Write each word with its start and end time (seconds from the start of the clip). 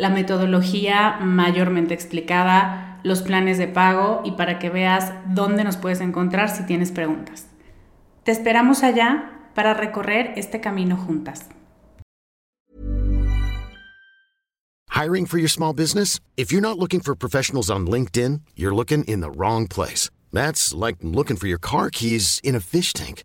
la 0.00 0.08
metodología 0.08 1.18
mayormente 1.20 1.92
explicada, 1.92 2.98
los 3.02 3.20
planes 3.20 3.58
de 3.58 3.68
pago 3.68 4.22
y 4.24 4.32
para 4.32 4.58
que 4.58 4.70
veas 4.70 5.12
dónde 5.26 5.62
nos 5.62 5.76
puedes 5.76 6.00
encontrar 6.00 6.48
si 6.48 6.64
tienes 6.64 6.90
preguntas. 6.90 7.46
Te 8.24 8.32
esperamos 8.32 8.82
allá 8.82 9.50
para 9.54 9.74
recorrer 9.74 10.32
este 10.36 10.60
camino 10.60 10.96
juntas. 10.96 11.50
Hiring 14.88 15.26
for 15.26 15.38
your 15.38 15.50
small 15.50 15.74
business? 15.74 16.18
If 16.36 16.50
you're 16.50 16.62
not 16.62 16.78
looking 16.78 17.00
for 17.00 17.14
professionals 17.14 17.70
on 17.70 17.86
LinkedIn, 17.86 18.40
you're 18.56 18.74
looking 18.74 19.04
in 19.04 19.20
the 19.20 19.30
wrong 19.30 19.66
place. 19.66 20.10
That's 20.32 20.74
like 20.74 20.96
looking 21.02 21.36
for 21.36 21.46
your 21.46 21.60
car 21.60 21.90
keys 21.90 22.40
in 22.42 22.54
a 22.54 22.60
fish 22.60 22.92
tank. 22.94 23.24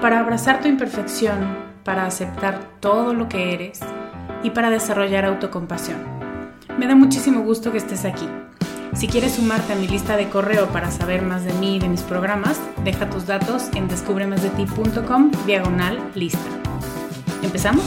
para 0.00 0.20
abrazar 0.20 0.62
tu 0.62 0.68
imperfección, 0.68 1.58
para 1.84 2.06
aceptar 2.06 2.78
todo 2.80 3.12
lo 3.12 3.28
que 3.28 3.52
eres 3.52 3.80
y 4.42 4.48
para 4.50 4.70
desarrollar 4.70 5.26
autocompasión. 5.26 5.98
Me 6.78 6.86
da 6.86 6.94
muchísimo 6.94 7.42
gusto 7.42 7.70
que 7.70 7.76
estés 7.78 8.06
aquí. 8.06 8.26
Si 8.94 9.08
quieres 9.08 9.34
sumarte 9.34 9.74
a 9.74 9.76
mi 9.76 9.86
lista 9.86 10.16
de 10.16 10.28
correo 10.28 10.68
para 10.68 10.90
saber 10.90 11.20
más 11.22 11.44
de 11.44 11.52
mí 11.54 11.76
y 11.76 11.78
de 11.78 11.88
mis 11.88 12.02
programas, 12.02 12.60
deja 12.82 13.08
tus 13.10 13.26
datos 13.26 13.68
en 13.74 13.86
descubremasdeti.com 13.88 15.30
diagonal 15.46 16.10
lista. 16.14 16.40
¿Empezamos? 17.42 17.84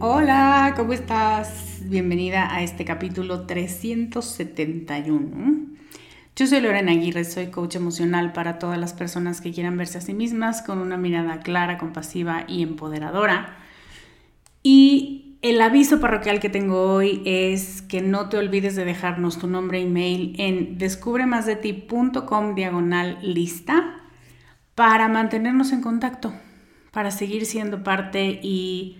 Hola, 0.00 0.74
¿cómo 0.76 0.92
estás? 0.92 1.78
Bienvenida 1.84 2.52
a 2.52 2.62
este 2.62 2.84
capítulo 2.84 3.46
371 3.46 5.70
yo 6.36 6.46
soy 6.46 6.60
Lorena 6.60 6.92
Aguirre, 6.92 7.24
soy 7.24 7.48
coach 7.48 7.76
emocional 7.76 8.32
para 8.32 8.58
todas 8.58 8.78
las 8.78 8.92
personas 8.94 9.40
que 9.40 9.52
quieran 9.52 9.76
verse 9.76 9.98
a 9.98 10.00
sí 10.00 10.14
mismas 10.14 10.62
con 10.62 10.78
una 10.78 10.96
mirada 10.96 11.40
clara, 11.40 11.76
compasiva 11.76 12.44
y 12.48 12.62
empoderadora. 12.62 13.58
Y 14.62 15.36
el 15.42 15.60
aviso 15.60 16.00
parroquial 16.00 16.40
que 16.40 16.48
tengo 16.48 16.94
hoy 16.94 17.22
es 17.24 17.82
que 17.82 18.02
no 18.02 18.28
te 18.28 18.36
olvides 18.36 18.76
de 18.76 18.84
dejarnos 18.84 19.38
tu 19.38 19.46
nombre 19.46 19.78
e 19.78 19.82
email 19.82 20.34
en 20.38 20.78
descubremasdeti.com 20.78 22.54
diagonal 22.54 23.18
lista 23.22 23.96
para 24.74 25.08
mantenernos 25.08 25.72
en 25.72 25.82
contacto, 25.82 26.32
para 26.90 27.10
seguir 27.10 27.46
siendo 27.46 27.82
parte 27.82 28.40
y 28.42 28.98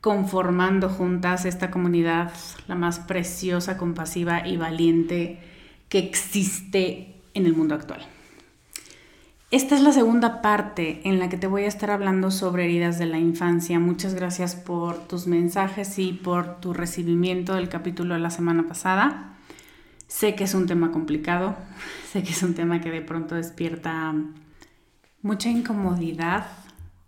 conformando 0.00 0.88
juntas 0.88 1.44
esta 1.44 1.70
comunidad, 1.70 2.32
la 2.66 2.74
más 2.74 3.00
preciosa, 3.00 3.76
compasiva 3.76 4.46
y 4.46 4.56
valiente 4.56 5.40
que 5.90 5.98
existe 5.98 7.20
en 7.34 7.44
el 7.44 7.54
mundo 7.54 7.74
actual. 7.74 8.00
Esta 9.50 9.74
es 9.74 9.82
la 9.82 9.92
segunda 9.92 10.42
parte 10.42 11.00
en 11.02 11.18
la 11.18 11.28
que 11.28 11.36
te 11.36 11.48
voy 11.48 11.64
a 11.64 11.66
estar 11.66 11.90
hablando 11.90 12.30
sobre 12.30 12.66
heridas 12.66 13.00
de 13.00 13.06
la 13.06 13.18
infancia. 13.18 13.80
Muchas 13.80 14.14
gracias 14.14 14.54
por 14.54 15.08
tus 15.08 15.26
mensajes 15.26 15.98
y 15.98 16.12
por 16.12 16.60
tu 16.60 16.72
recibimiento 16.72 17.54
del 17.54 17.68
capítulo 17.68 18.14
de 18.14 18.20
la 18.20 18.30
semana 18.30 18.68
pasada. 18.68 19.34
Sé 20.06 20.36
que 20.36 20.44
es 20.44 20.54
un 20.54 20.66
tema 20.66 20.92
complicado, 20.92 21.56
sé 22.12 22.22
que 22.22 22.30
es 22.30 22.42
un 22.44 22.54
tema 22.54 22.80
que 22.80 22.92
de 22.92 23.02
pronto 23.02 23.34
despierta 23.34 24.14
mucha 25.20 25.50
incomodidad 25.50 26.46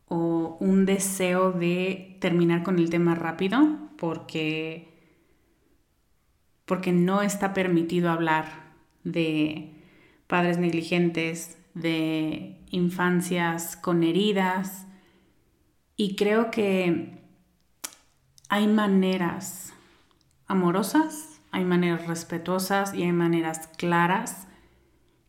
o 0.08 0.56
un 0.58 0.84
deseo 0.84 1.52
de 1.52 2.16
terminar 2.20 2.64
con 2.64 2.80
el 2.80 2.90
tema 2.90 3.14
rápido 3.14 3.78
porque 3.96 4.88
porque 6.66 6.92
no 6.92 7.22
está 7.22 7.54
permitido 7.54 8.10
hablar 8.10 8.61
de 9.04 9.72
padres 10.26 10.58
negligentes, 10.58 11.58
de 11.74 12.58
infancias 12.70 13.76
con 13.76 14.02
heridas. 14.02 14.86
Y 15.96 16.16
creo 16.16 16.50
que 16.50 17.18
hay 18.48 18.66
maneras 18.66 19.72
amorosas, 20.46 21.40
hay 21.50 21.64
maneras 21.64 22.06
respetuosas 22.06 22.94
y 22.94 23.02
hay 23.02 23.12
maneras 23.12 23.68
claras 23.76 24.46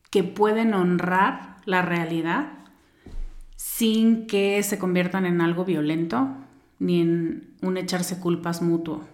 que 0.09 0.23
pueden 0.23 0.73
honrar 0.73 1.57
la 1.65 1.81
realidad 1.81 2.51
sin 3.55 4.27
que 4.27 4.61
se 4.63 4.77
conviertan 4.77 5.25
en 5.25 5.41
algo 5.41 5.65
violento 5.65 6.29
ni 6.79 7.01
en 7.01 7.55
un 7.61 7.77
echarse 7.77 8.19
culpas 8.19 8.61
mutuo. 8.61 9.12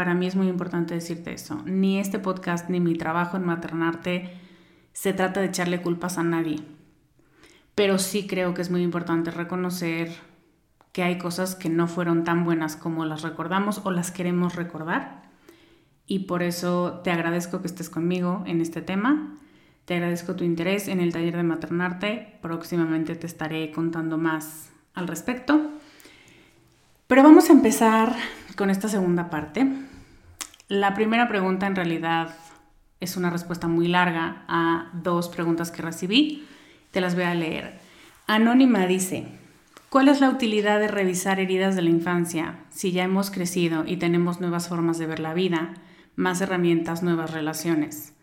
Para 0.00 0.14
mí 0.14 0.26
es 0.26 0.34
muy 0.34 0.48
importante 0.48 0.94
decirte 0.94 1.34
eso. 1.34 1.60
Ni 1.66 1.98
este 1.98 2.18
podcast 2.18 2.70
ni 2.70 2.80
mi 2.80 2.94
trabajo 2.94 3.36
en 3.36 3.44
maternarte 3.44 4.30
se 4.94 5.12
trata 5.12 5.40
de 5.40 5.48
echarle 5.48 5.82
culpas 5.82 6.16
a 6.16 6.22
nadie. 6.22 6.56
Pero 7.74 7.98
sí 7.98 8.26
creo 8.26 8.54
que 8.54 8.62
es 8.62 8.70
muy 8.70 8.80
importante 8.82 9.30
reconocer 9.30 10.10
que 10.92 11.02
hay 11.02 11.18
cosas 11.18 11.54
que 11.54 11.68
no 11.68 11.86
fueron 11.86 12.24
tan 12.24 12.46
buenas 12.46 12.76
como 12.76 13.04
las 13.04 13.20
recordamos 13.20 13.82
o 13.84 13.90
las 13.90 14.10
queremos 14.10 14.56
recordar. 14.56 15.28
Y 16.06 16.20
por 16.20 16.42
eso 16.42 17.02
te 17.04 17.10
agradezco 17.10 17.60
que 17.60 17.66
estés 17.66 17.90
conmigo 17.90 18.42
en 18.46 18.62
este 18.62 18.80
tema. 18.80 19.36
Te 19.84 19.96
agradezco 19.96 20.34
tu 20.34 20.44
interés 20.44 20.88
en 20.88 21.00
el 21.00 21.12
taller 21.12 21.36
de 21.36 21.42
maternarte. 21.42 22.38
Próximamente 22.40 23.16
te 23.16 23.26
estaré 23.26 23.70
contando 23.70 24.16
más 24.16 24.70
al 24.94 25.08
respecto. 25.08 25.60
Pero 27.06 27.22
vamos 27.22 27.50
a 27.50 27.52
empezar 27.52 28.16
con 28.56 28.70
esta 28.70 28.88
segunda 28.88 29.28
parte. 29.28 29.89
La 30.70 30.94
primera 30.94 31.26
pregunta 31.26 31.66
en 31.66 31.74
realidad 31.74 32.32
es 33.00 33.16
una 33.16 33.28
respuesta 33.28 33.66
muy 33.66 33.88
larga 33.88 34.44
a 34.46 34.88
dos 34.94 35.28
preguntas 35.28 35.72
que 35.72 35.82
recibí. 35.82 36.46
Te 36.92 37.00
las 37.00 37.16
voy 37.16 37.24
a 37.24 37.34
leer. 37.34 37.80
Anónima 38.28 38.86
dice, 38.86 39.26
¿cuál 39.88 40.06
es 40.06 40.20
la 40.20 40.30
utilidad 40.30 40.78
de 40.78 40.86
revisar 40.86 41.40
heridas 41.40 41.74
de 41.74 41.82
la 41.82 41.90
infancia 41.90 42.60
si 42.70 42.92
ya 42.92 43.02
hemos 43.02 43.32
crecido 43.32 43.82
y 43.84 43.96
tenemos 43.96 44.40
nuevas 44.40 44.68
formas 44.68 44.96
de 44.98 45.08
ver 45.08 45.18
la 45.18 45.34
vida, 45.34 45.74
más 46.14 46.40
herramientas, 46.40 47.02
nuevas 47.02 47.32
relaciones? 47.32 48.14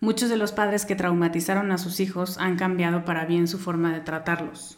Muchos 0.00 0.28
de 0.28 0.38
los 0.38 0.50
padres 0.50 0.86
que 0.86 0.96
traumatizaron 0.96 1.70
a 1.70 1.78
sus 1.78 2.00
hijos 2.00 2.36
han 2.38 2.56
cambiado 2.56 3.04
para 3.04 3.26
bien 3.26 3.46
su 3.46 3.60
forma 3.60 3.92
de 3.92 4.00
tratarlos. 4.00 4.76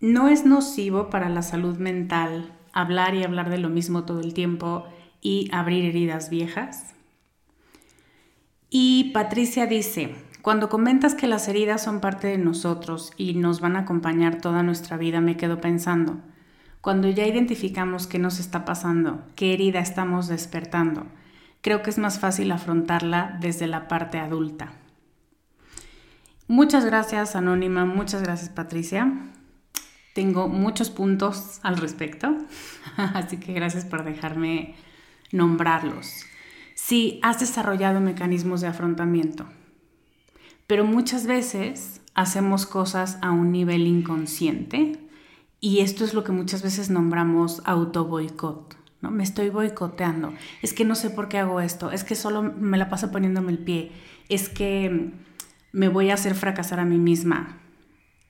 No 0.00 0.28
es 0.28 0.44
nocivo 0.44 1.08
para 1.08 1.30
la 1.30 1.40
salud 1.40 1.78
mental 1.78 2.52
hablar 2.74 3.14
y 3.14 3.24
hablar 3.24 3.48
de 3.48 3.56
lo 3.56 3.70
mismo 3.70 4.04
todo 4.04 4.20
el 4.20 4.34
tiempo 4.34 4.86
y 5.20 5.48
abrir 5.52 5.84
heridas 5.84 6.30
viejas. 6.30 6.94
Y 8.70 9.10
Patricia 9.12 9.66
dice, 9.66 10.14
cuando 10.42 10.68
comentas 10.68 11.14
que 11.14 11.26
las 11.26 11.48
heridas 11.48 11.82
son 11.82 12.00
parte 12.00 12.28
de 12.28 12.38
nosotros 12.38 13.12
y 13.16 13.34
nos 13.34 13.60
van 13.60 13.76
a 13.76 13.80
acompañar 13.80 14.40
toda 14.40 14.62
nuestra 14.62 14.96
vida, 14.96 15.20
me 15.20 15.36
quedo 15.36 15.60
pensando, 15.60 16.20
cuando 16.80 17.08
ya 17.10 17.26
identificamos 17.26 18.06
qué 18.06 18.18
nos 18.18 18.40
está 18.40 18.64
pasando, 18.64 19.22
qué 19.34 19.52
herida 19.52 19.80
estamos 19.80 20.28
despertando, 20.28 21.06
creo 21.60 21.82
que 21.82 21.90
es 21.90 21.98
más 21.98 22.20
fácil 22.20 22.52
afrontarla 22.52 23.36
desde 23.40 23.66
la 23.66 23.86
parte 23.86 24.18
adulta. 24.18 24.72
Muchas 26.48 26.84
gracias 26.84 27.36
Anónima, 27.36 27.84
muchas 27.84 28.22
gracias 28.22 28.48
Patricia. 28.48 29.12
Tengo 30.14 30.48
muchos 30.48 30.90
puntos 30.90 31.60
al 31.62 31.76
respecto, 31.76 32.34
así 32.96 33.36
que 33.36 33.52
gracias 33.52 33.84
por 33.84 34.04
dejarme 34.04 34.74
nombrarlos. 35.32 36.24
Sí, 36.74 37.20
has 37.22 37.40
desarrollado 37.40 38.00
mecanismos 38.00 38.60
de 38.60 38.68
afrontamiento, 38.68 39.46
pero 40.66 40.84
muchas 40.84 41.26
veces 41.26 42.00
hacemos 42.14 42.66
cosas 42.66 43.18
a 43.22 43.30
un 43.30 43.52
nivel 43.52 43.86
inconsciente 43.86 44.98
y 45.60 45.80
esto 45.80 46.04
es 46.04 46.14
lo 46.14 46.24
que 46.24 46.32
muchas 46.32 46.62
veces 46.62 46.90
nombramos 46.90 47.62
auto 47.64 48.06
boicot. 48.06 48.76
¿no? 49.02 49.10
Me 49.10 49.22
estoy 49.22 49.50
boicoteando. 49.50 50.32
Es 50.62 50.72
que 50.72 50.84
no 50.84 50.94
sé 50.94 51.10
por 51.10 51.28
qué 51.28 51.38
hago 51.38 51.60
esto. 51.60 51.90
Es 51.90 52.04
que 52.04 52.14
solo 52.14 52.42
me 52.42 52.78
la 52.78 52.88
paso 52.88 53.10
poniéndome 53.10 53.52
el 53.52 53.58
pie. 53.58 53.92
Es 54.28 54.48
que 54.48 55.12
me 55.72 55.88
voy 55.88 56.10
a 56.10 56.14
hacer 56.14 56.34
fracasar 56.34 56.80
a 56.80 56.84
mí 56.84 56.98
misma. 56.98 57.58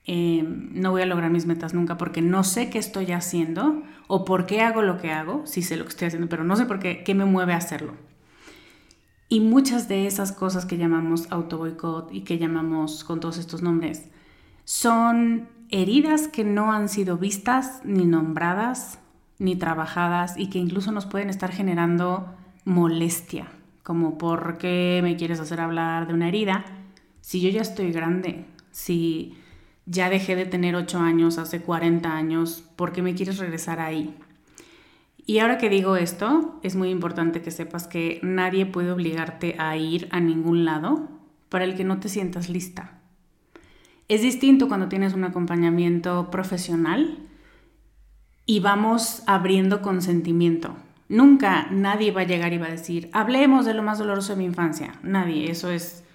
Em, 0.05 0.69
no 0.73 0.91
voy 0.91 1.03
a 1.03 1.05
lograr 1.05 1.29
mis 1.29 1.45
metas 1.45 1.73
nunca 1.73 1.97
porque 1.97 2.21
no 2.21 2.43
sé 2.43 2.69
qué 2.69 2.79
estoy 2.79 3.11
haciendo 3.11 3.83
o 4.07 4.25
por 4.25 4.45
qué 4.45 4.61
hago 4.61 4.81
lo 4.81 4.97
que 4.97 5.11
hago. 5.11 5.43
Sí 5.45 5.61
sé 5.61 5.77
lo 5.77 5.83
que 5.83 5.89
estoy 5.89 6.07
haciendo, 6.07 6.29
pero 6.29 6.43
no 6.43 6.55
sé 6.55 6.65
por 6.65 6.79
qué, 6.79 7.03
qué 7.03 7.13
me 7.13 7.25
mueve 7.25 7.53
a 7.53 7.57
hacerlo. 7.57 7.93
Y 9.29 9.39
muchas 9.39 9.87
de 9.87 10.07
esas 10.07 10.31
cosas 10.31 10.65
que 10.65 10.77
llamamos 10.77 11.31
auto 11.31 11.57
boicot 11.57 12.11
y 12.11 12.21
que 12.21 12.37
llamamos 12.37 13.03
con 13.03 13.19
todos 13.19 13.37
estos 13.37 13.61
nombres 13.61 14.09
son 14.65 15.47
heridas 15.69 16.27
que 16.27 16.43
no 16.43 16.73
han 16.73 16.89
sido 16.89 17.17
vistas 17.17 17.81
ni 17.85 18.05
nombradas 18.05 18.99
ni 19.39 19.55
trabajadas 19.55 20.37
y 20.37 20.49
que 20.49 20.59
incluso 20.59 20.91
nos 20.91 21.05
pueden 21.05 21.29
estar 21.29 21.51
generando 21.51 22.35
molestia, 22.65 23.47
como 23.81 24.17
por 24.17 24.57
qué 24.57 24.99
me 25.01 25.15
quieres 25.15 25.39
hacer 25.39 25.59
hablar 25.59 26.07
de 26.07 26.13
una 26.13 26.27
herida 26.27 26.65
si 27.21 27.39
yo 27.41 27.49
ya 27.49 27.61
estoy 27.61 27.91
grande, 27.91 28.45
si 28.71 29.37
ya 29.91 30.09
dejé 30.09 30.37
de 30.37 30.45
tener 30.45 30.75
8 30.75 30.99
años 30.99 31.37
hace 31.37 31.61
40 31.61 32.15
años, 32.15 32.63
¿por 32.77 32.93
qué 32.93 33.01
me 33.01 33.13
quieres 33.13 33.37
regresar 33.37 33.81
ahí? 33.81 34.15
Y 35.25 35.39
ahora 35.39 35.57
que 35.57 35.69
digo 35.69 35.97
esto, 35.97 36.59
es 36.63 36.75
muy 36.75 36.89
importante 36.89 37.41
que 37.41 37.51
sepas 37.51 37.87
que 37.87 38.19
nadie 38.23 38.65
puede 38.65 38.91
obligarte 38.91 39.55
a 39.59 39.75
ir 39.75 40.07
a 40.11 40.21
ningún 40.21 40.63
lado 40.63 41.09
para 41.49 41.65
el 41.65 41.75
que 41.75 41.83
no 41.83 41.99
te 41.99 42.07
sientas 42.07 42.49
lista. 42.49 42.99
Es 44.07 44.21
distinto 44.21 44.69
cuando 44.69 44.87
tienes 44.87 45.13
un 45.13 45.25
acompañamiento 45.25 46.31
profesional 46.31 47.19
y 48.45 48.61
vamos 48.61 49.23
abriendo 49.27 49.81
consentimiento. 49.81 50.75
Nunca 51.09 51.67
nadie 51.69 52.11
va 52.11 52.21
a 52.21 52.25
llegar 52.25 52.53
y 52.53 52.57
va 52.57 52.67
a 52.67 52.71
decir, 52.71 53.09
hablemos 53.11 53.65
de 53.65 53.73
lo 53.73 53.83
más 53.83 53.99
doloroso 53.99 54.33
de 54.33 54.39
mi 54.39 54.45
infancia. 54.45 54.95
Nadie, 55.03 55.51
eso 55.51 55.69
es, 55.69 56.05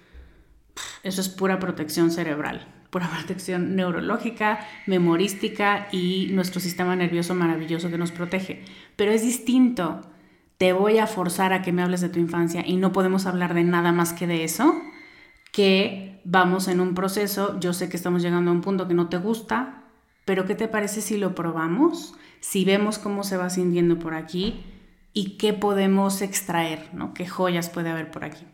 eso 1.03 1.21
es 1.21 1.29
pura 1.29 1.59
protección 1.59 2.09
cerebral, 2.09 2.67
pura 2.89 3.09
protección 3.17 3.75
neurológica, 3.75 4.59
memorística 4.85 5.87
y 5.91 6.29
nuestro 6.31 6.59
sistema 6.59 6.95
nervioso 6.95 7.35
maravilloso 7.35 7.89
que 7.89 7.97
nos 7.97 8.11
protege. 8.11 8.63
Pero 8.95 9.11
es 9.11 9.21
distinto. 9.21 10.01
Te 10.57 10.73
voy 10.73 10.97
a 10.97 11.07
forzar 11.07 11.53
a 11.53 11.61
que 11.61 11.71
me 11.71 11.83
hables 11.83 12.01
de 12.01 12.09
tu 12.09 12.19
infancia 12.19 12.63
y 12.65 12.77
no 12.77 12.91
podemos 12.91 13.27
hablar 13.27 13.53
de 13.53 13.63
nada 13.63 13.91
más 13.91 14.13
que 14.13 14.25
de 14.25 14.43
eso, 14.43 14.73
que 15.51 16.19
vamos 16.23 16.67
en 16.67 16.79
un 16.79 16.95
proceso, 16.95 17.59
yo 17.59 17.73
sé 17.73 17.89
que 17.89 17.97
estamos 17.97 18.23
llegando 18.23 18.49
a 18.49 18.53
un 18.53 18.61
punto 18.61 18.87
que 18.87 18.95
no 18.95 19.07
te 19.07 19.17
gusta, 19.17 19.83
pero 20.25 20.45
¿qué 20.45 20.55
te 20.55 20.67
parece 20.67 21.01
si 21.01 21.17
lo 21.17 21.35
probamos? 21.35 22.15
Si 22.39 22.65
vemos 22.65 22.97
cómo 22.97 23.23
se 23.23 23.37
va 23.37 23.49
sintiendo 23.49 23.99
por 23.99 24.13
aquí 24.13 24.63
y 25.13 25.37
qué 25.37 25.53
podemos 25.53 26.21
extraer, 26.21 26.89
¿no? 26.93 27.13
¿Qué 27.13 27.27
joyas 27.27 27.69
puede 27.69 27.89
haber 27.89 28.11
por 28.11 28.25
aquí? 28.25 28.45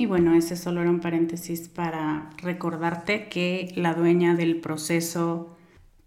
Y 0.00 0.06
bueno, 0.06 0.34
ese 0.34 0.56
solo 0.56 0.80
era 0.80 0.88
un 0.88 1.00
paréntesis 1.00 1.68
para 1.68 2.30
recordarte 2.38 3.28
que 3.28 3.70
la 3.76 3.92
dueña 3.92 4.34
del 4.34 4.58
proceso 4.58 5.54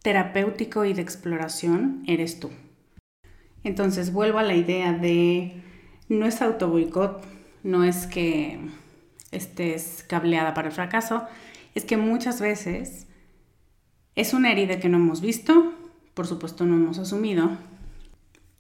terapéutico 0.02 0.84
y 0.84 0.94
de 0.94 1.04
exploración 1.04 2.02
eres 2.08 2.40
tú. 2.40 2.50
Entonces 3.64 4.12
vuelvo 4.12 4.40
a 4.40 4.44
la 4.44 4.56
idea 4.56 4.94
de 4.94 5.62
no 6.10 6.26
es 6.26 6.42
auto 6.42 6.70
boicot, 6.70 7.24
no 7.62 7.84
es 7.84 8.08
que 8.08 8.58
estés 9.30 10.04
cableada 10.10 10.56
para 10.56 10.70
el 10.70 10.74
fracaso, 10.74 11.28
es 11.76 11.86
que 11.86 11.96
muchas 11.96 12.42
veces 12.42 13.06
es 14.16 14.34
una 14.34 14.52
herida 14.52 14.80
que 14.80 14.90
no 14.90 14.98
hemos 14.98 15.22
visto, 15.22 15.72
por 16.16 16.26
supuesto 16.26 16.66
no 16.66 16.78
hemos 16.78 16.98
asumido, 16.98 17.60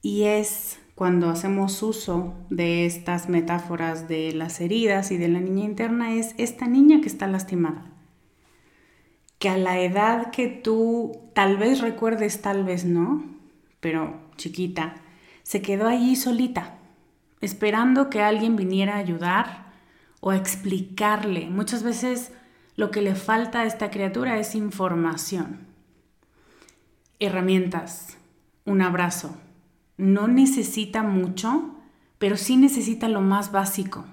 y 0.03 0.25
es 0.25 0.77
cuando 1.03 1.29
hacemos 1.29 1.83
uso 1.83 2.33
de 2.49 2.85
estas 2.85 3.27
metáforas 3.27 4.07
de 4.07 4.31
las 4.31 4.61
heridas 4.61 5.11
y 5.11 5.17
de 5.17 5.27
la 5.27 5.41
niña 5.41 5.65
interna, 5.65 6.13
es 6.13 6.33
esta 6.37 6.65
niña 6.65 7.01
que 7.01 7.09
está 7.09 7.27
lastimada, 7.27 7.83
que 9.37 9.49
a 9.49 9.57
la 9.57 9.81
edad 9.81 10.31
que 10.31 10.47
tú 10.47 11.11
tal 11.33 11.57
vez 11.57 11.81
recuerdes, 11.81 12.41
tal 12.41 12.63
vez 12.63 12.85
no, 12.85 13.21
pero 13.81 14.17
chiquita, 14.37 14.95
se 15.43 15.61
quedó 15.61 15.89
allí 15.89 16.15
solita, 16.15 16.75
esperando 17.41 18.09
que 18.09 18.21
alguien 18.21 18.55
viniera 18.55 18.93
a 18.93 18.99
ayudar 18.99 19.73
o 20.21 20.29
a 20.29 20.37
explicarle. 20.37 21.49
Muchas 21.49 21.83
veces 21.83 22.31
lo 22.77 22.91
que 22.91 23.01
le 23.01 23.15
falta 23.15 23.59
a 23.59 23.65
esta 23.65 23.91
criatura 23.91 24.39
es 24.39 24.55
información, 24.55 25.67
herramientas, 27.19 28.17
un 28.63 28.81
abrazo. 28.81 29.35
No 29.97 30.27
necesita 30.27 31.03
mucho, 31.03 31.75
pero 32.17 32.37
sí 32.37 32.57
necesita 32.57 33.07
lo 33.07 33.21
más 33.21 33.51
básico. 33.51 34.05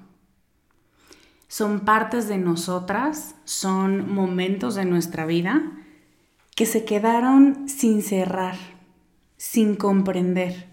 Son 1.48 1.80
partes 1.80 2.28
de 2.28 2.38
nosotras, 2.38 3.34
son 3.44 4.12
momentos 4.12 4.74
de 4.76 4.84
nuestra 4.84 5.26
vida 5.26 5.72
que 6.54 6.66
se 6.66 6.84
quedaron 6.84 7.68
sin 7.68 8.02
cerrar, 8.02 8.56
sin 9.36 9.74
comprender. 9.74 10.68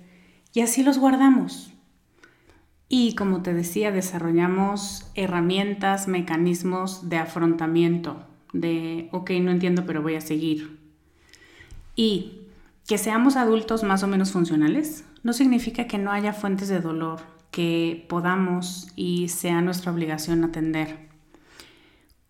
Y 0.53 0.61
así 0.61 0.83
los 0.83 0.97
guardamos. 0.97 1.71
Y 2.89 3.15
como 3.15 3.41
te 3.41 3.53
decía, 3.53 3.91
desarrollamos 3.91 5.09
herramientas, 5.15 6.07
mecanismos 6.07 7.09
de 7.09 7.17
afrontamiento, 7.17 8.25
de, 8.53 9.09
ok, 9.11 9.31
no 9.41 9.51
entiendo, 9.51 9.85
pero 9.85 10.01
voy 10.01 10.15
a 10.15 10.21
seguir. 10.21 10.79
Y 11.95 12.36
que 12.87 12.97
seamos 12.97 13.35
adultos 13.35 13.83
más 13.83 14.01
o 14.03 14.07
menos 14.07 14.31
funcionales 14.31 15.03
no 15.21 15.33
significa 15.33 15.87
que 15.87 15.97
no 15.97 16.11
haya 16.11 16.31
fuentes 16.31 16.69
de 16.69 16.79
dolor 16.79 17.19
que 17.51 18.05
podamos 18.07 18.87
y 18.95 19.27
sea 19.27 19.61
nuestra 19.61 19.91
obligación 19.91 20.43
atender. 20.43 21.09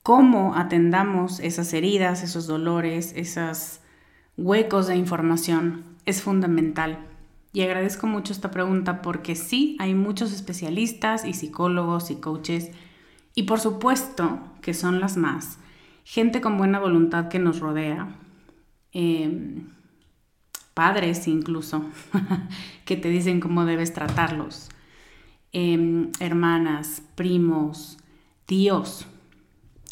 Cómo 0.02 0.56
atendamos 0.56 1.40
esas 1.40 1.74
heridas, 1.74 2.24
esos 2.24 2.48
dolores, 2.48 3.14
esos 3.16 3.82
huecos 4.36 4.88
de 4.88 4.96
información 4.96 5.84
es 6.06 6.24
fundamental 6.24 7.06
y 7.54 7.62
agradezco 7.62 8.08
mucho 8.08 8.34
esta 8.34 8.50
pregunta 8.50 9.02
porque 9.02 9.36
sí, 9.36 9.78
hay 9.80 9.94
muchos 9.94 10.34
especialistas 10.34 11.24
y 11.26 11.34
psicólogos 11.34 12.10
y 12.10 12.16
coaches 12.16 12.72
y 13.36 13.44
por 13.44 13.60
supuesto 13.60 14.40
que 14.62 14.74
son 14.74 15.00
las 15.00 15.18
más. 15.18 15.60
Gente 16.04 16.42
con 16.42 16.58
buena 16.58 16.80
voluntad 16.80 17.28
que 17.28 17.38
nos 17.38 17.60
rodea. 17.60 18.16
Em, 18.92 19.77
padres 20.78 21.28
incluso, 21.28 21.84
que 22.86 22.96
te 22.96 23.10
dicen 23.10 23.40
cómo 23.40 23.66
debes 23.66 23.94
tratarlos. 23.94 24.70
Em, 25.52 26.12
hermanas, 26.20 27.02
primos, 27.16 27.98
tíos, 28.46 29.08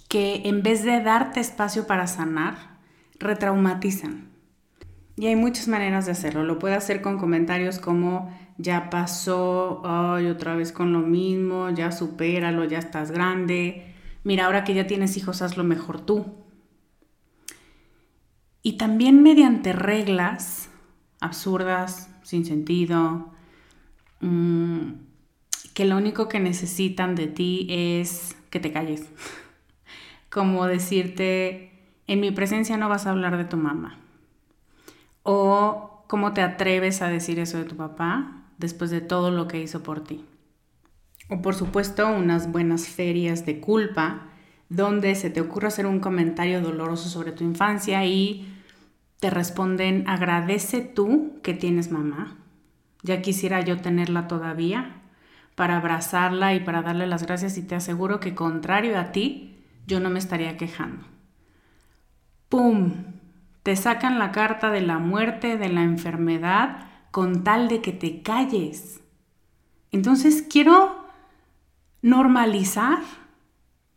que 0.09 0.43
en 0.45 0.61
vez 0.61 0.83
de 0.83 1.01
darte 1.01 1.39
espacio 1.39 1.87
para 1.87 2.05
sanar, 2.05 2.77
retraumatizan 3.17 4.35
y 5.17 5.27
hay 5.27 5.35
muchas 5.35 5.67
maneras 5.67 6.05
de 6.05 6.11
hacerlo. 6.11 6.43
Lo 6.43 6.59
puede 6.59 6.75
hacer 6.75 7.01
con 7.01 7.17
comentarios 7.17 7.79
como 7.79 8.33
ya 8.57 8.89
pasó, 8.89 9.81
ay, 9.85 10.27
otra 10.27 10.55
vez 10.55 10.71
con 10.71 10.91
lo 10.93 10.99
mismo, 10.99 11.69
ya 11.69 11.91
supéralo, 11.91 12.65
ya 12.65 12.79
estás 12.79 13.11
grande. 13.11 13.95
Mira, 14.23 14.45
ahora 14.45 14.63
que 14.63 14.73
ya 14.73 14.87
tienes 14.87 15.15
hijos, 15.17 15.41
hazlo 15.41 15.63
mejor 15.63 16.01
tú. 16.01 16.25
Y 18.61 18.77
también 18.77 19.23
mediante 19.23 19.73
reglas 19.73 20.69
absurdas, 21.25 22.09
sin 22.23 22.45
sentido, 22.45 23.31
mm, 24.21 24.91
que 25.73 25.85
lo 25.85 25.97
único 25.97 26.29
que 26.29 26.39
necesitan 26.39 27.15
de 27.15 27.27
ti 27.27 27.67
es 27.69 28.35
que 28.49 28.59
te 28.59 28.71
calles. 28.71 29.09
Como 30.29 30.65
decirte, 30.65 31.71
en 32.07 32.19
mi 32.19 32.31
presencia 32.31 32.77
no 32.77 32.89
vas 32.89 33.05
a 33.05 33.11
hablar 33.11 33.37
de 33.37 33.45
tu 33.45 33.57
mamá. 33.57 33.99
O 35.23 36.03
cómo 36.07 36.33
te 36.33 36.41
atreves 36.41 37.01
a 37.01 37.09
decir 37.09 37.39
eso 37.39 37.57
de 37.57 37.65
tu 37.65 37.75
papá 37.75 38.43
después 38.57 38.91
de 38.91 39.01
todo 39.01 39.31
lo 39.31 39.47
que 39.47 39.61
hizo 39.61 39.83
por 39.83 40.03
ti. 40.03 40.23
O 41.29 41.41
por 41.41 41.55
supuesto 41.55 42.07
unas 42.07 42.51
buenas 42.51 42.87
ferias 42.87 43.45
de 43.45 43.59
culpa 43.59 44.29
donde 44.69 45.15
se 45.15 45.29
te 45.29 45.41
ocurre 45.41 45.67
hacer 45.67 45.85
un 45.85 45.99
comentario 45.99 46.61
doloroso 46.61 47.09
sobre 47.09 47.31
tu 47.31 47.43
infancia 47.43 48.05
y 48.05 48.54
te 49.19 49.29
responden 49.29 50.07
agradece 50.07 50.81
tú 50.81 51.39
que 51.41 51.53
tienes 51.53 51.91
mamá. 51.91 52.37
Ya 53.03 53.21
quisiera 53.21 53.61
yo 53.61 53.77
tenerla 53.77 54.27
todavía 54.27 55.01
para 55.55 55.77
abrazarla 55.77 56.53
y 56.53 56.59
para 56.59 56.81
darle 56.81 57.07
las 57.07 57.23
gracias 57.23 57.57
y 57.57 57.63
te 57.63 57.75
aseguro 57.75 58.19
que 58.19 58.35
contrario 58.35 58.99
a 58.99 59.11
ti, 59.11 59.63
yo 59.87 59.99
no 59.99 60.09
me 60.09 60.19
estaría 60.19 60.57
quejando. 60.57 61.05
¡Pum! 62.49 62.93
Te 63.63 63.75
sacan 63.75 64.19
la 64.19 64.31
carta 64.31 64.69
de 64.69 64.81
la 64.81 64.99
muerte, 64.99 65.57
de 65.57 65.69
la 65.69 65.83
enfermedad, 65.83 66.87
con 67.11 67.43
tal 67.43 67.67
de 67.67 67.81
que 67.81 67.93
te 67.93 68.21
calles. 68.21 69.01
Entonces 69.91 70.43
quiero 70.47 71.05
normalizar 72.01 72.99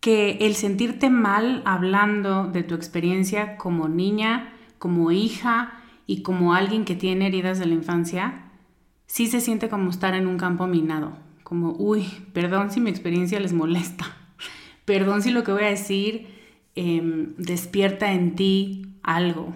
que 0.00 0.38
el 0.40 0.54
sentirte 0.54 1.10
mal 1.10 1.62
hablando 1.66 2.46
de 2.46 2.62
tu 2.62 2.74
experiencia 2.74 3.56
como 3.56 3.88
niña, 3.88 4.52
como 4.78 5.10
hija 5.10 5.72
y 6.06 6.22
como 6.22 6.54
alguien 6.54 6.84
que 6.84 6.94
tiene 6.94 7.26
heridas 7.26 7.58
de 7.58 7.66
la 7.66 7.74
infancia, 7.74 8.48
sí 9.06 9.26
se 9.26 9.40
siente 9.40 9.68
como 9.68 9.90
estar 9.90 10.14
en 10.14 10.26
un 10.26 10.38
campo 10.38 10.66
minado, 10.66 11.16
como, 11.42 11.72
uy, 11.72 12.06
perdón 12.32 12.70
si 12.70 12.80
mi 12.80 12.90
experiencia 12.90 13.40
les 13.40 13.52
molesta, 13.52 14.06
perdón 14.84 15.22
si 15.22 15.30
lo 15.30 15.44
que 15.44 15.52
voy 15.52 15.64
a 15.64 15.70
decir 15.70 16.28
em, 16.74 17.34
despierta 17.36 18.12
en 18.12 18.36
ti 18.36 18.86
algo. 19.02 19.54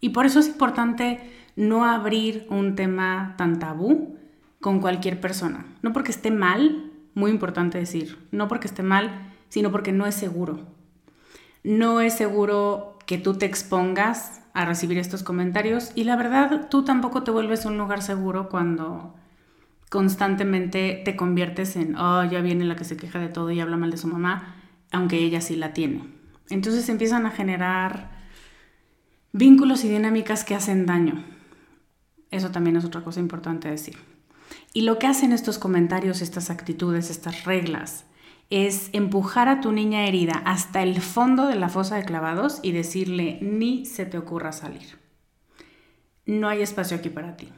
Y 0.00 0.10
por 0.10 0.26
eso 0.26 0.40
es 0.40 0.48
importante 0.48 1.20
no 1.56 1.84
abrir 1.84 2.46
un 2.48 2.74
tema 2.74 3.34
tan 3.36 3.58
tabú 3.58 4.16
con 4.60 4.80
cualquier 4.80 5.20
persona, 5.20 5.66
no 5.82 5.92
porque 5.92 6.10
esté 6.10 6.30
mal, 6.30 6.90
muy 7.14 7.30
importante 7.30 7.78
decir, 7.78 8.18
no 8.30 8.48
porque 8.48 8.68
esté 8.68 8.82
mal, 8.82 9.32
sino 9.48 9.70
porque 9.70 9.92
no 9.92 10.06
es 10.06 10.14
seguro. 10.14 10.60
No 11.62 12.00
es 12.00 12.14
seguro 12.14 12.96
que 13.10 13.18
tú 13.18 13.34
te 13.34 13.44
expongas 13.44 14.40
a 14.54 14.64
recibir 14.64 14.96
estos 14.96 15.24
comentarios 15.24 15.90
y 15.96 16.04
la 16.04 16.14
verdad 16.14 16.68
tú 16.70 16.84
tampoco 16.84 17.24
te 17.24 17.32
vuelves 17.32 17.64
un 17.64 17.76
lugar 17.76 18.02
seguro 18.02 18.48
cuando 18.48 19.16
constantemente 19.88 21.02
te 21.04 21.16
conviertes 21.16 21.74
en, 21.74 21.96
oh, 21.96 22.22
ya 22.22 22.40
viene 22.40 22.64
la 22.64 22.76
que 22.76 22.84
se 22.84 22.96
queja 22.96 23.18
de 23.18 23.28
todo 23.28 23.50
y 23.50 23.58
habla 23.58 23.76
mal 23.76 23.90
de 23.90 23.96
su 23.96 24.06
mamá, 24.06 24.54
aunque 24.92 25.18
ella 25.18 25.40
sí 25.40 25.56
la 25.56 25.72
tiene. 25.72 26.04
Entonces 26.50 26.88
empiezan 26.88 27.26
a 27.26 27.32
generar 27.32 28.12
vínculos 29.32 29.82
y 29.82 29.88
dinámicas 29.88 30.44
que 30.44 30.54
hacen 30.54 30.86
daño. 30.86 31.24
Eso 32.30 32.52
también 32.52 32.76
es 32.76 32.84
otra 32.84 33.02
cosa 33.02 33.18
importante 33.18 33.68
decir. 33.68 33.96
Y 34.72 34.82
lo 34.82 35.00
que 35.00 35.08
hacen 35.08 35.32
estos 35.32 35.58
comentarios, 35.58 36.22
estas 36.22 36.48
actitudes, 36.48 37.10
estas 37.10 37.42
reglas, 37.42 38.04
es 38.50 38.90
empujar 38.92 39.48
a 39.48 39.60
tu 39.60 39.70
niña 39.70 40.06
herida 40.06 40.42
hasta 40.44 40.82
el 40.82 41.00
fondo 41.00 41.46
de 41.46 41.54
la 41.54 41.68
fosa 41.68 41.96
de 41.96 42.04
clavados 42.04 42.58
y 42.62 42.72
decirle, 42.72 43.38
ni 43.40 43.86
se 43.86 44.04
te 44.06 44.18
ocurra 44.18 44.50
salir. 44.52 44.98
No 46.26 46.48
hay 46.48 46.60
espacio 46.60 46.96
aquí 46.96 47.08
para 47.08 47.36
ti. 47.36 47.48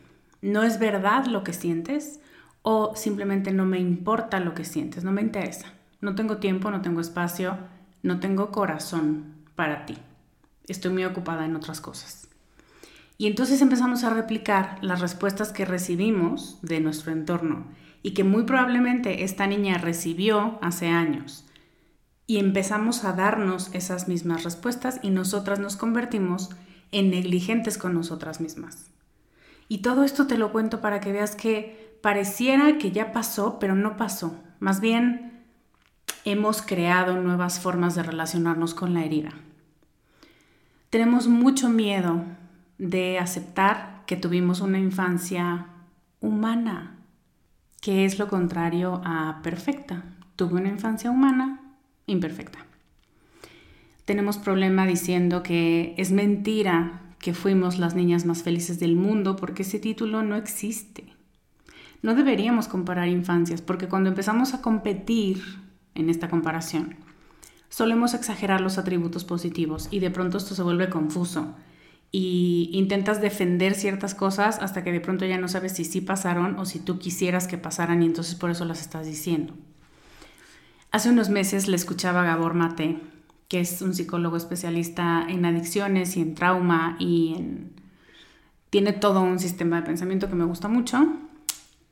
No 0.42 0.62
es 0.62 0.78
verdad 0.78 1.26
lo 1.26 1.44
que 1.44 1.54
sientes 1.54 2.20
o 2.60 2.94
simplemente 2.94 3.52
no 3.52 3.64
me 3.64 3.78
importa 3.78 4.38
lo 4.38 4.54
que 4.54 4.64
sientes, 4.64 5.02
no 5.02 5.12
me 5.12 5.22
interesa. 5.22 5.72
No 6.00 6.14
tengo 6.14 6.38
tiempo, 6.38 6.70
no 6.70 6.82
tengo 6.82 7.00
espacio, 7.00 7.56
no 8.02 8.20
tengo 8.20 8.50
corazón 8.50 9.34
para 9.54 9.86
ti. 9.86 9.96
Estoy 10.68 10.92
muy 10.92 11.04
ocupada 11.04 11.44
en 11.44 11.56
otras 11.56 11.80
cosas. 11.80 12.28
Y 13.18 13.28
entonces 13.28 13.62
empezamos 13.62 14.04
a 14.04 14.10
replicar 14.10 14.78
las 14.82 15.00
respuestas 15.00 15.52
que 15.52 15.64
recibimos 15.64 16.58
de 16.62 16.80
nuestro 16.80 17.12
entorno 17.12 17.66
y 18.02 18.14
que 18.14 18.24
muy 18.24 18.44
probablemente 18.44 19.24
esta 19.24 19.46
niña 19.46 19.78
recibió 19.78 20.58
hace 20.60 20.88
años. 20.88 21.46
Y 22.26 22.38
empezamos 22.38 23.04
a 23.04 23.12
darnos 23.12 23.74
esas 23.74 24.08
mismas 24.08 24.44
respuestas 24.44 25.00
y 25.02 25.10
nosotras 25.10 25.58
nos 25.60 25.76
convertimos 25.76 26.50
en 26.90 27.10
negligentes 27.10 27.78
con 27.78 27.94
nosotras 27.94 28.40
mismas. 28.40 28.90
Y 29.68 29.78
todo 29.78 30.04
esto 30.04 30.26
te 30.26 30.38
lo 30.38 30.52
cuento 30.52 30.80
para 30.80 31.00
que 31.00 31.12
veas 31.12 31.34
que 31.34 31.98
pareciera 32.02 32.78
que 32.78 32.92
ya 32.92 33.12
pasó, 33.12 33.58
pero 33.58 33.74
no 33.74 33.96
pasó. 33.96 34.38
Más 34.60 34.80
bien, 34.80 35.44
hemos 36.24 36.62
creado 36.62 37.20
nuevas 37.20 37.60
formas 37.60 37.94
de 37.94 38.02
relacionarnos 38.02 38.74
con 38.74 38.94
la 38.94 39.04
herida. 39.04 39.30
Tenemos 40.90 41.26
mucho 41.26 41.68
miedo 41.68 42.22
de 42.78 43.18
aceptar 43.18 44.02
que 44.06 44.16
tuvimos 44.16 44.60
una 44.60 44.78
infancia 44.78 45.68
humana, 46.20 46.98
que 47.82 48.04
es 48.04 48.20
lo 48.20 48.28
contrario 48.28 49.02
a 49.04 49.40
perfecta. 49.42 50.04
Tuve 50.36 50.54
una 50.54 50.68
infancia 50.68 51.10
humana 51.10 51.60
imperfecta. 52.06 52.60
Tenemos 54.04 54.38
problema 54.38 54.86
diciendo 54.86 55.42
que 55.42 55.94
es 55.98 56.12
mentira 56.12 57.00
que 57.18 57.34
fuimos 57.34 57.80
las 57.80 57.96
niñas 57.96 58.24
más 58.24 58.44
felices 58.44 58.78
del 58.78 58.94
mundo 58.94 59.34
porque 59.34 59.62
ese 59.62 59.80
título 59.80 60.22
no 60.22 60.36
existe. 60.36 61.12
No 62.02 62.14
deberíamos 62.14 62.68
comparar 62.68 63.08
infancias 63.08 63.60
porque 63.60 63.88
cuando 63.88 64.10
empezamos 64.10 64.54
a 64.54 64.62
competir 64.62 65.42
en 65.96 66.08
esta 66.08 66.30
comparación, 66.30 66.94
solemos 67.68 68.14
exagerar 68.14 68.60
los 68.60 68.78
atributos 68.78 69.24
positivos 69.24 69.88
y 69.90 69.98
de 69.98 70.10
pronto 70.12 70.38
esto 70.38 70.54
se 70.54 70.62
vuelve 70.62 70.88
confuso 70.88 71.56
y 72.12 72.70
intentas 72.72 73.20
defender 73.20 73.74
ciertas 73.74 74.14
cosas 74.14 74.58
hasta 74.60 74.84
que 74.84 74.92
de 74.92 75.00
pronto 75.00 75.24
ya 75.24 75.38
no 75.38 75.48
sabes 75.48 75.72
si 75.72 75.84
sí 75.84 76.00
pasaron 76.02 76.58
o 76.58 76.66
si 76.66 76.78
tú 76.78 76.98
quisieras 76.98 77.48
que 77.48 77.58
pasaran 77.58 78.02
y 78.02 78.06
entonces 78.06 78.34
por 78.34 78.50
eso 78.50 78.64
las 78.64 78.80
estás 78.80 79.06
diciendo. 79.06 79.54
Hace 80.90 81.08
unos 81.08 81.30
meses 81.30 81.68
le 81.68 81.76
escuchaba 81.76 82.20
a 82.20 82.26
Gabor 82.26 82.52
Mate, 82.52 82.98
que 83.48 83.60
es 83.60 83.80
un 83.80 83.94
psicólogo 83.94 84.36
especialista 84.36 85.26
en 85.26 85.44
adicciones 85.46 86.16
y 86.16 86.20
en 86.20 86.34
trauma 86.34 86.96
y 86.98 87.34
en... 87.36 87.72
tiene 88.68 88.92
todo 88.92 89.22
un 89.22 89.38
sistema 89.38 89.80
de 89.80 89.86
pensamiento 89.86 90.28
que 90.28 90.34
me 90.34 90.44
gusta 90.44 90.68
mucho. 90.68 91.06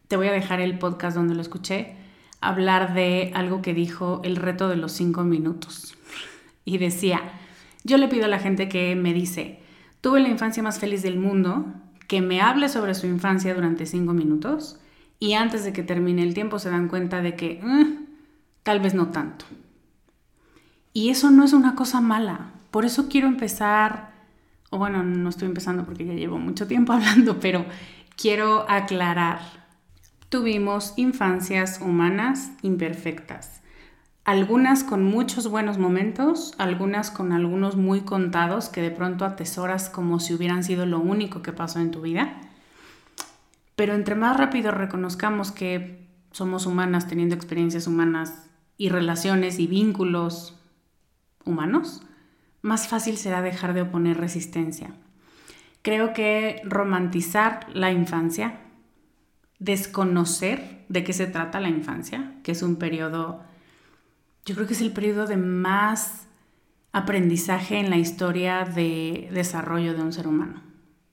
Te 0.07 0.17
voy 0.17 0.29
a 0.29 0.33
dejar 0.33 0.61
el 0.61 0.79
podcast 0.79 1.17
donde 1.17 1.35
lo 1.35 1.41
escuché 1.41 1.97
hablar 2.41 2.95
de 2.95 3.33
algo 3.35 3.63
que 3.63 3.75
dijo 3.75 4.21
el 4.25 4.37
reto 4.37 4.69
de 4.69 4.77
los 4.77 4.93
cinco 4.93 5.25
minutos. 5.25 5.95
Y 6.65 6.79
decía, 6.79 7.21
yo 7.85 7.99
le 7.99 8.09
pido 8.09 8.27
a 8.27 8.29
la 8.29 8.39
gente 8.39 8.69
que 8.69 8.95
me 8.97 9.13
dice, 9.13 9.61
Tuve 10.01 10.21
la 10.21 10.29
infancia 10.29 10.63
más 10.63 10.79
feliz 10.79 11.03
del 11.03 11.19
mundo, 11.19 11.67
que 12.09 12.23
me 12.23 12.41
hable 12.41 12.69
sobre 12.69 12.95
su 12.95 13.07
infancia 13.07 13.55
durante 13.55 13.87
cinco 13.87 14.13
minutos 14.13 14.81
y 15.19 15.35
antes 15.35 15.65
de 15.65 15.73
que 15.73 15.83
termine 15.83 16.23
el 16.23 16.35
tiempo 16.35 16.59
se 16.59 16.71
dan 16.71 16.89
cuenta 16.89 17.23
de 17.23 17.37
que 17.37 17.61
eh, 17.63 17.99
tal 18.63 18.81
vez 18.81 18.95
no 18.95 19.09
tanto. 19.09 19.45
Y 20.93 21.11
eso 21.11 21.31
no 21.31 21.45
es 21.45 21.53
una 21.53 21.75
cosa 21.75 22.01
mala. 22.01 22.53
Por 22.71 22.85
eso 22.85 23.09
quiero 23.09 23.29
empezar, 23.29 24.13
o 24.71 24.79
bueno, 24.79 25.03
no 25.03 25.29
estoy 25.29 25.49
empezando 25.49 25.85
porque 25.85 26.07
ya 26.07 26.15
llevo 26.15 26.39
mucho 26.39 26.67
tiempo 26.67 26.93
hablando, 26.95 27.39
pero 27.39 27.67
quiero 28.17 28.69
aclarar. 28.69 29.41
Tuvimos 30.31 30.95
infancias 30.97 31.81
humanas 31.81 32.53
imperfectas 32.63 33.61
algunas 34.31 34.85
con 34.85 35.03
muchos 35.03 35.49
buenos 35.49 35.77
momentos, 35.77 36.55
algunas 36.57 37.11
con 37.11 37.33
algunos 37.33 37.75
muy 37.75 38.03
contados 38.03 38.69
que 38.69 38.81
de 38.81 38.93
pronto 38.93 39.25
atesoras 39.25 39.91
como 39.91 40.21
si 40.21 40.35
hubieran 40.35 40.63
sido 40.63 40.87
lo 40.87 41.01
único 41.01 41.43
que 41.43 41.53
pasó 41.53 41.81
en 41.81 41.91
tu 41.91 42.01
vida. 42.01 42.41
Pero 43.75 43.95
entre 43.95 44.15
más 44.15 44.37
rápido 44.37 44.71
reconozcamos 44.71 45.51
que 45.51 46.07
somos 46.31 46.67
humanas 46.67 47.09
teniendo 47.09 47.35
experiencias 47.35 47.89
humanas 47.89 48.49
y 48.79 48.89
relaciones 48.89 49.59
y 49.59 49.67
vínculos 49.67 50.57
humanos, 51.45 52.01
más 52.63 52.87
fácil 52.87 53.17
será 53.17 53.43
dejar 53.43 53.75
de 53.75 53.83
oponer 53.83 54.17
resistencia. 54.17 54.95
Creo 55.83 56.13
que 56.13 56.63
romantizar 56.63 57.67
la 57.75 57.91
infancia, 57.91 58.61
desconocer 59.59 60.85
de 60.89 61.03
qué 61.03 61.13
se 61.13 61.27
trata 61.27 61.59
la 61.59 61.69
infancia, 61.69 62.35
que 62.45 62.53
es 62.53 62.63
un 62.63 62.77
periodo 62.77 63.50
yo 64.45 64.55
creo 64.55 64.67
que 64.67 64.75
es 64.75 64.81
el 64.81 64.93
periodo 64.93 65.27
de 65.27 65.37
más 65.37 66.27
aprendizaje 66.93 67.79
en 67.79 67.91
la 67.91 67.97
historia 67.97 68.65
de 68.65 69.29
desarrollo 69.33 69.95
de 69.95 70.03
un 70.03 70.13
ser 70.13 70.27
humano. 70.27 70.63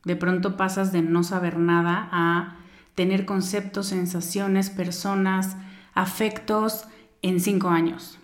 De 0.03 0.15
pronto 0.15 0.57
pasas 0.57 0.91
de 0.91 1.01
no 1.01 1.24
saber 1.24 1.57
nada 1.57 2.10
a 2.12 2.57
tener 2.96 3.25
conceptos, 3.25 3.88
sensaciones, 3.88 4.69
personas, 4.69 5.57
afectos 5.93 6.86
en 7.22 7.39
cinco 7.39 7.69
años. 7.69 8.17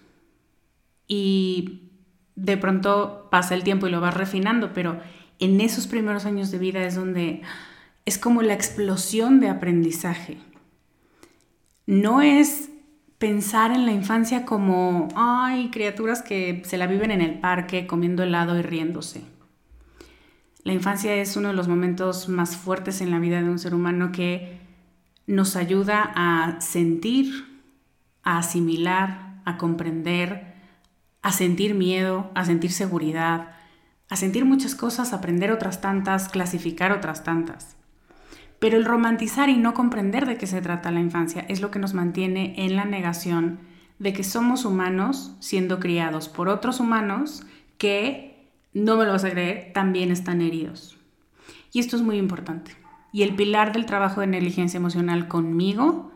Y 1.08 1.92
de 2.36 2.58
pronto 2.58 3.28
pasa 3.30 3.54
el 3.54 3.64
tiempo 3.64 3.88
y 3.88 3.92
lo 3.92 4.02
vas 4.02 4.16
refinando, 4.16 4.74
pero 4.74 5.00
en 5.40 5.62
esos 5.62 5.88
primeros 5.88 6.26
años 6.26 6.50
de 6.52 6.58
vida 6.58 6.84
es 6.86 6.96
donde 6.96 7.42
es 8.06 8.18
como 8.18 8.42
la 8.42 8.54
explosión 8.54 9.40
de 9.40 9.50
aprendizaje. 9.50 10.40
no 11.86 12.22
es 12.22 12.70
pensar 13.24 13.72
en 13.72 13.86
la 13.86 13.94
infancia 13.94 14.44
como, 14.44 15.08
ay, 15.16 15.70
criaturas 15.72 16.22
que 16.22 16.62
se 16.66 16.78
la 16.78 16.88
viven 16.88 17.10
en 17.10 17.22
el 17.22 17.40
parque 17.40 17.88
comiendo 17.88 18.22
helado 18.22 18.60
y 18.60 18.64
riéndose. 18.64 19.24
La 20.66 20.74
infancia 20.74 21.16
es 21.16 21.38
uno 21.38 21.48
de 21.48 21.54
los 21.54 21.70
momentos 21.70 22.28
más 22.28 22.58
fuertes 22.58 23.00
en 23.00 23.12
la 23.12 23.20
vida 23.20 23.42
de 23.42 23.50
un 23.50 23.60
ser 23.60 23.76
humano 23.76 24.12
que 24.12 24.60
nos 25.26 25.56
ayuda 25.56 26.12
a 26.14 26.60
sentir, 26.60 27.62
a 28.24 28.40
asimilar, 28.40 29.40
a 29.46 29.56
comprender, 29.58 30.56
a 31.22 31.32
sentir 31.32 31.76
miedo, 31.76 32.30
a 32.36 32.44
sentir 32.44 32.74
seguridad, 32.74 33.56
a 34.10 34.18
sentir 34.18 34.44
muchas 34.44 34.76
cosas, 34.76 35.14
aprender 35.14 35.50
otras 35.54 35.80
tantas, 35.80 36.28
clasificar 36.28 36.92
otras 36.92 37.24
tantas. 37.24 37.78
Pero 38.64 38.78
el 38.78 38.86
romantizar 38.86 39.50
y 39.50 39.58
no 39.58 39.74
comprender 39.74 40.26
de 40.26 40.38
qué 40.38 40.48
se 40.48 40.62
trata 40.62 40.90
la 40.90 41.02
infancia 41.02 41.44
es 41.50 41.60
lo 41.60 41.70
que 41.70 41.80
nos 41.80 41.94
mantiene 41.94 42.54
en 42.56 42.78
la 42.78 42.86
negación 42.86 43.60
de 44.00 44.14
que 44.14 44.24
somos 44.24 44.64
humanos 44.64 45.36
siendo 45.42 45.82
criados 45.82 46.30
por 46.30 46.48
otros 46.48 46.80
humanos 46.80 47.46
que, 47.78 48.50
no 48.74 48.96
me 48.96 49.04
lo 49.04 49.12
vas 49.12 49.26
a 49.26 49.32
creer, 49.32 49.74
también 49.74 50.14
están 50.14 50.42
heridos. 50.42 50.98
Y 51.74 51.82
esto 51.82 51.98
es 51.98 52.04
muy 52.04 52.16
importante. 52.16 52.72
Y 53.12 53.24
el 53.24 53.36
pilar 53.36 53.74
del 53.74 53.86
trabajo 53.86 54.22
de 54.22 54.28
negligencia 54.28 54.78
emocional 54.78 55.28
conmigo, 55.28 56.14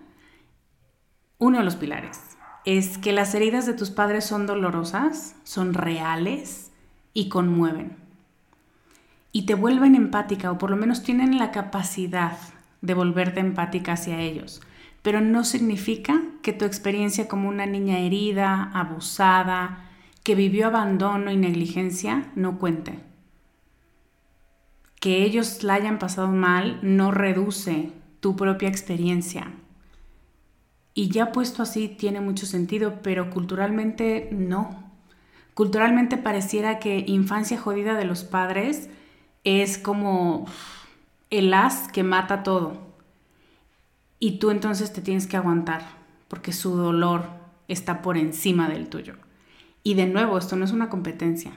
uno 1.40 1.58
de 1.58 1.66
los 1.66 1.76
pilares, 1.76 2.38
es 2.64 2.98
que 2.98 3.12
las 3.12 3.36
heridas 3.36 3.66
de 3.66 3.74
tus 3.74 3.90
padres 3.90 4.24
son 4.24 4.48
dolorosas, 4.48 5.36
son 5.44 5.74
reales 5.74 6.72
y 7.14 7.28
conmueven 7.28 8.07
y 9.38 9.44
te 9.44 9.54
vuelven 9.54 9.94
empática 9.94 10.52
o 10.52 10.58
por 10.58 10.72
lo 10.72 10.78
menos 10.78 11.04
tienen 11.04 11.38
la 11.38 11.52
capacidad 11.52 12.40
de 12.82 12.96
volverte 12.96 13.40
empática 13.40 13.92
hacia 13.92 14.20
ellos. 14.20 14.62
Pero 15.04 15.22
no 15.22 15.44
significa 15.44 16.24
que 16.42 16.54
tu 16.54 16.66
experiencia 16.66 17.28
como 17.28 17.48
una 17.48 17.68
niña 17.68 18.00
herida, 18.00 18.72
abusada, 18.74 19.86
que 20.24 20.34
vivió 20.34 20.66
abandono 20.66 21.30
y 21.30 21.38
negligencia 21.38 22.32
no 22.34 22.58
cuente. 22.58 22.98
Que 25.00 25.22
ellos 25.22 25.62
la 25.62 25.76
hayan 25.76 26.00
pasado 26.00 26.30
mal 26.30 26.80
no 26.82 27.12
reduce 27.12 27.92
tu 28.22 28.36
propia 28.36 28.70
experiencia. 28.70 29.52
Y 30.96 31.10
ya 31.10 31.32
puesto 31.32 31.62
así 31.62 31.90
tiene 31.90 32.22
mucho 32.22 32.48
sentido, 32.48 33.04
pero 33.04 33.30
culturalmente 33.30 34.30
no. 34.32 34.92
Culturalmente 35.54 36.18
pareciera 36.18 36.80
que 36.80 37.04
infancia 37.06 37.60
jodida 37.60 37.94
de 37.94 38.06
los 38.06 38.24
padres 38.24 38.90
es 39.48 39.78
como 39.78 40.46
el 41.30 41.54
as 41.54 41.88
que 41.88 42.04
mata 42.04 42.44
todo. 42.44 42.86
Y 44.20 44.40
tú 44.40 44.52
entonces 44.52 44.92
te 44.92 45.02
tienes 45.02 45.26
que 45.26 45.38
aguantar, 45.38 45.84
porque 46.28 46.52
su 46.52 46.76
dolor 46.76 47.24
está 47.70 48.02
por 48.02 48.18
encima 48.18 48.68
del 48.68 48.90
tuyo. 48.90 49.16
Y 49.84 49.94
de 49.94 50.06
nuevo, 50.06 50.38
esto 50.38 50.58
no 50.58 50.66
es 50.66 50.72
una 50.72 50.90
competencia. 50.90 51.54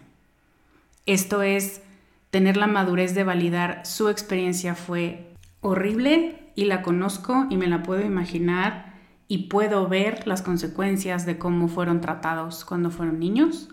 Esto 1.04 1.42
es 1.42 1.82
tener 2.30 2.56
la 2.56 2.68
madurez 2.68 3.16
de 3.16 3.24
validar 3.24 3.84
su 3.84 4.08
experiencia 4.08 4.76
fue 4.76 5.34
horrible 5.60 6.52
y 6.54 6.66
la 6.66 6.82
conozco 6.82 7.46
y 7.50 7.56
me 7.56 7.66
la 7.66 7.82
puedo 7.82 8.06
imaginar 8.06 8.94
y 9.26 9.48
puedo 9.48 9.88
ver 9.88 10.28
las 10.28 10.42
consecuencias 10.42 11.26
de 11.26 11.38
cómo 11.38 11.66
fueron 11.66 12.00
tratados 12.00 12.64
cuando 12.64 12.90
fueron 12.90 13.18
niños 13.18 13.68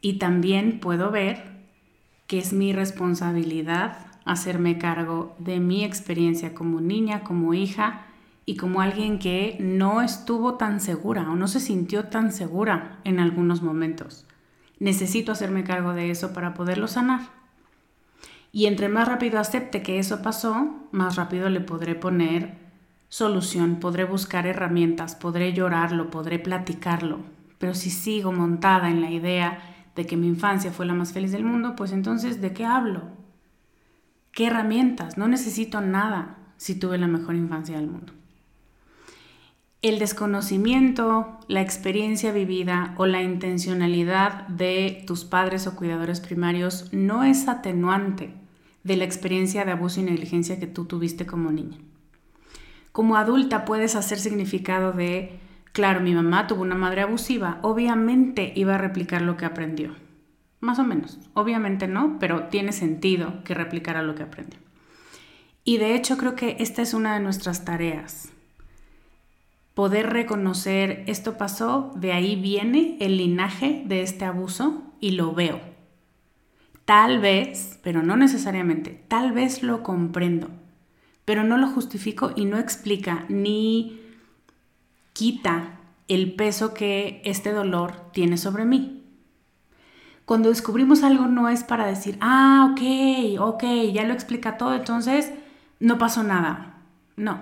y 0.00 0.14
también 0.14 0.80
puedo 0.80 1.10
ver 1.10 1.61
que 2.32 2.38
es 2.38 2.54
mi 2.54 2.72
responsabilidad 2.72 3.98
hacerme 4.24 4.78
cargo 4.78 5.36
de 5.38 5.60
mi 5.60 5.84
experiencia 5.84 6.54
como 6.54 6.80
niña, 6.80 7.24
como 7.24 7.52
hija 7.52 8.06
y 8.46 8.56
como 8.56 8.80
alguien 8.80 9.18
que 9.18 9.58
no 9.60 10.00
estuvo 10.00 10.54
tan 10.54 10.80
segura 10.80 11.30
o 11.30 11.36
no 11.36 11.46
se 11.46 11.60
sintió 11.60 12.04
tan 12.04 12.32
segura 12.32 13.00
en 13.04 13.20
algunos 13.20 13.60
momentos. 13.60 14.24
Necesito 14.78 15.30
hacerme 15.30 15.62
cargo 15.62 15.92
de 15.92 16.10
eso 16.10 16.32
para 16.32 16.54
poderlo 16.54 16.88
sanar. 16.88 17.20
Y 18.50 18.64
entre 18.64 18.88
más 18.88 19.06
rápido 19.06 19.38
acepte 19.38 19.82
que 19.82 19.98
eso 19.98 20.22
pasó, 20.22 20.74
más 20.90 21.16
rápido 21.16 21.50
le 21.50 21.60
podré 21.60 21.94
poner 21.94 22.54
solución, 23.10 23.76
podré 23.76 24.04
buscar 24.04 24.46
herramientas, 24.46 25.16
podré 25.16 25.52
llorarlo, 25.52 26.10
podré 26.10 26.38
platicarlo. 26.38 27.18
Pero 27.58 27.74
si 27.74 27.90
sigo 27.90 28.32
montada 28.32 28.88
en 28.88 29.02
la 29.02 29.10
idea 29.10 29.71
de 29.94 30.06
que 30.06 30.16
mi 30.16 30.26
infancia 30.26 30.72
fue 30.72 30.86
la 30.86 30.94
más 30.94 31.12
feliz 31.12 31.32
del 31.32 31.44
mundo, 31.44 31.76
pues 31.76 31.92
entonces, 31.92 32.40
¿de 32.40 32.52
qué 32.52 32.64
hablo? 32.64 33.02
¿Qué 34.32 34.46
herramientas? 34.46 35.18
No 35.18 35.28
necesito 35.28 35.80
nada 35.80 36.38
si 36.56 36.74
tuve 36.74 36.96
la 36.98 37.06
mejor 37.06 37.34
infancia 37.34 37.76
del 37.76 37.88
mundo. 37.88 38.12
El 39.82 39.98
desconocimiento, 39.98 41.40
la 41.48 41.60
experiencia 41.60 42.30
vivida 42.30 42.94
o 42.96 43.06
la 43.06 43.20
intencionalidad 43.20 44.46
de 44.46 45.02
tus 45.08 45.24
padres 45.24 45.66
o 45.66 45.74
cuidadores 45.74 46.20
primarios 46.20 46.88
no 46.92 47.24
es 47.24 47.48
atenuante 47.48 48.32
de 48.84 48.96
la 48.96 49.04
experiencia 49.04 49.64
de 49.64 49.72
abuso 49.72 50.00
y 50.00 50.04
negligencia 50.04 50.60
que 50.60 50.68
tú 50.68 50.84
tuviste 50.84 51.26
como 51.26 51.50
niña. 51.50 51.78
Como 52.92 53.16
adulta 53.16 53.64
puedes 53.64 53.96
hacer 53.96 54.18
significado 54.18 54.92
de 54.92 55.40
Claro, 55.72 56.00
mi 56.00 56.14
mamá 56.14 56.46
tuvo 56.46 56.62
una 56.62 56.74
madre 56.74 57.00
abusiva, 57.00 57.58
obviamente 57.62 58.52
iba 58.54 58.74
a 58.74 58.78
replicar 58.78 59.22
lo 59.22 59.38
que 59.38 59.46
aprendió. 59.46 59.96
Más 60.60 60.78
o 60.78 60.84
menos, 60.84 61.18
obviamente 61.32 61.88
no, 61.88 62.18
pero 62.20 62.44
tiene 62.44 62.72
sentido 62.72 63.42
que 63.42 63.54
replicara 63.54 64.02
lo 64.02 64.14
que 64.14 64.22
aprendió. 64.22 64.60
Y 65.64 65.78
de 65.78 65.94
hecho 65.94 66.18
creo 66.18 66.36
que 66.36 66.56
esta 66.60 66.82
es 66.82 66.92
una 66.92 67.14
de 67.14 67.20
nuestras 67.20 67.64
tareas. 67.64 68.30
Poder 69.74 70.10
reconocer 70.10 71.04
esto 71.06 71.38
pasó, 71.38 71.92
de 71.96 72.12
ahí 72.12 72.36
viene 72.36 72.98
el 73.00 73.16
linaje 73.16 73.82
de 73.86 74.02
este 74.02 74.26
abuso 74.26 74.82
y 75.00 75.12
lo 75.12 75.32
veo. 75.32 75.60
Tal 76.84 77.20
vez, 77.20 77.78
pero 77.82 78.02
no 78.02 78.16
necesariamente, 78.16 79.02
tal 79.08 79.32
vez 79.32 79.62
lo 79.62 79.82
comprendo, 79.82 80.50
pero 81.24 81.42
no 81.44 81.56
lo 81.56 81.68
justifico 81.68 82.32
y 82.36 82.44
no 82.44 82.58
explica 82.58 83.24
ni 83.30 84.01
quita 85.12 85.78
el 86.08 86.34
peso 86.34 86.74
que 86.74 87.22
este 87.24 87.52
dolor 87.52 88.10
tiene 88.12 88.36
sobre 88.36 88.64
mí. 88.64 89.02
Cuando 90.24 90.50
descubrimos 90.50 91.02
algo 91.02 91.26
no 91.26 91.48
es 91.48 91.64
para 91.64 91.86
decir, 91.86 92.16
ah, 92.20 92.72
ok, 92.72 93.40
ok, 93.40 93.64
ya 93.92 94.04
lo 94.04 94.12
explica 94.12 94.56
todo, 94.56 94.74
entonces 94.74 95.32
no 95.80 95.98
pasó 95.98 96.22
nada. 96.22 96.78
No. 97.16 97.40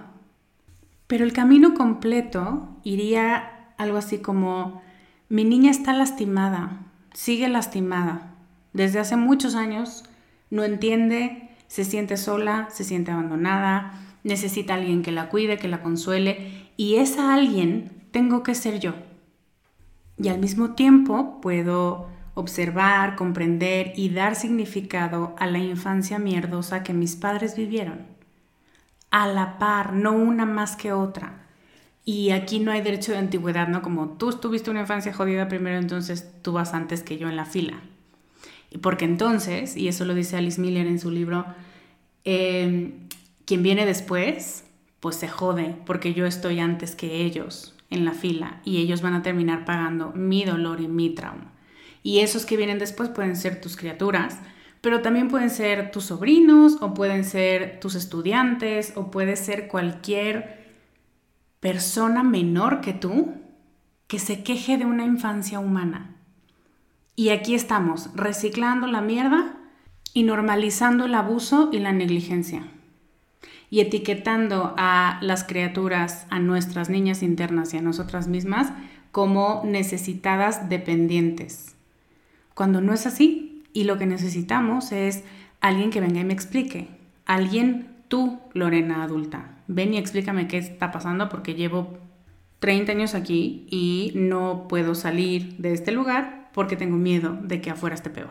Pero 1.06 1.24
el 1.24 1.32
camino 1.32 1.74
completo 1.74 2.68
iría 2.84 3.72
algo 3.76 3.98
así 3.98 4.18
como, 4.18 4.82
mi 5.28 5.44
niña 5.44 5.70
está 5.70 5.92
lastimada, 5.92 6.80
sigue 7.12 7.48
lastimada. 7.48 8.34
Desde 8.72 8.98
hace 8.98 9.16
muchos 9.16 9.54
años 9.54 10.04
no 10.50 10.64
entiende, 10.64 11.50
se 11.66 11.84
siente 11.84 12.16
sola, 12.16 12.68
se 12.70 12.84
siente 12.84 13.10
abandonada, 13.12 13.92
necesita 14.24 14.74
alguien 14.74 15.02
que 15.02 15.12
la 15.12 15.28
cuide, 15.28 15.58
que 15.58 15.68
la 15.68 15.82
consuele 15.82 16.59
y 16.80 16.96
esa 16.96 17.34
alguien 17.34 17.92
tengo 18.10 18.42
que 18.42 18.54
ser 18.54 18.80
yo. 18.80 18.94
Y 20.16 20.28
al 20.28 20.38
mismo 20.38 20.70
tiempo 20.70 21.38
puedo 21.42 22.08
observar, 22.32 23.16
comprender 23.16 23.92
y 23.96 24.08
dar 24.08 24.34
significado 24.34 25.34
a 25.38 25.46
la 25.46 25.58
infancia 25.58 26.18
mierdosa 26.18 26.82
que 26.82 26.94
mis 26.94 27.16
padres 27.16 27.54
vivieron. 27.54 28.06
A 29.10 29.28
la 29.28 29.58
par, 29.58 29.92
no 29.92 30.12
una 30.12 30.46
más 30.46 30.74
que 30.74 30.90
otra. 30.94 31.46
Y 32.06 32.30
aquí 32.30 32.60
no 32.60 32.72
hay 32.72 32.80
derecho 32.80 33.12
de 33.12 33.18
antigüedad, 33.18 33.68
¿no? 33.68 33.82
Como 33.82 34.16
tú 34.16 34.32
tuviste 34.32 34.70
una 34.70 34.80
infancia 34.80 35.12
jodida 35.12 35.48
primero, 35.48 35.76
entonces 35.76 36.32
tú 36.40 36.52
vas 36.52 36.72
antes 36.72 37.02
que 37.02 37.18
yo 37.18 37.28
en 37.28 37.36
la 37.36 37.44
fila. 37.44 37.78
Y 38.70 38.78
porque 38.78 39.04
entonces, 39.04 39.76
y 39.76 39.88
eso 39.88 40.06
lo 40.06 40.14
dice 40.14 40.38
Alice 40.38 40.58
Miller 40.58 40.86
en 40.86 40.98
su 40.98 41.10
libro, 41.10 41.44
eh, 42.24 42.94
quien 43.44 43.62
viene 43.62 43.84
después 43.84 44.64
pues 45.00 45.16
se 45.16 45.28
jode 45.28 45.76
porque 45.86 46.14
yo 46.14 46.26
estoy 46.26 46.60
antes 46.60 46.94
que 46.94 47.24
ellos 47.24 47.74
en 47.88 48.04
la 48.04 48.12
fila 48.12 48.60
y 48.64 48.78
ellos 48.78 49.02
van 49.02 49.14
a 49.14 49.22
terminar 49.22 49.64
pagando 49.64 50.12
mi 50.12 50.44
dolor 50.44 50.80
y 50.80 50.88
mi 50.88 51.10
trauma. 51.10 51.52
Y 52.02 52.20
esos 52.20 52.46
que 52.46 52.56
vienen 52.56 52.78
después 52.78 53.08
pueden 53.08 53.36
ser 53.36 53.60
tus 53.60 53.76
criaturas, 53.76 54.38
pero 54.80 55.02
también 55.02 55.28
pueden 55.28 55.50
ser 55.50 55.90
tus 55.90 56.04
sobrinos 56.04 56.76
o 56.80 56.94
pueden 56.94 57.24
ser 57.24 57.80
tus 57.80 57.94
estudiantes 57.94 58.92
o 58.94 59.10
puede 59.10 59.36
ser 59.36 59.68
cualquier 59.68 60.60
persona 61.60 62.22
menor 62.22 62.80
que 62.80 62.92
tú 62.92 63.34
que 64.06 64.18
se 64.18 64.42
queje 64.42 64.76
de 64.76 64.86
una 64.86 65.04
infancia 65.04 65.60
humana. 65.60 66.16
Y 67.16 67.28
aquí 67.28 67.54
estamos, 67.54 68.10
reciclando 68.14 68.86
la 68.86 69.02
mierda 69.02 69.56
y 70.14 70.24
normalizando 70.24 71.04
el 71.04 71.14
abuso 71.14 71.68
y 71.70 71.78
la 71.78 71.92
negligencia 71.92 72.66
y 73.70 73.80
etiquetando 73.80 74.74
a 74.76 75.18
las 75.22 75.44
criaturas, 75.44 76.26
a 76.28 76.40
nuestras 76.40 76.90
niñas 76.90 77.22
internas 77.22 77.72
y 77.72 77.78
a 77.78 77.82
nosotras 77.82 78.26
mismas 78.28 78.72
como 79.12 79.62
necesitadas 79.64 80.68
dependientes. 80.68 81.76
Cuando 82.54 82.80
no 82.80 82.92
es 82.92 83.06
así 83.06 83.64
y 83.72 83.84
lo 83.84 83.96
que 83.96 84.06
necesitamos 84.06 84.92
es 84.92 85.24
alguien 85.60 85.90
que 85.90 86.00
venga 86.00 86.20
y 86.20 86.24
me 86.24 86.34
explique, 86.34 86.88
alguien, 87.26 87.88
tú, 88.08 88.40
Lorena 88.52 89.02
adulta, 89.04 89.58
ven 89.68 89.94
y 89.94 89.98
explícame 89.98 90.48
qué 90.48 90.58
está 90.58 90.90
pasando 90.90 91.28
porque 91.28 91.54
llevo 91.54 91.98
30 92.58 92.92
años 92.92 93.14
aquí 93.14 93.66
y 93.70 94.12
no 94.14 94.66
puedo 94.68 94.94
salir 94.94 95.56
de 95.56 95.72
este 95.72 95.92
lugar 95.92 96.50
porque 96.52 96.76
tengo 96.76 96.96
miedo 96.96 97.38
de 97.42 97.60
que 97.60 97.70
afuera 97.70 97.94
esté 97.94 98.10
peor. 98.10 98.30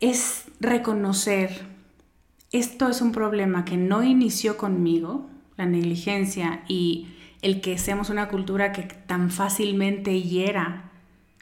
Es 0.00 0.46
reconocer, 0.60 1.66
esto 2.52 2.88
es 2.88 3.00
un 3.00 3.12
problema 3.12 3.64
que 3.64 3.76
no 3.76 4.02
inició 4.02 4.56
conmigo, 4.56 5.28
la 5.56 5.66
negligencia 5.66 6.64
y 6.66 7.08
el 7.42 7.60
que 7.60 7.78
seamos 7.78 8.10
una 8.10 8.28
cultura 8.28 8.72
que 8.72 8.82
tan 8.82 9.30
fácilmente 9.30 10.20
hiera 10.20 10.90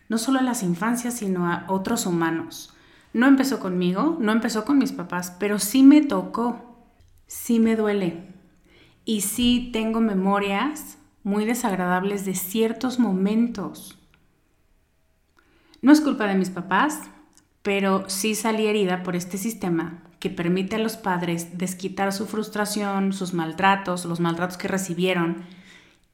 no 0.08 0.18
solo 0.18 0.38
a 0.38 0.42
las 0.42 0.62
infancias, 0.62 1.14
sino 1.14 1.46
a 1.46 1.64
otros 1.68 2.06
humanos. 2.06 2.74
No 3.12 3.26
empezó 3.26 3.60
conmigo, 3.60 4.16
no 4.20 4.32
empezó 4.32 4.64
con 4.64 4.78
mis 4.78 4.92
papás, 4.92 5.34
pero 5.38 5.58
sí 5.58 5.82
me 5.82 6.02
tocó, 6.02 6.78
sí 7.26 7.58
me 7.58 7.76
duele. 7.76 8.34
Y 9.04 9.22
sí 9.22 9.70
tengo 9.72 10.00
memorias 10.00 10.98
muy 11.24 11.44
desagradables 11.44 12.24
de 12.24 12.34
ciertos 12.34 12.98
momentos. 12.98 13.98
No 15.82 15.92
es 15.92 16.00
culpa 16.00 16.26
de 16.26 16.34
mis 16.34 16.50
papás, 16.50 17.02
pero 17.62 18.08
sí 18.08 18.34
salí 18.34 18.66
herida 18.66 19.02
por 19.02 19.14
este 19.14 19.36
sistema 19.36 20.07
que 20.18 20.30
permite 20.30 20.76
a 20.76 20.80
los 20.80 20.96
padres 20.96 21.58
desquitar 21.58 22.12
su 22.12 22.26
frustración, 22.26 23.12
sus 23.12 23.34
maltratos, 23.34 24.04
los 24.04 24.20
maltratos 24.20 24.56
que 24.56 24.68
recibieron 24.68 25.44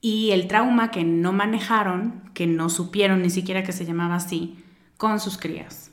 y 0.00 0.32
el 0.32 0.48
trauma 0.48 0.90
que 0.90 1.04
no 1.04 1.32
manejaron, 1.32 2.22
que 2.34 2.46
no 2.46 2.68
supieron 2.68 3.22
ni 3.22 3.30
siquiera 3.30 3.62
que 3.62 3.72
se 3.72 3.86
llamaba 3.86 4.16
así, 4.16 4.62
con 4.98 5.18
sus 5.20 5.38
crías. 5.38 5.90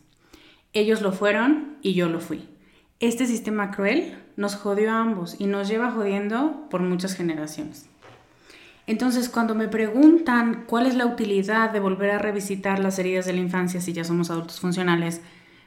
Ellos 0.73 1.01
lo 1.01 1.13
fueron 1.13 1.77
y 1.81 1.93
yo 1.93 2.09
lo 2.09 2.19
fui. 2.19 2.47
Este 2.99 3.25
sistema 3.25 3.71
cruel 3.71 4.17
nos 4.35 4.55
jodió 4.55 4.91
a 4.91 4.99
ambos 4.99 5.35
y 5.39 5.45
nos 5.45 5.67
lleva 5.67 5.91
jodiendo 5.91 6.67
por 6.69 6.81
muchas 6.81 7.15
generaciones. 7.15 7.87
Entonces, 8.87 9.29
cuando 9.29 9.55
me 9.55 9.67
preguntan 9.67 10.65
cuál 10.67 10.87
es 10.87 10.95
la 10.95 11.05
utilidad 11.05 11.71
de 11.71 11.79
volver 11.79 12.11
a 12.11 12.19
revisitar 12.19 12.79
las 12.79 12.99
heridas 12.99 13.25
de 13.25 13.33
la 13.33 13.39
infancia 13.39 13.79
si 13.79 13.93
ya 13.93 14.03
somos 14.03 14.29
adultos 14.29 14.59
funcionales, 14.59 15.21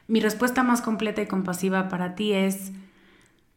mi 0.07 0.19
respuesta 0.19 0.63
más 0.63 0.81
completa 0.81 1.21
y 1.21 1.27
compasiva 1.27 1.89
para 1.89 2.15
ti 2.15 2.33
es 2.33 2.71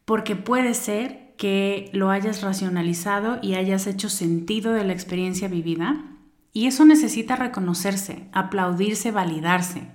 porque 0.05 0.35
puede 0.35 0.73
ser 0.73 1.35
que 1.37 1.89
lo 1.93 2.09
hayas 2.09 2.41
racionalizado 2.41 3.39
y 3.41 3.53
hayas 3.53 3.87
hecho 3.87 4.09
sentido 4.09 4.73
de 4.73 4.83
la 4.83 4.93
experiencia 4.93 5.47
vivida. 5.47 6.03
Y 6.51 6.65
eso 6.65 6.83
necesita 6.83 7.35
reconocerse, 7.35 8.27
aplaudirse, 8.31 9.11
validarse. 9.11 9.87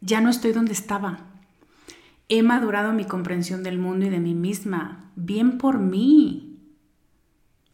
Ya 0.00 0.20
no 0.20 0.30
estoy 0.30 0.52
donde 0.52 0.72
estaba. 0.72 1.26
He 2.28 2.42
madurado 2.42 2.92
mi 2.92 3.04
comprensión 3.04 3.62
del 3.62 3.78
mundo 3.78 4.06
y 4.06 4.10
de 4.10 4.20
mí 4.20 4.34
misma. 4.34 5.10
Bien 5.16 5.58
por 5.58 5.78
mí. 5.78 6.58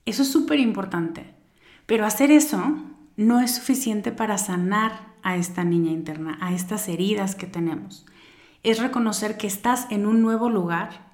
Eso 0.07 0.23
es 0.23 0.31
súper 0.31 0.61
importante. 0.61 1.35
Pero 1.85 2.07
hacer 2.07 2.31
eso 2.31 2.79
no 3.17 3.41
es 3.41 3.57
suficiente 3.57 4.13
para 4.13 4.39
sanar 4.39 5.16
a 5.27 5.37
esta 5.37 5.65
niña 5.65 5.91
interna, 5.91 6.39
a 6.41 6.55
estas 6.55 6.89
heridas 6.89 7.35
que 7.35 7.49
tenemos. 7.49 8.07
Es 8.63 8.79
reconocer 8.79 9.37
que 9.37 9.49
estás 9.49 9.89
en 9.91 10.07
un 10.07 10.23
nuevo 10.23 10.49
lugar 10.49 11.05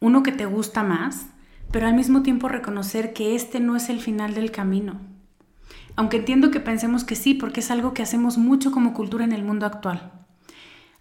uno 0.00 0.22
que 0.24 0.32
te 0.32 0.46
gusta 0.46 0.82
más, 0.82 1.28
pero 1.70 1.86
al 1.86 1.94
mismo 1.94 2.22
tiempo 2.22 2.48
reconocer 2.48 3.12
que 3.12 3.34
este 3.36 3.60
no 3.60 3.76
es 3.76 3.88
el 3.88 4.00
final 4.00 4.34
del 4.34 4.50
camino. 4.50 5.00
Aunque 5.94 6.18
entiendo 6.18 6.50
que 6.50 6.60
pensemos 6.60 7.04
que 7.04 7.14
sí, 7.14 7.34
porque 7.34 7.60
es 7.60 7.70
algo 7.70 7.94
que 7.94 8.02
hacemos 8.02 8.36
mucho 8.36 8.72
como 8.72 8.92
cultura 8.92 9.24
en 9.24 9.32
el 9.32 9.44
mundo 9.44 9.64
actual. 9.64 10.12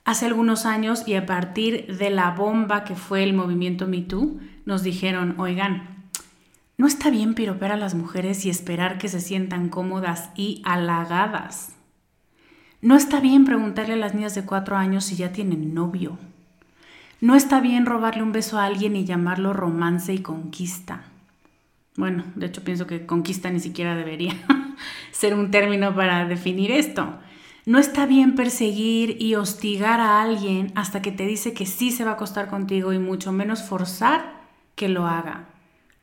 Hace 0.05 0.27
algunos 0.27 0.65
años 0.65 1.07
y 1.07 1.15
a 1.15 1.25
partir 1.25 1.97
de 1.97 2.11
la 2.11 2.31
bomba 2.31 2.83
que 2.83 2.95
fue 2.95 3.23
el 3.23 3.33
movimiento 3.33 3.87
MeToo, 3.87 4.39
nos 4.65 4.83
dijeron, 4.83 5.33
oigan, 5.39 6.05
no 6.77 6.85
está 6.85 7.09
bien 7.09 7.33
piropear 7.33 7.71
a 7.71 7.77
las 7.77 7.95
mujeres 7.95 8.45
y 8.45 8.51
esperar 8.51 8.99
que 8.99 9.09
se 9.09 9.19
sientan 9.19 9.69
cómodas 9.69 10.29
y 10.35 10.61
halagadas. 10.63 11.74
No 12.85 12.95
está 12.95 13.19
bien 13.19 13.45
preguntarle 13.45 13.93
a 13.93 13.97
las 13.97 14.13
niñas 14.13 14.35
de 14.35 14.45
cuatro 14.45 14.77
años 14.77 15.05
si 15.05 15.15
ya 15.15 15.31
tienen 15.31 15.73
novio. 15.73 16.19
No 17.19 17.33
está 17.33 17.59
bien 17.59 17.87
robarle 17.87 18.21
un 18.21 18.31
beso 18.31 18.59
a 18.59 18.65
alguien 18.65 18.95
y 18.95 19.05
llamarlo 19.05 19.53
romance 19.53 20.13
y 20.13 20.19
conquista. 20.19 21.01
Bueno, 21.97 22.25
de 22.35 22.45
hecho 22.45 22.63
pienso 22.63 22.85
que 22.85 23.07
conquista 23.07 23.49
ni 23.49 23.59
siquiera 23.59 23.95
debería 23.95 24.35
ser 25.11 25.33
un 25.33 25.49
término 25.49 25.95
para 25.95 26.25
definir 26.25 26.69
esto. 26.69 27.15
No 27.65 27.79
está 27.79 28.05
bien 28.05 28.35
perseguir 28.35 29.19
y 29.19 29.33
hostigar 29.33 29.99
a 29.99 30.21
alguien 30.21 30.71
hasta 30.75 31.01
que 31.01 31.11
te 31.11 31.25
dice 31.25 31.55
que 31.55 31.65
sí 31.65 31.89
se 31.89 32.05
va 32.05 32.11
a 32.11 32.13
acostar 32.13 32.49
contigo 32.49 32.93
y 32.93 32.99
mucho 32.99 33.31
menos 33.31 33.63
forzar 33.63 34.43
que 34.75 34.89
lo 34.89 35.07
haga. 35.07 35.45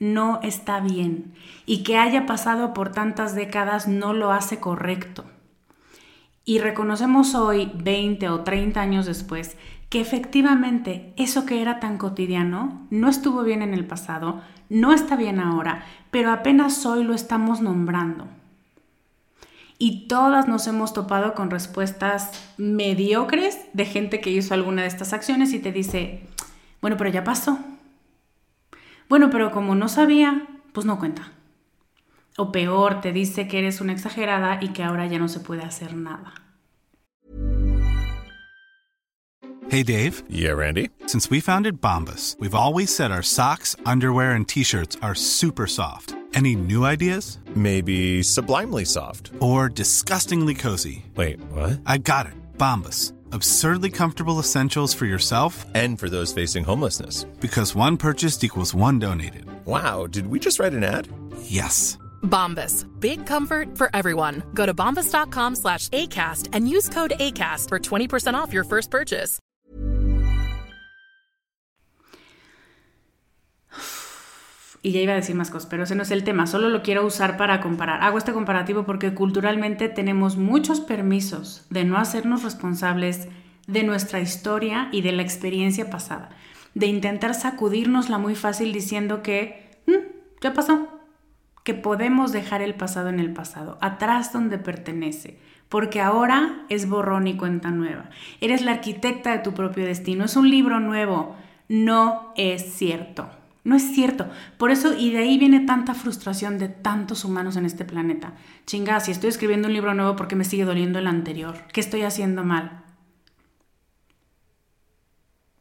No 0.00 0.40
está 0.42 0.80
bien. 0.80 1.32
Y 1.64 1.84
que 1.84 1.96
haya 1.96 2.26
pasado 2.26 2.74
por 2.74 2.90
tantas 2.90 3.36
décadas 3.36 3.86
no 3.86 4.14
lo 4.14 4.32
hace 4.32 4.58
correcto. 4.58 5.24
Y 6.44 6.58
reconocemos 6.58 7.34
hoy, 7.34 7.70
20 7.74 8.28
o 8.28 8.40
30 8.40 8.80
años 8.80 9.06
después, 9.06 9.56
que 9.88 10.00
efectivamente 10.00 11.12
eso 11.16 11.46
que 11.46 11.62
era 11.62 11.78
tan 11.78 11.98
cotidiano 11.98 12.86
no 12.90 13.08
estuvo 13.08 13.42
bien 13.42 13.62
en 13.62 13.74
el 13.74 13.86
pasado, 13.86 14.40
no 14.68 14.92
está 14.92 15.16
bien 15.16 15.38
ahora, 15.38 15.84
pero 16.10 16.32
apenas 16.32 16.84
hoy 16.86 17.04
lo 17.04 17.14
estamos 17.14 17.60
nombrando. 17.60 18.26
Y 19.78 20.08
todas 20.08 20.48
nos 20.48 20.66
hemos 20.66 20.94
topado 20.94 21.34
con 21.34 21.50
respuestas 21.50 22.54
mediocres 22.56 23.58
de 23.72 23.84
gente 23.84 24.20
que 24.20 24.30
hizo 24.30 24.54
alguna 24.54 24.82
de 24.82 24.88
estas 24.88 25.12
acciones 25.12 25.52
y 25.52 25.58
te 25.58 25.72
dice, 25.72 26.26
bueno, 26.80 26.96
pero 26.96 27.10
ya 27.10 27.24
pasó. 27.24 27.58
Bueno, 29.08 29.28
pero 29.28 29.50
como 29.50 29.74
no 29.74 29.88
sabía, 29.88 30.46
pues 30.72 30.86
no 30.86 30.98
cuenta. 30.98 31.32
O 32.38 32.50
peor, 32.50 33.00
te 33.00 33.12
dice 33.12 33.46
que 33.46 33.58
eres 33.58 33.80
una 33.80 33.92
exagerada 33.92 34.58
y 34.62 34.68
que 34.72 34.82
ahora 34.82 35.06
ya 35.06 35.18
no 35.18 35.28
se 35.28 35.40
puede 35.40 35.62
hacer 35.62 35.94
nada. 35.94 36.34
Hey, 39.68 39.82
Dave. 39.82 40.22
Yeah, 40.28 40.52
Randy. 40.52 40.90
Since 41.06 41.30
we 41.30 41.40
founded 41.40 41.80
Bombus, 41.80 42.36
we've 42.38 42.54
always 42.54 42.94
said 42.94 43.10
our 43.10 43.22
socks, 43.22 43.74
underwear, 43.86 44.32
and 44.32 44.46
t 44.46 44.62
shirts 44.64 44.98
are 45.00 45.14
super 45.14 45.66
soft. 45.66 46.14
Any 46.34 46.54
new 46.56 46.84
ideas? 46.84 47.38
Maybe 47.54 48.22
sublimely 48.22 48.84
soft. 48.84 49.30
Or 49.40 49.70
disgustingly 49.70 50.54
cozy. 50.54 51.04
Wait, 51.16 51.40
what? 51.52 51.80
I 51.86 51.98
got 51.98 52.26
it. 52.26 52.34
Bombus. 52.58 53.14
Absurdly 53.32 53.88
comfortable 53.90 54.38
essentials 54.38 54.92
for 54.92 55.06
yourself 55.06 55.64
and 55.74 55.98
for 55.98 56.10
those 56.10 56.32
facing 56.34 56.64
homelessness. 56.64 57.24
Because 57.40 57.74
one 57.74 57.96
purchased 57.96 58.44
equals 58.44 58.74
one 58.74 58.98
donated. 58.98 59.46
Wow, 59.64 60.06
did 60.06 60.26
we 60.26 60.38
just 60.38 60.58
write 60.58 60.74
an 60.74 60.84
ad? 60.84 61.08
Yes. 61.44 61.96
Bombas. 62.22 62.86
Big 62.98 63.24
comfort 63.26 63.76
for 63.78 63.88
everyone. 63.94 64.42
Go 64.54 64.66
to 64.66 64.74
bombas.com 64.74 65.54
slash 65.56 65.88
ACAST 65.90 66.48
and 66.52 66.68
use 66.68 66.88
code 66.88 67.12
ACAST 67.18 67.68
for 67.68 67.78
20% 67.78 68.34
off 68.34 68.52
your 68.52 68.64
first 68.64 68.90
purchase. 68.90 69.38
Y 74.84 74.90
ya 74.90 75.00
iba 75.00 75.12
a 75.12 75.16
decir 75.16 75.36
más 75.36 75.50
cosas, 75.50 75.68
pero 75.70 75.84
ese 75.84 75.94
no 75.94 76.02
es 76.02 76.10
el 76.10 76.24
tema, 76.24 76.48
solo 76.48 76.68
lo 76.68 76.82
quiero 76.82 77.06
usar 77.06 77.36
para 77.36 77.60
comparar. 77.60 78.02
Hago 78.02 78.18
este 78.18 78.32
comparativo 78.32 78.84
porque 78.84 79.14
culturalmente 79.14 79.88
tenemos 79.88 80.36
muchos 80.36 80.80
permisos 80.80 81.66
de 81.70 81.84
no 81.84 81.98
hacernos 81.98 82.42
responsables 82.42 83.28
de 83.68 83.84
nuestra 83.84 84.20
historia 84.20 84.88
y 84.90 85.02
de 85.02 85.12
la 85.12 85.22
experiencia 85.22 85.88
pasada, 85.88 86.30
de 86.74 86.86
intentar 86.86 87.34
sacudirnosla 87.34 88.18
muy 88.18 88.34
fácil 88.34 88.72
diciendo 88.72 89.22
que 89.22 89.70
mm, 89.86 90.40
ya 90.40 90.52
pasó, 90.52 90.88
que 91.64 91.74
podemos 91.74 92.32
dejar 92.32 92.62
el 92.62 92.74
pasado 92.74 93.08
en 93.08 93.20
el 93.20 93.32
pasado, 93.32 93.78
atrás 93.80 94.32
donde 94.32 94.58
pertenece, 94.58 95.38
porque 95.68 96.00
ahora 96.00 96.64
es 96.68 96.88
borrón 96.88 97.26
y 97.26 97.36
cuenta 97.36 97.70
nueva. 97.70 98.10
Eres 98.40 98.62
la 98.62 98.72
arquitecta 98.72 99.32
de 99.32 99.38
tu 99.38 99.54
propio 99.54 99.84
destino, 99.84 100.24
es 100.24 100.36
un 100.36 100.50
libro 100.50 100.80
nuevo, 100.80 101.36
no 101.68 102.32
es 102.36 102.74
cierto. 102.74 103.30
No 103.64 103.76
es 103.76 103.94
cierto. 103.94 104.26
Por 104.58 104.72
eso, 104.72 104.92
y 104.98 105.12
de 105.12 105.18
ahí 105.18 105.38
viene 105.38 105.60
tanta 105.60 105.94
frustración 105.94 106.58
de 106.58 106.68
tantos 106.68 107.24
humanos 107.24 107.56
en 107.56 107.64
este 107.64 107.84
planeta. 107.84 108.34
Chinga, 108.66 108.98
si 108.98 109.12
estoy 109.12 109.30
escribiendo 109.30 109.68
un 109.68 109.74
libro 109.74 109.94
nuevo, 109.94 110.16
¿por 110.16 110.26
qué 110.26 110.34
me 110.34 110.44
sigue 110.44 110.64
doliendo 110.64 110.98
el 110.98 111.06
anterior? 111.06 111.54
¿Qué 111.72 111.80
estoy 111.80 112.02
haciendo 112.02 112.42
mal? 112.42 112.82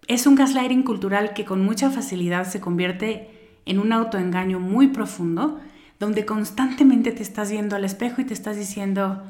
Es 0.08 0.26
un 0.26 0.36
gaslighting 0.36 0.82
cultural 0.82 1.34
que 1.34 1.46
con 1.46 1.64
mucha 1.64 1.92
facilidad 1.92 2.46
se 2.46 2.60
convierte 2.60 3.60
en 3.66 3.80
un 3.80 3.94
autoengaño 3.94 4.60
muy 4.60 4.88
profundo, 4.88 5.62
donde 6.02 6.26
constantemente 6.26 7.12
te 7.12 7.22
estás 7.22 7.52
viendo 7.52 7.76
al 7.76 7.86
espejo 7.86 8.22
y 8.22 8.26
te 8.26 8.34
estás 8.34 8.58
diciendo, 8.58 9.22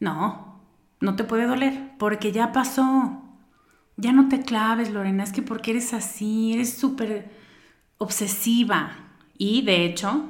no, 0.00 0.60
no 0.98 1.14
te 1.14 1.22
puede 1.22 1.46
doler, 1.46 1.92
porque 1.96 2.32
ya 2.32 2.50
pasó. 2.50 3.22
Ya 3.96 4.12
no 4.12 4.28
te 4.28 4.42
claves, 4.42 4.90
Lorena, 4.90 5.22
es 5.22 5.30
que 5.30 5.42
porque 5.42 5.70
eres 5.70 5.94
así, 5.94 6.54
eres 6.54 6.76
súper 6.76 7.30
obsesiva 7.98 8.90
y 9.38 9.62
de 9.62 9.84
hecho 9.84 10.24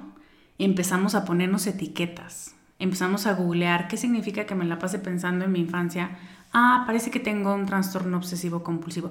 empezamos 0.59 1.15
a 1.15 1.25
ponernos 1.25 1.67
etiquetas. 1.67 2.55
Empezamos 2.79 3.27
a 3.27 3.33
googlear 3.33 3.89
qué 3.89 3.97
significa 3.97 4.45
que 4.45 4.55
me 4.55 4.67
la 4.67 4.79
pase 4.79 4.99
pensando 4.99 5.47
en 5.47 5.53
mi 5.53 5.61
infancia. 5.61 6.19
Ah, 6.53 6.85
parece 6.87 7.11
que 7.11 7.19
tengo 7.19 7.55
un 7.55 7.65
trastorno 7.65 8.19
obsesivo 8.19 8.63
compulsivo. 8.63 9.11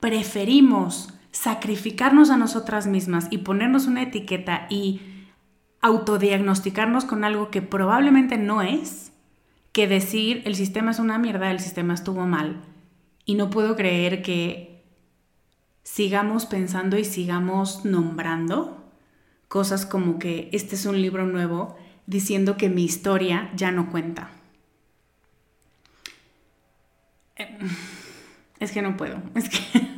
Preferimos 0.00 1.12
sacrificarnos 1.30 2.30
a 2.30 2.38
nosotras 2.38 2.86
mismas 2.86 3.26
y 3.28 3.38
ponernos 3.38 3.86
una 3.86 4.00
etiqueta 4.00 4.66
y 4.70 5.12
autodiagnosticarnos 5.86 7.04
con 7.04 7.24
algo 7.24 7.50
que 7.50 7.62
probablemente 7.62 8.36
no 8.36 8.62
es, 8.62 9.12
que 9.72 9.86
decir 9.86 10.42
el 10.46 10.54
sistema 10.54 10.90
es 10.90 10.98
una 10.98 11.18
mierda, 11.18 11.50
el 11.50 11.60
sistema 11.60 11.94
estuvo 11.94 12.26
mal. 12.26 12.62
Y 13.24 13.34
no 13.34 13.50
puedo 13.50 13.76
creer 13.76 14.22
que 14.22 14.84
sigamos 15.82 16.46
pensando 16.46 16.98
y 16.98 17.04
sigamos 17.04 17.84
nombrando 17.84 18.84
cosas 19.48 19.86
como 19.86 20.18
que 20.18 20.48
este 20.52 20.74
es 20.74 20.86
un 20.86 21.00
libro 21.00 21.26
nuevo 21.26 21.76
diciendo 22.06 22.56
que 22.56 22.68
mi 22.68 22.84
historia 22.84 23.50
ya 23.54 23.70
no 23.70 23.90
cuenta. 23.90 24.30
Eh, 27.36 27.58
es 28.58 28.72
que 28.72 28.82
no 28.82 28.96
puedo, 28.96 29.20
es 29.34 29.48
que 29.48 29.95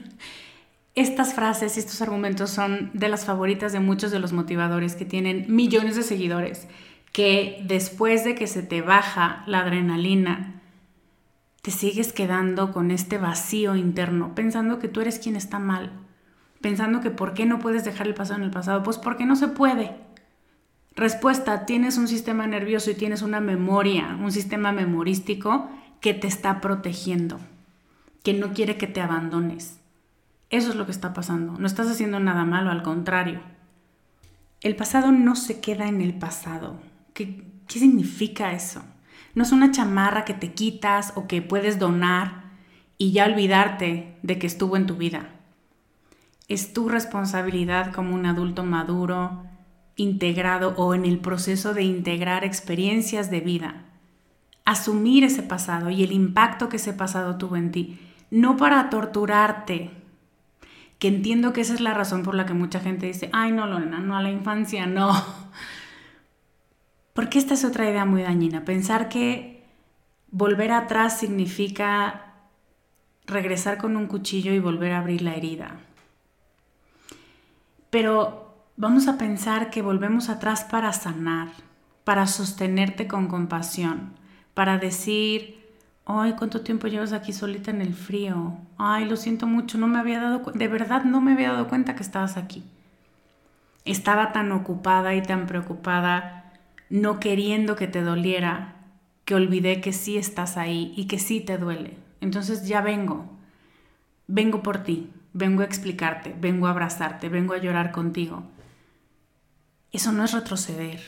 estas 1.00 1.34
frases 1.34 1.76
y 1.76 1.80
estos 1.80 2.02
argumentos 2.02 2.50
son 2.50 2.90
de 2.92 3.08
las 3.08 3.24
favoritas 3.24 3.72
de 3.72 3.80
muchos 3.80 4.10
de 4.10 4.18
los 4.18 4.32
motivadores 4.32 4.94
que 4.94 5.04
tienen 5.04 5.46
millones 5.48 5.96
de 5.96 6.02
seguidores, 6.02 6.66
que 7.12 7.62
después 7.64 8.24
de 8.24 8.34
que 8.34 8.46
se 8.46 8.62
te 8.62 8.82
baja 8.82 9.42
la 9.46 9.60
adrenalina, 9.60 10.60
te 11.62 11.70
sigues 11.70 12.12
quedando 12.12 12.72
con 12.72 12.90
este 12.90 13.18
vacío 13.18 13.76
interno, 13.76 14.34
pensando 14.34 14.78
que 14.78 14.88
tú 14.88 15.00
eres 15.00 15.18
quien 15.18 15.36
está 15.36 15.58
mal, 15.58 15.92
pensando 16.60 17.00
que 17.00 17.10
por 17.10 17.34
qué 17.34 17.46
no 17.46 17.58
puedes 17.58 17.84
dejar 17.84 18.06
el 18.06 18.14
pasado 18.14 18.38
en 18.38 18.44
el 18.44 18.50
pasado, 18.50 18.82
pues 18.82 18.98
porque 18.98 19.26
no 19.26 19.36
se 19.36 19.48
puede. 19.48 19.96
Respuesta, 20.94 21.66
tienes 21.66 21.96
un 21.96 22.08
sistema 22.08 22.46
nervioso 22.46 22.90
y 22.90 22.94
tienes 22.94 23.22
una 23.22 23.40
memoria, 23.40 24.18
un 24.20 24.32
sistema 24.32 24.72
memorístico 24.72 25.68
que 26.00 26.14
te 26.14 26.26
está 26.26 26.60
protegiendo, 26.60 27.38
que 28.22 28.34
no 28.34 28.52
quiere 28.52 28.76
que 28.76 28.86
te 28.86 29.00
abandones. 29.00 29.77
Eso 30.50 30.70
es 30.70 30.76
lo 30.76 30.86
que 30.86 30.92
está 30.92 31.12
pasando. 31.12 31.58
No 31.58 31.66
estás 31.66 31.88
haciendo 31.88 32.20
nada 32.20 32.44
malo, 32.44 32.70
al 32.70 32.82
contrario. 32.82 33.40
El 34.60 34.76
pasado 34.76 35.12
no 35.12 35.36
se 35.36 35.60
queda 35.60 35.88
en 35.88 36.00
el 36.00 36.14
pasado. 36.14 36.80
¿Qué, 37.12 37.44
qué 37.66 37.78
significa 37.78 38.52
eso? 38.52 38.82
No 39.34 39.42
es 39.42 39.52
una 39.52 39.70
chamarra 39.70 40.24
que 40.24 40.34
te 40.34 40.52
quitas 40.52 41.12
o 41.14 41.28
que 41.28 41.42
puedes 41.42 41.78
donar 41.78 42.48
y 42.96 43.12
ya 43.12 43.26
olvidarte 43.26 44.16
de 44.22 44.38
que 44.38 44.46
estuvo 44.46 44.76
en 44.76 44.86
tu 44.86 44.96
vida. 44.96 45.30
Es 46.48 46.72
tu 46.72 46.88
responsabilidad 46.88 47.92
como 47.92 48.14
un 48.14 48.26
adulto 48.26 48.64
maduro, 48.64 49.44
integrado 49.96 50.74
o 50.76 50.94
en 50.94 51.04
el 51.04 51.18
proceso 51.18 51.74
de 51.74 51.82
integrar 51.82 52.44
experiencias 52.44 53.30
de 53.30 53.40
vida. 53.40 53.84
Asumir 54.64 55.24
ese 55.24 55.42
pasado 55.42 55.90
y 55.90 56.02
el 56.02 56.12
impacto 56.12 56.68
que 56.68 56.76
ese 56.76 56.92
pasado 56.92 57.36
tuvo 57.36 57.56
en 57.56 57.70
ti, 57.70 57.98
no 58.30 58.56
para 58.56 58.90
torturarte, 58.90 59.90
que 60.98 61.08
entiendo 61.08 61.52
que 61.52 61.60
esa 61.60 61.74
es 61.74 61.80
la 61.80 61.94
razón 61.94 62.22
por 62.22 62.34
la 62.34 62.46
que 62.46 62.54
mucha 62.54 62.80
gente 62.80 63.06
dice, 63.06 63.30
ay 63.32 63.52
no, 63.52 63.66
Lorena, 63.66 64.00
no 64.00 64.16
a 64.16 64.22
la 64.22 64.30
infancia, 64.30 64.86
no. 64.86 65.12
Porque 67.14 67.38
esta 67.38 67.54
es 67.54 67.64
otra 67.64 67.88
idea 67.88 68.04
muy 68.04 68.22
dañina, 68.22 68.64
pensar 68.64 69.08
que 69.08 69.64
volver 70.30 70.72
atrás 70.72 71.18
significa 71.18 72.34
regresar 73.26 73.78
con 73.78 73.96
un 73.96 74.06
cuchillo 74.06 74.52
y 74.52 74.58
volver 74.58 74.92
a 74.92 74.98
abrir 74.98 75.22
la 75.22 75.34
herida. 75.34 75.80
Pero 77.90 78.54
vamos 78.76 79.08
a 79.08 79.18
pensar 79.18 79.70
que 79.70 79.82
volvemos 79.82 80.28
atrás 80.28 80.64
para 80.64 80.92
sanar, 80.92 81.48
para 82.04 82.26
sostenerte 82.26 83.06
con 83.06 83.28
compasión, 83.28 84.14
para 84.54 84.78
decir, 84.78 85.67
ay, 86.08 86.32
¿cuánto 86.38 86.62
tiempo 86.62 86.88
llevas 86.88 87.12
aquí 87.12 87.34
solita 87.34 87.70
en 87.70 87.82
el 87.82 87.92
frío? 87.92 88.56
Ay, 88.78 89.04
lo 89.04 89.16
siento 89.16 89.46
mucho, 89.46 89.76
no 89.76 89.86
me 89.86 89.98
había 89.98 90.20
dado 90.20 90.50
de 90.52 90.66
verdad 90.66 91.04
no 91.04 91.20
me 91.20 91.34
había 91.34 91.52
dado 91.52 91.68
cuenta 91.68 91.94
que 91.94 92.02
estabas 92.02 92.38
aquí. 92.38 92.64
Estaba 93.84 94.32
tan 94.32 94.50
ocupada 94.52 95.14
y 95.14 95.22
tan 95.22 95.46
preocupada, 95.46 96.52
no 96.88 97.20
queriendo 97.20 97.76
que 97.76 97.88
te 97.88 98.00
doliera, 98.00 98.76
que 99.26 99.34
olvidé 99.34 99.82
que 99.82 99.92
sí 99.92 100.16
estás 100.16 100.56
ahí 100.56 100.94
y 100.96 101.06
que 101.06 101.18
sí 101.18 101.40
te 101.40 101.58
duele. 101.58 101.98
Entonces 102.22 102.66
ya 102.66 102.80
vengo, 102.80 103.26
vengo 104.26 104.62
por 104.62 104.78
ti, 104.78 105.10
vengo 105.34 105.60
a 105.60 105.66
explicarte, 105.66 106.34
vengo 106.40 106.66
a 106.66 106.70
abrazarte, 106.70 107.28
vengo 107.28 107.52
a 107.52 107.58
llorar 107.58 107.92
contigo. 107.92 108.44
Eso 109.92 110.12
no 110.12 110.24
es 110.24 110.32
retroceder, 110.32 111.00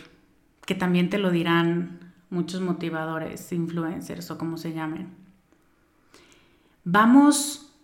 que 0.66 0.74
también 0.74 1.08
te 1.08 1.16
lo 1.16 1.30
dirán 1.30 2.09
muchos 2.30 2.60
motivadores, 2.60 3.52
influencers 3.52 4.30
o 4.30 4.38
como 4.38 4.56
se 4.56 4.72
llamen. 4.72 5.14
Vamos 6.84 7.76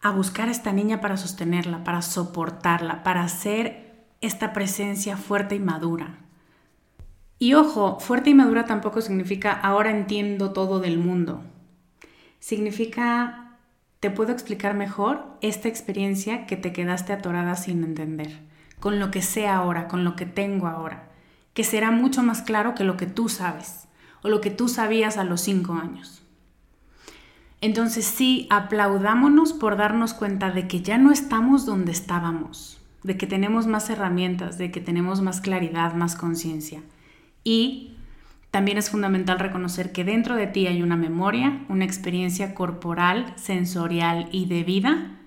a 0.00 0.12
buscar 0.12 0.48
a 0.48 0.52
esta 0.52 0.72
niña 0.72 1.00
para 1.00 1.16
sostenerla, 1.16 1.82
para 1.82 2.02
soportarla, 2.02 3.02
para 3.02 3.24
hacer 3.24 4.06
esta 4.20 4.52
presencia 4.52 5.16
fuerte 5.16 5.56
y 5.56 5.60
madura. 5.60 6.20
Y 7.40 7.54
ojo, 7.54 7.98
fuerte 7.98 8.30
y 8.30 8.34
madura 8.34 8.64
tampoco 8.64 9.00
significa 9.00 9.52
ahora 9.52 9.90
entiendo 9.90 10.52
todo 10.52 10.78
del 10.78 10.98
mundo. 10.98 11.42
Significa 12.38 13.56
te 14.00 14.10
puedo 14.10 14.32
explicar 14.32 14.74
mejor 14.74 15.26
esta 15.40 15.66
experiencia 15.68 16.46
que 16.46 16.56
te 16.56 16.72
quedaste 16.72 17.12
atorada 17.12 17.56
sin 17.56 17.82
entender, 17.82 18.38
con 18.78 19.00
lo 19.00 19.10
que 19.10 19.22
sé 19.22 19.48
ahora, 19.48 19.88
con 19.88 20.04
lo 20.04 20.14
que 20.14 20.26
tengo 20.26 20.68
ahora 20.68 21.07
que 21.58 21.64
será 21.64 21.90
mucho 21.90 22.22
más 22.22 22.42
claro 22.42 22.76
que 22.76 22.84
lo 22.84 22.96
que 22.96 23.06
tú 23.06 23.28
sabes 23.28 23.88
o 24.22 24.28
lo 24.28 24.40
que 24.40 24.48
tú 24.48 24.68
sabías 24.68 25.16
a 25.16 25.24
los 25.24 25.40
cinco 25.40 25.72
años. 25.72 26.22
Entonces 27.60 28.04
sí, 28.04 28.46
aplaudámonos 28.48 29.54
por 29.54 29.76
darnos 29.76 30.14
cuenta 30.14 30.52
de 30.52 30.68
que 30.68 30.82
ya 30.82 30.98
no 30.98 31.10
estamos 31.10 31.66
donde 31.66 31.90
estábamos, 31.90 32.80
de 33.02 33.16
que 33.16 33.26
tenemos 33.26 33.66
más 33.66 33.90
herramientas, 33.90 34.56
de 34.56 34.70
que 34.70 34.80
tenemos 34.80 35.20
más 35.20 35.40
claridad, 35.40 35.94
más 35.94 36.14
conciencia. 36.14 36.80
Y 37.42 37.96
también 38.52 38.78
es 38.78 38.90
fundamental 38.90 39.40
reconocer 39.40 39.90
que 39.90 40.04
dentro 40.04 40.36
de 40.36 40.46
ti 40.46 40.68
hay 40.68 40.80
una 40.80 40.96
memoria, 40.96 41.64
una 41.68 41.84
experiencia 41.84 42.54
corporal, 42.54 43.32
sensorial 43.34 44.28
y 44.30 44.46
de 44.46 44.62
vida 44.62 45.18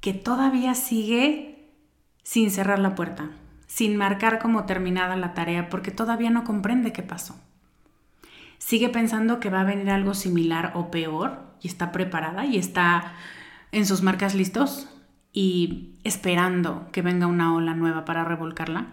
que 0.00 0.14
todavía 0.14 0.74
sigue 0.74 1.68
sin 2.22 2.50
cerrar 2.50 2.78
la 2.78 2.94
puerta, 2.94 3.32
sin 3.74 3.96
marcar 3.96 4.38
como 4.38 4.66
terminada 4.66 5.16
la 5.16 5.34
tarea 5.34 5.68
porque 5.68 5.90
todavía 5.90 6.30
no 6.30 6.44
comprende 6.44 6.92
qué 6.92 7.02
pasó. 7.02 7.34
Sigue 8.58 8.88
pensando 8.88 9.40
que 9.40 9.50
va 9.50 9.62
a 9.62 9.64
venir 9.64 9.90
algo 9.90 10.14
similar 10.14 10.70
o 10.76 10.92
peor 10.92 11.40
y 11.60 11.66
está 11.66 11.90
preparada 11.90 12.46
y 12.46 12.56
está 12.56 13.14
en 13.72 13.84
sus 13.84 14.00
marcas 14.00 14.36
listos 14.36 14.88
y 15.32 15.96
esperando 16.04 16.86
que 16.92 17.02
venga 17.02 17.26
una 17.26 17.52
ola 17.52 17.74
nueva 17.74 18.04
para 18.04 18.22
revolcarla. 18.22 18.92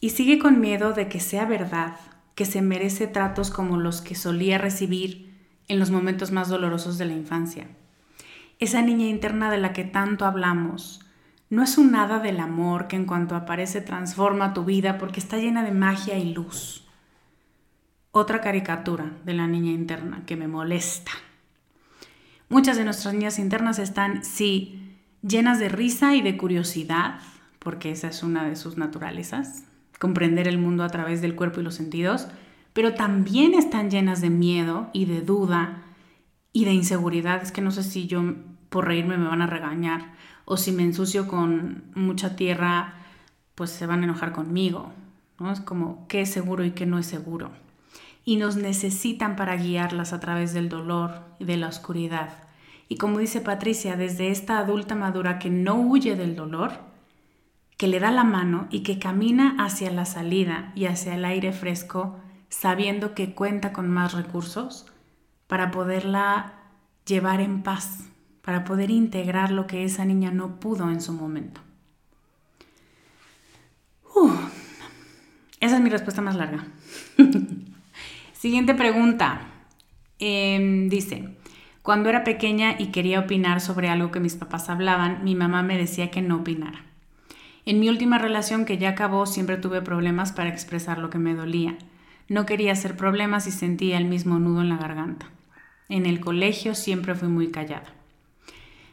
Y 0.00 0.10
sigue 0.10 0.40
con 0.40 0.58
miedo 0.58 0.94
de 0.94 1.06
que 1.06 1.20
sea 1.20 1.44
verdad, 1.44 1.94
que 2.34 2.44
se 2.44 2.60
merece 2.60 3.06
tratos 3.06 3.52
como 3.52 3.76
los 3.76 4.00
que 4.00 4.16
solía 4.16 4.58
recibir 4.58 5.32
en 5.68 5.78
los 5.78 5.92
momentos 5.92 6.32
más 6.32 6.48
dolorosos 6.48 6.98
de 6.98 7.04
la 7.04 7.12
infancia. 7.12 7.68
Esa 8.58 8.82
niña 8.82 9.06
interna 9.06 9.48
de 9.48 9.58
la 9.58 9.72
que 9.72 9.84
tanto 9.84 10.24
hablamos, 10.24 11.06
no 11.52 11.62
es 11.62 11.76
un 11.76 11.92
nada 11.92 12.18
del 12.18 12.40
amor 12.40 12.88
que 12.88 12.96
en 12.96 13.04
cuanto 13.04 13.36
aparece 13.36 13.82
transforma 13.82 14.54
tu 14.54 14.64
vida 14.64 14.96
porque 14.96 15.20
está 15.20 15.36
llena 15.36 15.62
de 15.62 15.70
magia 15.70 16.16
y 16.16 16.32
luz. 16.32 16.88
Otra 18.10 18.40
caricatura 18.40 19.12
de 19.26 19.34
la 19.34 19.46
niña 19.46 19.70
interna 19.70 20.22
que 20.24 20.34
me 20.34 20.48
molesta. 20.48 21.10
Muchas 22.48 22.78
de 22.78 22.84
nuestras 22.84 23.12
niñas 23.12 23.38
internas 23.38 23.78
están, 23.78 24.24
sí, 24.24 24.96
llenas 25.20 25.58
de 25.58 25.68
risa 25.68 26.14
y 26.14 26.22
de 26.22 26.38
curiosidad, 26.38 27.20
porque 27.58 27.90
esa 27.90 28.08
es 28.08 28.22
una 28.22 28.48
de 28.48 28.56
sus 28.56 28.78
naturalezas, 28.78 29.64
comprender 29.98 30.48
el 30.48 30.56
mundo 30.56 30.84
a 30.84 30.88
través 30.88 31.20
del 31.20 31.36
cuerpo 31.36 31.60
y 31.60 31.64
los 31.64 31.74
sentidos, 31.74 32.28
pero 32.72 32.94
también 32.94 33.52
están 33.52 33.90
llenas 33.90 34.22
de 34.22 34.30
miedo 34.30 34.88
y 34.94 35.04
de 35.04 35.20
duda 35.20 35.82
y 36.54 36.64
de 36.64 36.72
inseguridad. 36.72 37.42
Es 37.42 37.52
que 37.52 37.60
no 37.60 37.72
sé 37.72 37.82
si 37.82 38.06
yo 38.06 38.22
por 38.70 38.86
reírme 38.86 39.18
me 39.18 39.28
van 39.28 39.42
a 39.42 39.46
regañar 39.46 40.21
o 40.44 40.56
si 40.56 40.72
me 40.72 40.82
ensucio 40.82 41.28
con 41.28 41.84
mucha 41.94 42.36
tierra, 42.36 42.94
pues 43.54 43.70
se 43.70 43.86
van 43.86 44.00
a 44.00 44.04
enojar 44.04 44.32
conmigo. 44.32 44.92
¿no? 45.38 45.52
Es 45.52 45.60
como 45.60 46.06
qué 46.08 46.22
es 46.22 46.30
seguro 46.30 46.64
y 46.64 46.72
qué 46.72 46.86
no 46.86 46.98
es 46.98 47.06
seguro. 47.06 47.50
Y 48.24 48.36
nos 48.36 48.56
necesitan 48.56 49.36
para 49.36 49.56
guiarlas 49.56 50.12
a 50.12 50.20
través 50.20 50.54
del 50.54 50.68
dolor 50.68 51.22
y 51.38 51.44
de 51.44 51.56
la 51.56 51.68
oscuridad. 51.68 52.30
Y 52.88 52.96
como 52.96 53.18
dice 53.18 53.40
Patricia, 53.40 53.96
desde 53.96 54.28
esta 54.30 54.58
adulta 54.58 54.94
madura 54.94 55.38
que 55.38 55.50
no 55.50 55.76
huye 55.76 56.14
del 56.14 56.36
dolor, 56.36 56.72
que 57.76 57.88
le 57.88 57.98
da 57.98 58.10
la 58.10 58.22
mano 58.22 58.68
y 58.70 58.82
que 58.82 58.98
camina 58.98 59.56
hacia 59.58 59.90
la 59.90 60.04
salida 60.04 60.72
y 60.76 60.84
hacia 60.84 61.14
el 61.14 61.24
aire 61.24 61.52
fresco, 61.52 62.16
sabiendo 62.48 63.14
que 63.14 63.34
cuenta 63.34 63.72
con 63.72 63.88
más 63.88 64.12
recursos 64.12 64.86
para 65.46 65.70
poderla 65.70 66.54
llevar 67.06 67.40
en 67.40 67.62
paz 67.62 68.11
para 68.42 68.64
poder 68.64 68.90
integrar 68.90 69.50
lo 69.52 69.66
que 69.66 69.84
esa 69.84 70.04
niña 70.04 70.30
no 70.30 70.60
pudo 70.60 70.90
en 70.90 71.00
su 71.00 71.12
momento. 71.12 71.60
esa 75.60 75.76
es 75.76 75.82
mi 75.82 75.90
respuesta 75.90 76.20
más 76.20 76.34
larga. 76.34 76.66
Siguiente 78.32 78.74
pregunta. 78.74 79.42
Em, 80.18 80.88
dice, 80.88 81.36
cuando 81.82 82.08
era 82.08 82.24
pequeña 82.24 82.74
y 82.78 82.86
quería 82.86 83.20
opinar 83.20 83.60
sobre 83.60 83.88
algo 83.88 84.10
que 84.10 84.20
mis 84.20 84.34
papás 84.34 84.68
hablaban, 84.68 85.22
mi 85.22 85.34
mamá 85.36 85.62
me 85.62 85.78
decía 85.78 86.10
que 86.10 86.20
no 86.20 86.38
opinara. 86.38 86.84
En 87.64 87.78
mi 87.78 87.88
última 87.88 88.18
relación 88.18 88.64
que 88.64 88.76
ya 88.76 88.90
acabó 88.90 89.24
siempre 89.26 89.56
tuve 89.56 89.82
problemas 89.82 90.32
para 90.32 90.50
expresar 90.50 90.98
lo 90.98 91.10
que 91.10 91.18
me 91.18 91.34
dolía. 91.34 91.78
No 92.28 92.44
quería 92.44 92.72
hacer 92.72 92.96
problemas 92.96 93.46
y 93.46 93.52
sentía 93.52 93.98
el 93.98 94.04
mismo 94.06 94.40
nudo 94.40 94.62
en 94.62 94.68
la 94.68 94.78
garganta. 94.78 95.30
En 95.88 96.06
el 96.06 96.18
colegio 96.18 96.74
siempre 96.74 97.14
fui 97.14 97.28
muy 97.28 97.52
callada. 97.52 98.01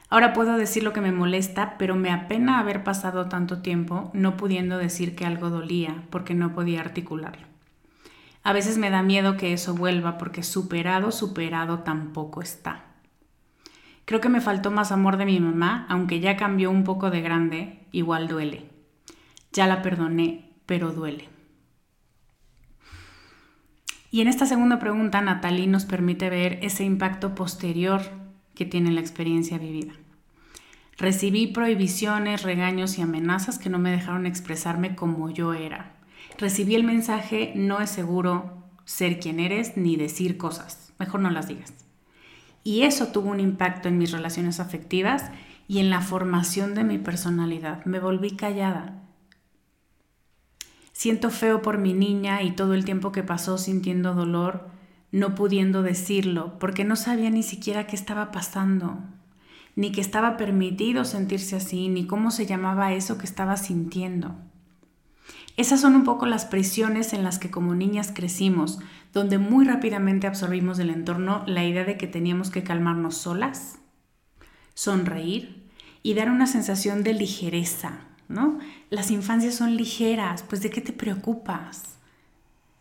Ahora 0.10 0.34
puedo 0.34 0.58
decir 0.58 0.84
lo 0.84 0.92
que 0.92 1.02
me 1.02 1.12
molesta, 1.12 1.78
pero 1.78 1.96
me 1.96 2.12
apena 2.12 2.60
haber 2.60 2.84
pasado 2.84 3.30
tanto 3.30 3.62
tiempo 3.62 4.10
no 4.14 4.38
pudiendo 4.38 4.78
decir 4.80 5.16
que 5.16 5.26
algo 5.26 5.52
dolía 5.52 6.04
porque 6.10 6.34
no 6.34 6.54
podía 6.54 6.82
articularlo. 6.82 7.48
A 8.42 8.54
veces 8.54 8.80
me 8.80 8.90
da 8.90 9.04
miedo 9.04 9.38
que 9.38 9.54
eso 9.54 9.76
vuelva 9.76 10.18
porque 10.18 10.42
superado, 10.42 11.12
superado 11.12 11.80
tampoco 11.80 12.42
está. 12.42 12.86
Creo 14.06 14.22
que 14.22 14.30
me 14.30 14.42
faltó 14.42 14.72
más 14.72 14.92
amor 14.92 15.18
de 15.18 15.26
mi 15.26 15.40
mamá, 15.40 15.86
aunque 15.88 16.20
ya 16.20 16.36
cambió 16.36 16.72
un 16.72 16.84
poco 16.84 17.12
de 17.12 17.22
grande, 17.22 17.86
igual 17.92 18.28
duele. 18.28 18.68
Ya 19.54 19.68
la 19.68 19.84
perdoné, 19.84 20.50
pero 20.66 20.92
duele. 20.92 21.30
Y 24.10 24.22
en 24.22 24.28
esta 24.28 24.48
segunda 24.48 24.80
pregunta, 24.80 25.22
Natalie 25.22 25.68
nos 25.68 25.86
permite 25.86 26.32
ver 26.32 26.58
ese 26.64 26.84
impacto 26.84 27.36
posterior 27.36 28.02
que 28.60 28.66
tiene 28.66 28.92
la 28.92 29.00
experiencia 29.00 29.58
vivida. 29.58 29.94
Recibí 30.98 31.48
prohibiciones, 31.48 32.44
regaños 32.44 32.98
y 32.98 33.02
amenazas 33.02 33.58
que 33.58 33.70
no 33.70 33.80
me 33.80 33.90
dejaron 33.90 34.26
expresarme 34.26 34.98
como 34.98 35.30
yo 35.30 35.54
era. 35.54 35.96
Recibí 36.38 36.76
el 36.76 36.84
mensaje, 36.84 37.54
no 37.56 37.80
es 37.80 37.90
seguro 37.90 38.68
ser 38.84 39.22
quien 39.22 39.40
eres 39.40 39.78
ni 39.78 39.96
decir 39.96 40.36
cosas, 40.36 40.92
mejor 41.00 41.22
no 41.22 41.30
las 41.30 41.48
digas. 41.48 41.74
Y 42.66 42.82
eso 42.82 43.14
tuvo 43.14 43.30
un 43.30 43.40
impacto 43.40 43.88
en 43.88 43.98
mis 43.98 44.12
relaciones 44.12 44.60
afectivas 44.60 45.32
y 45.70 45.80
en 45.80 45.90
la 45.90 46.02
formación 46.02 46.76
de 46.76 46.84
mi 46.84 46.98
personalidad. 46.98 47.86
Me 47.86 48.02
volví 48.02 48.32
callada. 48.32 49.04
Siento 50.92 51.30
feo 51.30 51.62
por 51.62 51.78
mi 51.78 51.94
niña 51.94 52.44
y 52.44 52.52
todo 52.52 52.74
el 52.74 52.84
tiempo 52.84 53.14
que 53.14 53.24
pasó 53.24 53.58
sintiendo 53.58 54.16
dolor, 54.16 54.68
no 55.12 55.36
pudiendo 55.36 55.82
decirlo, 55.82 56.58
porque 56.60 56.86
no 56.86 56.96
sabía 56.96 57.30
ni 57.30 57.44
siquiera 57.44 57.88
qué 57.88 57.96
estaba 57.96 58.32
pasando, 58.32 59.00
ni 59.76 59.92
que 59.92 60.02
estaba 60.02 60.38
permitido 60.38 61.06
sentirse 61.06 61.56
así, 61.56 61.88
ni 61.88 62.06
cómo 62.06 62.32
se 62.32 62.46
llamaba 62.46 62.94
eso 62.94 63.18
que 63.18 63.26
estaba 63.26 63.58
sintiendo. 63.58 64.36
Esas 65.58 65.82
son 65.82 65.96
un 65.96 66.04
poco 66.04 66.26
las 66.26 66.46
presiones 66.46 67.12
en 67.12 67.24
las 67.24 67.38
que 67.38 67.52
como 67.52 67.76
niñas 67.76 68.12
crecimos, 68.14 68.80
donde 69.14 69.38
muy 69.38 69.66
rápidamente 69.66 70.28
absorbimos 70.28 70.78
del 70.78 70.90
entorno 70.90 71.44
la 71.48 71.66
idea 71.66 71.84
de 71.84 71.98
que 71.98 72.08
teníamos 72.08 72.50
que 72.50 72.64
calmarnos 72.64 73.18
solas, 73.18 73.80
sonreír 74.74 75.70
y 76.02 76.14
dar 76.14 76.30
una 76.30 76.48
sensación 76.48 77.04
de 77.04 77.14
ligereza, 77.14 78.06
¿no? 78.30 78.60
Las 78.90 79.12
infancias 79.12 79.56
son 79.56 79.76
ligeras, 79.76 80.44
pues 80.44 80.62
¿de 80.62 80.70
qué 80.70 80.80
te 80.80 80.94
preocupas? 80.94 81.99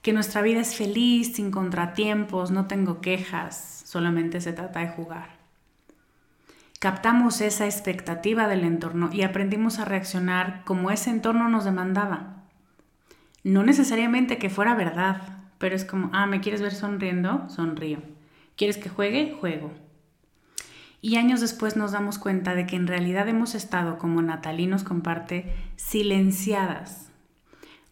Que 0.02 0.12
nuestra 0.12 0.42
vida 0.42 0.60
es 0.60 0.76
feliz, 0.76 1.34
sin 1.34 1.50
contratiempos, 1.50 2.50
no 2.50 2.66
tengo 2.66 3.00
quejas, 3.00 3.82
solamente 3.84 4.40
se 4.40 4.52
trata 4.52 4.80
de 4.80 4.88
jugar. 4.88 5.38
Captamos 6.78 7.40
esa 7.40 7.66
expectativa 7.66 8.46
del 8.46 8.62
entorno 8.62 9.10
y 9.12 9.22
aprendimos 9.22 9.80
a 9.80 9.84
reaccionar 9.84 10.62
como 10.64 10.92
ese 10.92 11.10
entorno 11.10 11.48
nos 11.48 11.64
demandaba. 11.64 12.44
No 13.42 13.64
necesariamente 13.64 14.38
que 14.38 14.50
fuera 14.50 14.76
verdad, 14.76 15.38
pero 15.58 15.74
es 15.74 15.84
como, 15.84 16.10
ah, 16.12 16.26
¿me 16.26 16.40
quieres 16.40 16.62
ver 16.62 16.72
sonriendo? 16.72 17.48
Sonrío. 17.48 17.98
¿Quieres 18.56 18.76
que 18.76 18.88
juegue? 18.88 19.36
Juego. 19.40 19.72
Y 21.00 21.16
años 21.16 21.40
después 21.40 21.76
nos 21.76 21.90
damos 21.90 22.18
cuenta 22.18 22.54
de 22.54 22.66
que 22.66 22.76
en 22.76 22.86
realidad 22.86 23.28
hemos 23.28 23.56
estado, 23.56 23.98
como 23.98 24.22
Natalie 24.22 24.68
nos 24.68 24.84
comparte, 24.84 25.52
silenciadas 25.74 27.07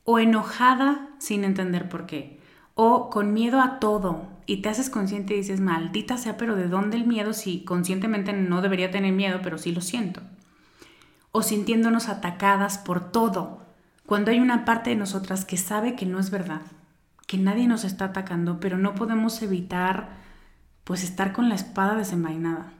o 0.06 0.18
enojada 0.18 1.10
sin 1.18 1.44
entender 1.44 1.90
por 1.90 2.06
qué, 2.06 2.40
o 2.74 3.10
con 3.10 3.34
miedo 3.34 3.60
a 3.60 3.78
todo 3.80 4.28
y 4.46 4.62
te 4.62 4.68
haces 4.68 4.88
consciente 4.88 5.34
y 5.34 5.38
dices, 5.38 5.60
maldita 5.60 6.16
sea, 6.16 6.36
pero 6.36 6.54
¿de 6.54 6.68
dónde 6.68 6.96
el 6.96 7.06
miedo 7.06 7.32
si 7.32 7.64
conscientemente 7.64 8.32
no 8.32 8.62
debería 8.62 8.90
tener 8.90 9.12
miedo, 9.12 9.40
pero 9.42 9.58
sí 9.58 9.72
lo 9.72 9.80
siento? 9.80 10.22
O 11.32 11.42
sintiéndonos 11.42 12.08
atacadas 12.08 12.78
por 12.78 13.10
todo, 13.10 13.62
cuando 14.06 14.30
hay 14.30 14.38
una 14.38 14.64
parte 14.64 14.90
de 14.90 14.96
nosotras 14.96 15.44
que 15.44 15.56
sabe 15.56 15.96
que 15.96 16.06
no 16.06 16.20
es 16.20 16.30
verdad, 16.30 16.62
que 17.26 17.36
nadie 17.36 17.66
nos 17.66 17.82
está 17.84 18.06
atacando, 18.06 18.60
pero 18.60 18.78
no 18.78 18.94
podemos 18.94 19.42
evitar 19.42 20.10
pues 20.84 21.02
estar 21.02 21.32
con 21.32 21.48
la 21.48 21.56
espada 21.56 21.96
desenvainada. 21.96 22.72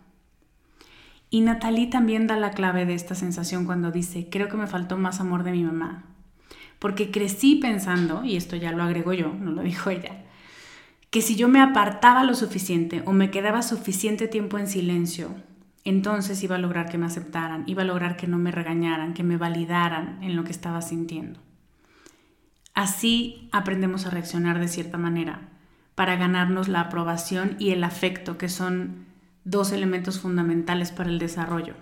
Y 1.29 1.41
Natalie 1.41 1.89
también 1.89 2.29
da 2.29 2.37
la 2.37 2.53
clave 2.53 2.87
de 2.87 2.95
esta 2.95 3.17
sensación 3.17 3.67
cuando 3.67 3.91
dice, 3.91 4.29
creo 4.31 4.49
que 4.49 4.57
me 4.57 4.69
faltó 4.69 4.97
más 4.97 5.19
amor 5.19 5.43
de 5.43 5.51
mi 5.51 5.65
mamá. 5.65 6.05
Porque 6.79 7.11
crecí 7.11 7.57
pensando, 7.57 8.25
y 8.25 8.37
esto 8.37 8.57
ya 8.57 8.73
lo 8.73 8.83
agrego 8.83 9.13
yo, 9.13 9.33
no 9.33 9.51
lo 9.51 9.63
dijo 9.71 9.91
ella, 9.91 10.25
que 11.11 11.23
si 11.23 11.37
yo 11.37 11.49
me 11.49 11.61
apartaba 11.61 12.25
lo 12.25 12.35
suficiente 12.35 13.03
o 13.07 13.13
me 13.13 13.31
quedaba 13.31 13.63
suficiente 13.63 14.29
tiempo 14.29 14.59
en 14.59 14.69
silencio, 14.69 15.35
entonces 15.85 16.43
iba 16.43 16.57
a 16.57 16.59
lograr 16.59 16.89
que 16.91 16.99
me 16.99 17.07
aceptaran, 17.07 17.63
iba 17.67 17.83
a 17.83 17.87
lograr 17.87 18.17
que 18.17 18.27
no 18.27 18.39
me 18.39 18.51
regañaran, 18.51 19.15
que 19.15 19.23
me 19.23 19.37
validaran 19.37 20.23
en 20.23 20.35
lo 20.35 20.43
que 20.45 20.51
estaba 20.51 20.83
sintiendo. 20.83 21.41
Así 22.75 23.49
aprendemos 23.53 24.05
a 24.05 24.11
reaccionar 24.11 24.59
de 24.59 24.69
cierta 24.69 24.99
manera 24.99 25.49
para 25.95 26.17
ganarnos 26.17 26.69
la 26.69 26.81
aprobación 26.83 27.57
y 27.59 27.71
el 27.71 27.85
afecto, 27.85 28.37
que 28.37 28.49
son 28.49 29.07
dos 29.45 29.73
elementos 29.73 30.21
fundamentales 30.21 30.93
para 30.93 31.09
el 31.09 31.19
desarrollo. 31.19 31.75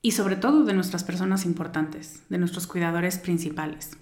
Y 0.00 0.12
sobre 0.12 0.36
todo 0.36 0.64
de 0.64 0.74
nuestras 0.74 1.04
personas 1.04 1.44
importantes, 1.44 2.22
de 2.28 2.38
nuestros 2.38 2.66
cuidadores 2.66 3.18
principales. 3.18 3.98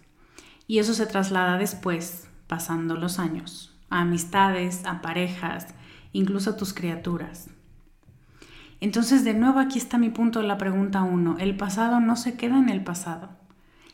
Y 0.67 0.79
eso 0.79 0.95
se 0.95 1.07
traslada 1.07 1.59
después, 1.59 2.29
pasando 2.47 2.97
los 2.97 3.19
años, 3.19 3.75
a 3.89 4.01
amistades, 4.01 4.85
a 4.85 5.01
parejas, 5.01 5.69
incluso 6.13 6.51
a 6.51 6.57
tus 6.57 6.75
criaturas. 6.75 7.49
Entonces, 8.81 9.25
de 9.25 9.35
nuevo, 9.35 9.59
aquí 9.59 9.79
está 9.79 9.97
mi 9.97 10.11
punto 10.11 10.41
de 10.41 10.47
la 10.47 10.59
pregunta 10.59 11.03
1. 11.03 11.37
El 11.39 11.57
pasado 11.57 12.01
no 12.01 12.17
se 12.17 12.37
queda 12.37 12.59
en 12.59 12.69
el 12.69 12.85
pasado. 12.85 13.31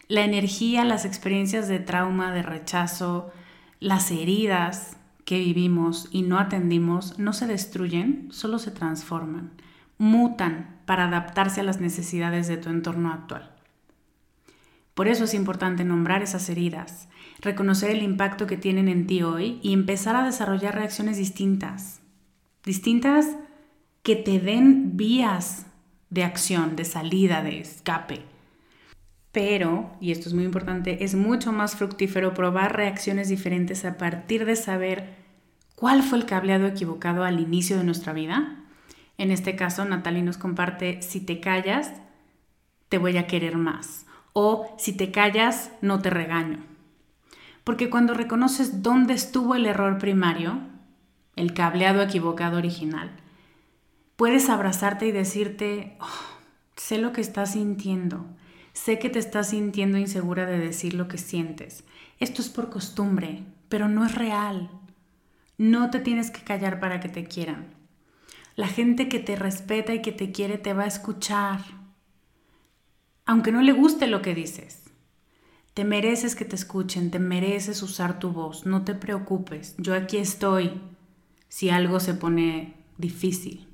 La 0.08 0.24
energía, 0.24 0.84
las 0.84 1.04
experiencias 1.04 1.68
de 1.68 1.78
trauma, 1.78 2.32
de 2.32 2.42
rechazo, 2.42 3.30
las 3.78 4.10
heridas 4.10 4.96
que 5.24 5.38
vivimos 5.38 6.08
y 6.10 6.22
no 6.22 6.38
atendimos 6.38 7.18
no 7.18 7.32
se 7.32 7.46
destruyen, 7.46 8.28
solo 8.32 8.58
se 8.58 8.70
transforman, 8.72 9.52
mutan 9.98 10.71
para 10.84 11.06
adaptarse 11.06 11.60
a 11.60 11.64
las 11.64 11.80
necesidades 11.80 12.48
de 12.48 12.56
tu 12.56 12.70
entorno 12.70 13.12
actual. 13.12 13.50
Por 14.94 15.08
eso 15.08 15.24
es 15.24 15.34
importante 15.34 15.84
nombrar 15.84 16.22
esas 16.22 16.48
heridas, 16.48 17.08
reconocer 17.40 17.90
el 17.90 18.02
impacto 18.02 18.46
que 18.46 18.56
tienen 18.56 18.88
en 18.88 19.06
ti 19.06 19.22
hoy 19.22 19.58
y 19.62 19.72
empezar 19.72 20.16
a 20.16 20.24
desarrollar 20.24 20.74
reacciones 20.74 21.16
distintas. 21.16 22.00
Distintas 22.64 23.26
que 24.02 24.16
te 24.16 24.38
den 24.38 24.96
vías 24.96 25.66
de 26.10 26.24
acción, 26.24 26.76
de 26.76 26.84
salida, 26.84 27.42
de 27.42 27.60
escape. 27.60 28.22
Pero, 29.32 29.96
y 29.98 30.12
esto 30.12 30.28
es 30.28 30.34
muy 30.34 30.44
importante, 30.44 31.04
es 31.04 31.14
mucho 31.14 31.52
más 31.52 31.74
fructífero 31.74 32.34
probar 32.34 32.76
reacciones 32.76 33.30
diferentes 33.30 33.84
a 33.86 33.96
partir 33.96 34.44
de 34.44 34.56
saber 34.56 35.14
cuál 35.74 36.02
fue 36.02 36.18
el 36.18 36.26
cableado 36.26 36.66
equivocado 36.66 37.24
al 37.24 37.40
inicio 37.40 37.78
de 37.78 37.84
nuestra 37.84 38.12
vida. 38.12 38.62
En 39.22 39.30
este 39.30 39.54
caso, 39.54 39.85
Natalie 39.85 40.24
nos 40.24 40.37
comparte, 40.37 41.00
si 41.00 41.20
te 41.20 41.38
callas, 41.38 41.92
te 42.88 42.98
voy 42.98 43.18
a 43.18 43.28
querer 43.28 43.56
más. 43.56 44.04
O 44.32 44.74
si 44.78 44.96
te 44.96 45.12
callas, 45.12 45.70
no 45.80 46.02
te 46.02 46.11
regaño. 46.11 46.58
Porque 47.62 47.88
cuando 47.88 48.14
reconoces 48.14 48.82
dónde 48.82 49.14
estuvo 49.14 49.54
el 49.54 49.66
error 49.66 49.98
primario, 49.98 50.58
el 51.37 51.54
cableado 51.54 52.02
equivocado 52.02 52.58
original, 52.58 53.12
puedes 54.16 54.48
abrazarte 54.48 55.06
y 55.06 55.12
decirte, 55.12 55.96
oh, 56.00 56.40
sé 56.75 56.98
lo 56.98 57.12
que 57.12 57.20
estás 57.20 57.52
sintiendo, 57.52 58.27
sé 58.73 58.98
que 58.98 59.08
te 59.08 59.20
estás 59.20 59.50
sintiendo 59.50 59.98
insegura 59.98 60.46
de 60.46 60.58
decir 60.58 60.94
lo 60.94 61.06
que 61.06 61.18
sientes. 61.18 61.85
Esto 62.18 62.42
es 62.42 62.48
por 62.48 62.70
costumbre, 62.70 63.44
pero 63.68 63.87
no 63.88 64.04
es 64.04 64.16
real. 64.16 64.68
No 65.58 65.90
te 65.90 66.00
tienes 66.00 66.33
que 66.33 66.42
callar 66.42 66.81
para 66.81 66.98
que 66.98 67.08
te 67.08 67.23
quieran. 67.23 67.81
La 68.55 68.67
gente 68.67 69.09
que 69.09 69.19
te 69.19 69.37
respeta 69.37 69.94
y 69.94 70.03
que 70.03 70.13
te 70.13 70.33
quiere 70.33 70.59
te 70.59 70.75
va 70.75 70.85
a 70.85 70.88
escuchar, 70.88 71.61
aunque 73.25 73.53
no 73.53 73.63
le 73.63 73.73
guste 73.73 74.07
lo 74.07 74.23
que 74.23 74.35
dices. 74.35 74.83
Te 75.75 75.85
mereces 75.85 76.37
que 76.37 76.44
te 76.44 76.55
escuchen, 76.55 77.11
te 77.11 77.19
mereces 77.19 77.83
usar 77.83 78.19
tu 78.19 78.31
voz, 78.31 78.67
no 78.67 78.85
te 78.85 78.94
preocupes, 78.94 79.75
yo 79.79 79.94
aquí 79.94 80.19
estoy 80.19 80.83
si 81.48 81.71
algo 81.71 81.98
se 81.98 82.15
pone 82.15 82.75
difícil. 82.98 83.69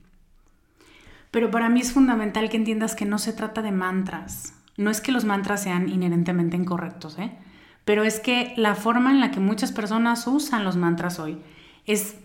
Pero 1.31 1.51
para 1.51 1.69
mí 1.69 1.81
es 1.81 1.93
fundamental 1.93 2.49
que 2.49 2.57
entiendas 2.57 2.95
que 2.95 3.05
no 3.05 3.19
se 3.19 3.33
trata 3.33 3.63
de 3.63 3.73
mantras. 3.73 4.55
No 4.77 4.91
es 4.91 5.01
que 5.01 5.13
los 5.13 5.25
mantras 5.25 5.63
sean 5.63 5.89
inherentemente 5.89 6.57
incorrectos, 6.57 7.19
¿eh? 7.19 7.37
pero 7.85 8.05
es 8.05 8.21
que 8.21 8.53
la 8.57 8.75
forma 8.75 9.11
en 9.11 9.21
la 9.21 9.31
que 9.31 9.41
muchas 9.41 9.73
personas 9.73 10.27
usan 10.27 10.63
los 10.63 10.77
mantras 10.77 11.19
hoy 11.19 11.39
es 11.87 12.17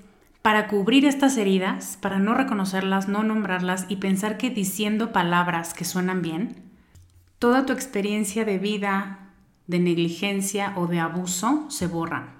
para 0.43 0.67
cubrir 0.67 1.05
estas 1.05 1.37
heridas, 1.37 1.97
para 2.01 2.19
no 2.19 2.33
reconocerlas, 2.33 3.07
no 3.07 3.23
nombrarlas 3.23 3.85
y 3.87 3.95
pensar 3.95 4.37
que 4.37 4.49
diciendo 4.49 5.13
palabras 5.13 5.73
que 5.73 5.85
suenan 5.85 6.21
bien, 6.21 6.57
toda 7.39 7.65
tu 7.65 7.71
experiencia 7.71 8.43
de 8.43 8.59
vida, 8.59 9.29
de 9.67 9.79
negligencia 9.79 10.73
o 10.75 10.87
de 10.87 10.99
abuso 10.99 11.65
se 11.69 11.87
borra. 11.87 12.33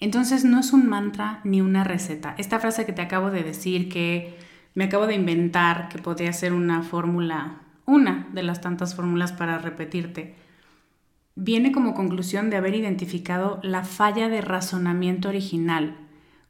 Entonces 0.00 0.46
no 0.46 0.58
es 0.58 0.72
un 0.72 0.88
mantra 0.88 1.40
ni 1.44 1.60
una 1.60 1.84
receta. 1.84 2.34
Esta 2.38 2.58
frase 2.58 2.86
que 2.86 2.94
te 2.94 3.02
acabo 3.02 3.30
de 3.30 3.42
decir, 3.42 3.90
que 3.90 4.38
me 4.72 4.84
acabo 4.84 5.06
de 5.06 5.14
inventar, 5.14 5.90
que 5.90 5.98
podría 5.98 6.32
ser 6.32 6.54
una 6.54 6.82
fórmula, 6.82 7.60
una 7.84 8.28
de 8.32 8.42
las 8.42 8.62
tantas 8.62 8.94
fórmulas 8.94 9.32
para 9.32 9.58
repetirte, 9.58 10.36
viene 11.34 11.70
como 11.70 11.92
conclusión 11.92 12.48
de 12.48 12.56
haber 12.56 12.74
identificado 12.74 13.60
la 13.62 13.84
falla 13.84 14.30
de 14.30 14.40
razonamiento 14.40 15.28
original, 15.28 15.98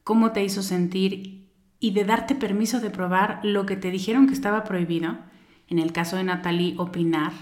cómo 0.05 0.32
te 0.32 0.44
hizo 0.44 0.62
sentir 0.62 1.48
y 1.80 1.90
de 1.90 2.05
darte 2.05 2.34
permiso 2.34 2.80
de 2.80 2.90
probar 2.90 3.40
lo 3.42 3.66
que 3.66 3.76
te 3.76 3.90
dijeron 3.90 4.26
que 4.26 4.34
estaba 4.34 4.64
prohibido, 4.64 5.18
en 5.68 5.78
el 5.78 5.92
caso 5.92 6.16
de 6.16 6.24
Natalie, 6.24 6.74
opinar, 6.78 7.32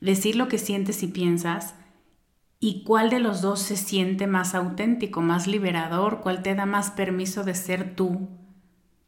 decir 0.00 0.36
lo 0.36 0.48
que 0.48 0.58
sientes 0.58 1.02
y 1.02 1.08
piensas, 1.08 1.74
y 2.60 2.82
cuál 2.82 3.10
de 3.10 3.20
los 3.20 3.40
dos 3.40 3.60
se 3.60 3.76
siente 3.76 4.26
más 4.26 4.54
auténtico, 4.54 5.20
más 5.20 5.46
liberador, 5.46 6.20
cuál 6.22 6.42
te 6.42 6.54
da 6.54 6.66
más 6.66 6.90
permiso 6.90 7.44
de 7.44 7.54
ser 7.54 7.94
tú, 7.94 8.28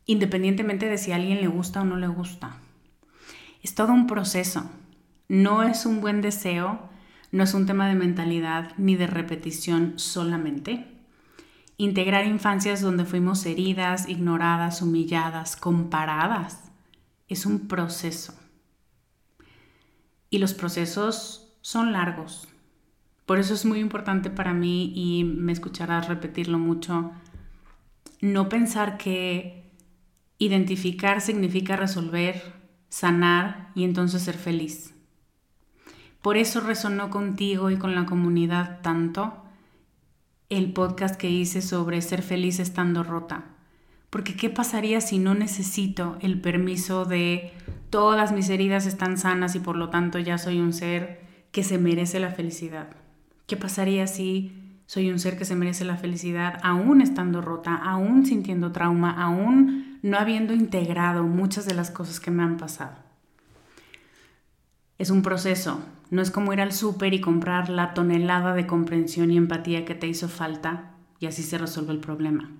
independientemente 0.07 0.86
de 0.86 0.99
si 0.99 1.12
a 1.12 1.16
alguien 1.16 1.41
le 1.41 1.49
gusta 1.49 1.82
o 1.82 1.84
no 1.84 1.97
le 1.97 2.09
gusta. 2.09 2.59
Es 3.62 3.74
todo 3.74 3.93
un 3.93 4.07
proceso, 4.07 4.70
no 5.28 5.62
es 5.62 5.84
un 5.84 6.01
buen 6.01 6.20
deseo, 6.20 6.88
no 7.32 7.45
es 7.45 7.55
un 7.55 7.66
tema 7.66 7.88
de 7.88 7.95
mentalidad 7.95 8.72
ni 8.76 8.97
de 8.97 9.07
repetición 9.07 9.95
solamente. 9.97 10.89
Integrar 11.81 12.26
infancias 12.26 12.83
donde 12.83 13.07
fuimos 13.07 13.47
heridas, 13.47 14.07
ignoradas, 14.07 14.83
humilladas, 14.83 15.57
comparadas, 15.57 16.70
es 17.26 17.47
un 17.47 17.68
proceso. 17.68 18.35
Y 20.28 20.41
los 20.41 20.53
procesos 20.53 21.57
son 21.62 21.93
largos. 21.93 22.49
Por 23.24 23.39
eso 23.39 23.55
es 23.55 23.64
muy 23.64 23.78
importante 23.78 24.28
para 24.28 24.53
mí 24.53 24.93
y 24.95 25.24
me 25.24 25.53
escucharás 25.53 26.07
repetirlo 26.07 26.59
mucho, 26.59 27.12
no 28.20 28.51
pensar 28.51 28.99
que 28.99 29.72
identificar 30.37 31.22
significa 31.22 31.76
resolver, 31.76 32.43
sanar 32.91 33.70
y 33.74 33.85
entonces 33.85 34.20
ser 34.20 34.37
feliz. 34.37 34.93
Por 36.20 36.37
eso 36.37 36.61
resonó 36.61 37.09
contigo 37.09 37.70
y 37.70 37.78
con 37.78 37.95
la 37.95 38.05
comunidad 38.05 38.83
tanto 38.83 39.47
el 40.51 40.73
podcast 40.73 41.15
que 41.15 41.31
hice 41.31 41.63
sobre 41.63 42.03
ser 42.03 42.23
feliz 42.23 42.59
estando 42.59 43.05
rota. 43.05 43.45
Porque 44.11 44.35
¿qué 44.35 44.51
pasaría 44.51 45.01
si 45.01 45.19
no 45.19 45.35
necesito 45.35 46.19
el 46.21 46.41
permiso 46.41 47.05
de 47.05 47.53
todas 47.89 48.33
mis 48.33 48.51
heridas 48.51 48.85
están 48.87 49.17
sanas 49.17 49.55
y 49.55 49.61
por 49.61 49.77
lo 49.77 49.91
tanto 49.91 50.19
ya 50.19 50.39
soy 50.39 50.59
un 50.59 50.73
ser 50.73 51.21
que 51.53 51.63
se 51.63 51.79
merece 51.79 52.19
la 52.19 52.33
felicidad? 52.33 52.89
¿Qué 53.47 53.57
pasaría 53.57 54.09
si 54.09 54.81
soy 54.87 55.13
un 55.13 55.21
ser 55.21 55.39
que 55.39 55.45
se 55.45 55.55
merece 55.55 55.85
la 55.85 55.97
felicidad 55.97 56.59
aún 56.65 57.01
estando 57.01 57.41
rota, 57.41 57.77
aún 57.77 58.27
sintiendo 58.27 58.73
trauma, 58.73 59.23
aún 59.23 60.01
no 60.03 60.19
habiendo 60.19 60.53
integrado 60.53 61.23
muchas 61.23 61.65
de 61.65 61.75
las 61.75 61.93
cosas 61.93 62.19
que 62.19 62.33
me 62.33 62.43
han 62.43 62.57
pasado? 62.57 63.10
Es 65.01 65.09
un 65.09 65.23
proceso, 65.23 65.81
no 66.11 66.21
es 66.21 66.31
como 66.31 66.53
ir 66.53 66.61
al 66.61 66.75
súper 66.75 67.15
y 67.15 67.23
comprar 67.23 67.71
la 67.71 67.95
tonelada 67.95 68.53
de 68.53 68.67
comprensión 68.67 69.31
y 69.31 69.39
empatía 69.39 69.87
que 69.87 69.95
te 69.95 70.07
hizo 70.07 70.29
falta 70.29 70.91
y 71.19 71.25
así 71.25 71.43
se 71.43 71.57
resuelve 71.57 71.93
el 71.95 72.01
problema. 72.01 72.51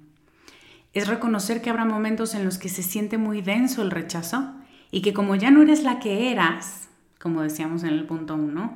Es 0.95 1.07
reconocer 1.07 1.61
que 1.61 1.69
habrá 1.69 1.85
momentos 1.85 2.35
en 2.35 2.47
los 2.47 2.57
que 2.57 2.71
se 2.71 2.83
siente 2.83 3.19
muy 3.19 3.43
denso 3.43 3.83
el 3.83 3.91
rechazo 3.91 4.55
y 4.91 5.03
que 5.03 5.13
como 5.13 5.35
ya 5.35 5.51
no 5.51 5.61
eres 5.61 5.83
la 5.83 5.99
que 6.01 6.33
eras, 6.33 6.89
como 7.19 7.43
decíamos 7.43 7.83
en 7.83 7.91
el 7.91 8.07
punto 8.07 8.37
1, 8.37 8.75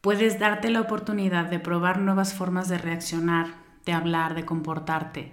puedes 0.00 0.38
darte 0.38 0.70
la 0.70 0.80
oportunidad 0.80 1.50
de 1.50 1.60
probar 1.60 1.98
nuevas 1.98 2.32
formas 2.32 2.70
de 2.70 2.78
reaccionar, 2.78 3.48
de 3.84 3.92
hablar, 3.92 4.34
de 4.34 4.46
comportarte, 4.46 5.30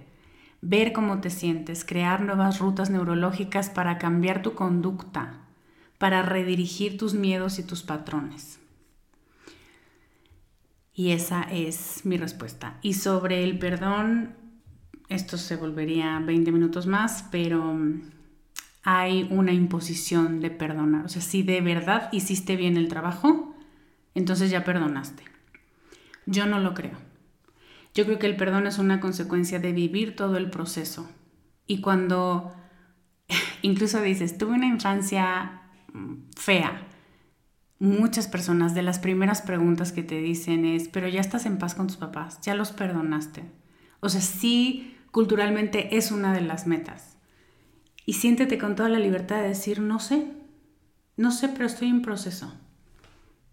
ver 0.60 0.92
cómo 0.92 1.22
te 1.22 1.30
sientes, 1.30 1.86
crear 1.86 2.20
nuevas 2.20 2.58
rutas 2.58 2.90
neurológicas 2.90 3.70
para 3.70 3.96
cambiar 3.96 4.42
tu 4.42 4.52
conducta, 4.52 5.41
para 6.02 6.22
redirigir 6.22 6.98
tus 6.98 7.14
miedos 7.14 7.60
y 7.60 7.62
tus 7.62 7.84
patrones. 7.84 8.58
Y 10.92 11.12
esa 11.12 11.42
es 11.42 12.04
mi 12.04 12.16
respuesta. 12.16 12.76
Y 12.82 12.94
sobre 12.94 13.44
el 13.44 13.56
perdón, 13.56 14.34
esto 15.08 15.38
se 15.38 15.54
volvería 15.54 16.18
20 16.18 16.50
minutos 16.50 16.88
más, 16.88 17.26
pero 17.30 17.62
mm, 17.62 18.02
hay 18.82 19.28
una 19.30 19.52
imposición 19.52 20.40
de 20.40 20.50
perdonar. 20.50 21.04
O 21.04 21.08
sea, 21.08 21.22
si 21.22 21.44
de 21.44 21.60
verdad 21.60 22.08
hiciste 22.10 22.56
bien 22.56 22.76
el 22.76 22.88
trabajo, 22.88 23.54
entonces 24.16 24.50
ya 24.50 24.64
perdonaste. 24.64 25.22
Yo 26.26 26.46
no 26.46 26.58
lo 26.58 26.74
creo. 26.74 26.98
Yo 27.94 28.06
creo 28.06 28.18
que 28.18 28.26
el 28.26 28.36
perdón 28.36 28.66
es 28.66 28.80
una 28.80 28.98
consecuencia 28.98 29.60
de 29.60 29.70
vivir 29.70 30.16
todo 30.16 30.36
el 30.36 30.50
proceso. 30.50 31.08
Y 31.68 31.80
cuando 31.80 32.56
incluso 33.62 34.02
dices, 34.02 34.36
tuve 34.36 34.54
una 34.54 34.66
infancia 34.66 35.60
fea. 36.36 36.86
Muchas 37.78 38.28
personas 38.28 38.74
de 38.74 38.82
las 38.82 38.98
primeras 38.98 39.42
preguntas 39.42 39.92
que 39.92 40.02
te 40.02 40.18
dicen 40.18 40.64
es, 40.64 40.88
pero 40.88 41.08
ya 41.08 41.20
estás 41.20 41.46
en 41.46 41.58
paz 41.58 41.74
con 41.74 41.88
tus 41.88 41.96
papás, 41.96 42.40
ya 42.42 42.54
los 42.54 42.70
perdonaste. 42.72 43.44
O 44.00 44.08
sea, 44.08 44.20
sí, 44.20 44.96
culturalmente 45.10 45.96
es 45.96 46.12
una 46.12 46.32
de 46.32 46.42
las 46.42 46.66
metas. 46.66 47.16
Y 48.06 48.14
siéntete 48.14 48.58
con 48.58 48.76
toda 48.76 48.88
la 48.88 48.98
libertad 48.98 49.42
de 49.42 49.48
decir, 49.48 49.80
no 49.80 49.98
sé, 50.00 50.26
no 51.16 51.30
sé, 51.30 51.48
pero 51.48 51.66
estoy 51.66 51.88
en 51.88 52.02
proceso. 52.02 52.52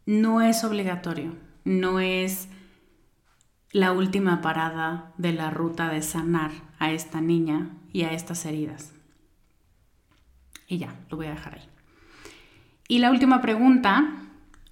No 0.06 0.42
es 0.42 0.64
obligatorio, 0.64 1.36
no 1.64 2.00
es 2.00 2.48
la 3.72 3.92
última 3.92 4.42
parada 4.42 5.14
de 5.18 5.34
la 5.34 5.52
ruta 5.52 5.90
de 5.90 6.02
sanar 6.02 6.52
a 6.80 6.92
esta 6.92 7.22
niña 7.22 7.78
y 7.94 8.04
a 8.04 8.14
estas 8.14 8.46
heridas. 8.46 8.94
Y 10.68 10.78
ya, 10.80 10.96
lo 11.10 11.18
voy 11.18 11.28
a 11.28 11.32
dejar 11.32 11.56
ahí. 11.56 11.70
Y 12.92 12.98
la 12.98 13.12
última 13.12 13.40
pregunta 13.40 14.18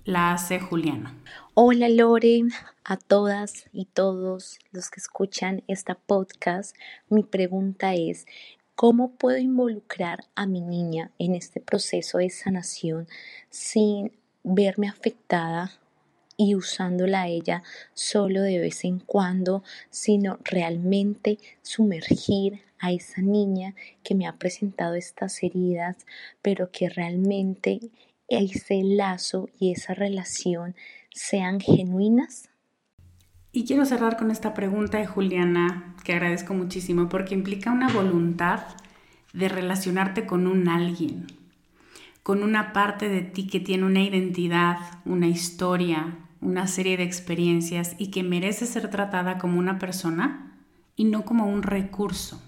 la 0.03 0.32
hace 0.34 0.59
Juliana. 0.59 1.13
Hola 1.53 1.88
Lore, 1.88 2.45
a 2.84 2.97
todas 2.97 3.68
y 3.72 3.86
todos 3.86 4.57
los 4.72 4.89
que 4.89 4.99
escuchan 4.99 5.61
esta 5.68 5.93
podcast, 5.93 6.76
mi 7.09 7.22
pregunta 7.22 7.93
es, 7.93 8.26
¿cómo 8.74 9.11
puedo 9.11 9.38
involucrar 9.38 10.24
a 10.34 10.47
mi 10.47 10.61
niña 10.61 11.11
en 11.20 11.36
este 11.36 11.61
proceso 11.61 12.18
de 12.18 12.32
sanación 12.32 13.07
sin 13.51 14.11
verme 14.43 14.89
afectada 14.89 15.74
y 16.38 16.55
usándola 16.55 17.22
a 17.22 17.28
ella 17.28 17.61
solo 17.93 18.41
de 18.41 18.57
vez 18.57 18.84
en 18.84 18.97
cuando, 18.97 19.63
sino 19.91 20.39
realmente 20.43 21.38
sumergir 21.61 22.63
a 22.80 22.91
esa 22.91 23.22
niña 23.22 23.76
que 24.03 24.15
me 24.15 24.28
ha 24.28 24.34
presentado 24.34 24.95
estas 24.95 25.43
heridas, 25.43 26.05
pero 26.41 26.72
que 26.72 26.89
realmente 26.89 27.80
ese 28.28 28.82
lazo 28.84 29.49
y 29.59 29.71
esa 29.71 29.93
relación 29.93 30.75
sean 31.11 31.59
genuinas? 31.59 32.49
Y 33.51 33.65
quiero 33.65 33.86
cerrar 33.86 34.17
con 34.17 34.30
esta 34.30 34.53
pregunta 34.53 34.97
de 34.99 35.07
Juliana, 35.07 35.95
que 36.03 36.13
agradezco 36.13 36.53
muchísimo, 36.53 37.09
porque 37.09 37.34
implica 37.34 37.71
una 37.71 37.88
voluntad 37.88 38.63
de 39.34 39.49
relacionarte 39.49 40.25
con 40.25 40.47
un 40.47 40.67
alguien, 40.67 41.28
con 42.23 42.43
una 42.43 42.73
parte 42.73 43.09
de 43.09 43.21
ti 43.21 43.47
que 43.47 43.59
tiene 43.59 43.86
una 43.86 44.01
identidad, 44.01 44.78
una 45.05 45.28
historia, 45.28 46.17
una 46.41 46.67
serie 46.67 46.97
de 46.97 47.03
experiencias 47.03 47.95
y 47.97 48.11
que 48.11 48.23
merece 48.23 48.65
ser 48.65 48.89
tratada 48.89 49.38
como 49.38 49.59
una 49.59 49.80
persona 49.80 50.55
y 50.95 51.05
no 51.05 51.25
como 51.25 51.47
un 51.47 51.63
recurso. 51.63 52.41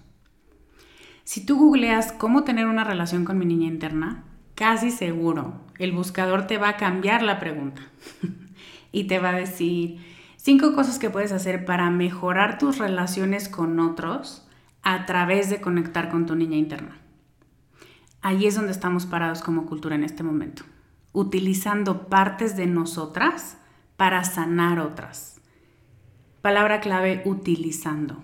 Si 1.24 1.46
tú 1.46 1.58
googleas 1.58 2.12
cómo 2.12 2.44
tener 2.44 2.66
una 2.68 2.84
relación 2.84 3.26
con 3.26 3.38
mi 3.38 3.46
niña 3.46 3.68
interna, 3.68 4.26
casi 4.60 4.92
seguro, 4.92 5.54
el 5.78 5.94
buscador 5.94 6.46
te 6.46 6.58
va 6.58 6.68
a 6.68 6.76
cambiar 6.76 7.22
la 7.22 7.40
pregunta 7.40 7.82
y 8.92 9.06
te 9.06 9.18
va 9.18 9.30
a 9.30 9.38
decir 9.38 10.06
cinco 10.36 10.76
cosas 10.76 11.00
que 11.00 11.10
puedes 11.10 11.32
hacer 11.32 11.64
para 11.64 11.90
mejorar 11.90 12.58
tus 12.58 12.78
relaciones 12.78 13.48
con 13.48 13.80
otros 13.80 14.46
a 14.84 15.06
través 15.06 15.50
de 15.50 15.62
conectar 15.62 16.10
con 16.10 16.26
tu 16.26 16.36
niña 16.36 16.58
interna. 16.58 16.98
Ahí 18.22 18.48
es 18.48 18.56
donde 18.56 18.74
estamos 18.74 19.06
parados 19.06 19.42
como 19.42 19.66
cultura 19.66 19.96
en 19.96 20.04
este 20.04 20.24
momento, 20.24 20.64
utilizando 21.14 22.10
partes 22.10 22.58
de 22.58 22.68
nosotras 22.68 23.58
para 23.96 24.26
sanar 24.26 24.80
otras. 24.80 25.40
Palabra 26.42 26.82
clave, 26.82 27.22
utilizando. 27.24 28.22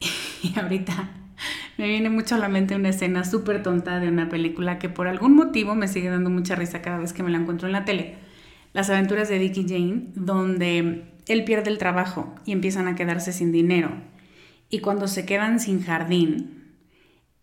Y 0.40 0.56
ahorita 0.56 1.17
me 1.78 1.86
viene 1.86 2.10
mucho 2.10 2.34
a 2.34 2.38
la 2.38 2.48
mente 2.48 2.74
una 2.74 2.88
escena 2.88 3.24
súper 3.24 3.62
tonta 3.62 4.00
de 4.00 4.08
una 4.08 4.28
película 4.28 4.80
que 4.80 4.88
por 4.88 5.06
algún 5.06 5.36
motivo 5.36 5.76
me 5.76 5.86
sigue 5.86 6.10
dando 6.10 6.28
mucha 6.28 6.56
risa 6.56 6.82
cada 6.82 6.98
vez 6.98 7.12
que 7.12 7.22
me 7.22 7.30
la 7.30 7.38
encuentro 7.38 7.68
en 7.68 7.72
la 7.72 7.84
tele. 7.84 8.16
Las 8.72 8.90
aventuras 8.90 9.28
de 9.28 9.38
Dick 9.38 9.56
y 9.58 9.68
Jane, 9.68 10.08
donde 10.16 11.04
él 11.28 11.44
pierde 11.44 11.70
el 11.70 11.78
trabajo 11.78 12.34
y 12.44 12.50
empiezan 12.50 12.88
a 12.88 12.96
quedarse 12.96 13.32
sin 13.32 13.52
dinero. 13.52 13.92
Y 14.68 14.80
cuando 14.80 15.06
se 15.06 15.24
quedan 15.24 15.60
sin 15.60 15.80
jardín, 15.80 16.74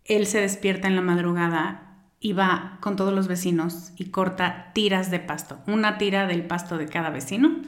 él 0.04 0.26
se 0.26 0.42
despierta 0.42 0.86
en 0.86 0.96
la 0.96 1.02
madrugada 1.02 2.04
y 2.20 2.34
va 2.34 2.76
con 2.82 2.96
todos 2.96 3.14
los 3.14 3.28
vecinos 3.28 3.92
y 3.96 4.10
corta 4.10 4.70
tiras 4.74 5.10
de 5.10 5.18
pasto, 5.18 5.60
una 5.66 5.96
tira 5.96 6.26
del 6.26 6.44
pasto 6.44 6.76
de 6.76 6.88
cada 6.88 7.08
vecino 7.08 7.62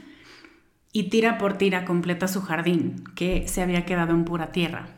y 0.92 1.04
tira 1.04 1.38
por 1.38 1.56
tira 1.56 1.86
completa 1.86 2.28
su 2.28 2.42
jardín 2.42 3.04
que 3.14 3.48
se 3.48 3.62
había 3.62 3.86
quedado 3.86 4.12
en 4.12 4.26
pura 4.26 4.52
tierra. 4.52 4.97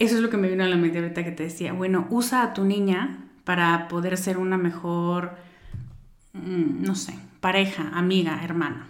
Eso 0.00 0.16
es 0.16 0.22
lo 0.22 0.30
que 0.30 0.38
me 0.38 0.48
vino 0.48 0.64
a 0.64 0.66
la 0.66 0.78
mente 0.78 0.98
ahorita 0.98 1.22
que 1.24 1.30
te 1.30 1.42
decía, 1.42 1.74
bueno, 1.74 2.06
usa 2.08 2.42
a 2.42 2.54
tu 2.54 2.64
niña 2.64 3.28
para 3.44 3.86
poder 3.86 4.16
ser 4.16 4.38
una 4.38 4.56
mejor, 4.56 5.36
mm, 6.32 6.82
no 6.82 6.94
sé, 6.94 7.18
pareja, 7.40 7.90
amiga, 7.92 8.42
hermana. 8.42 8.88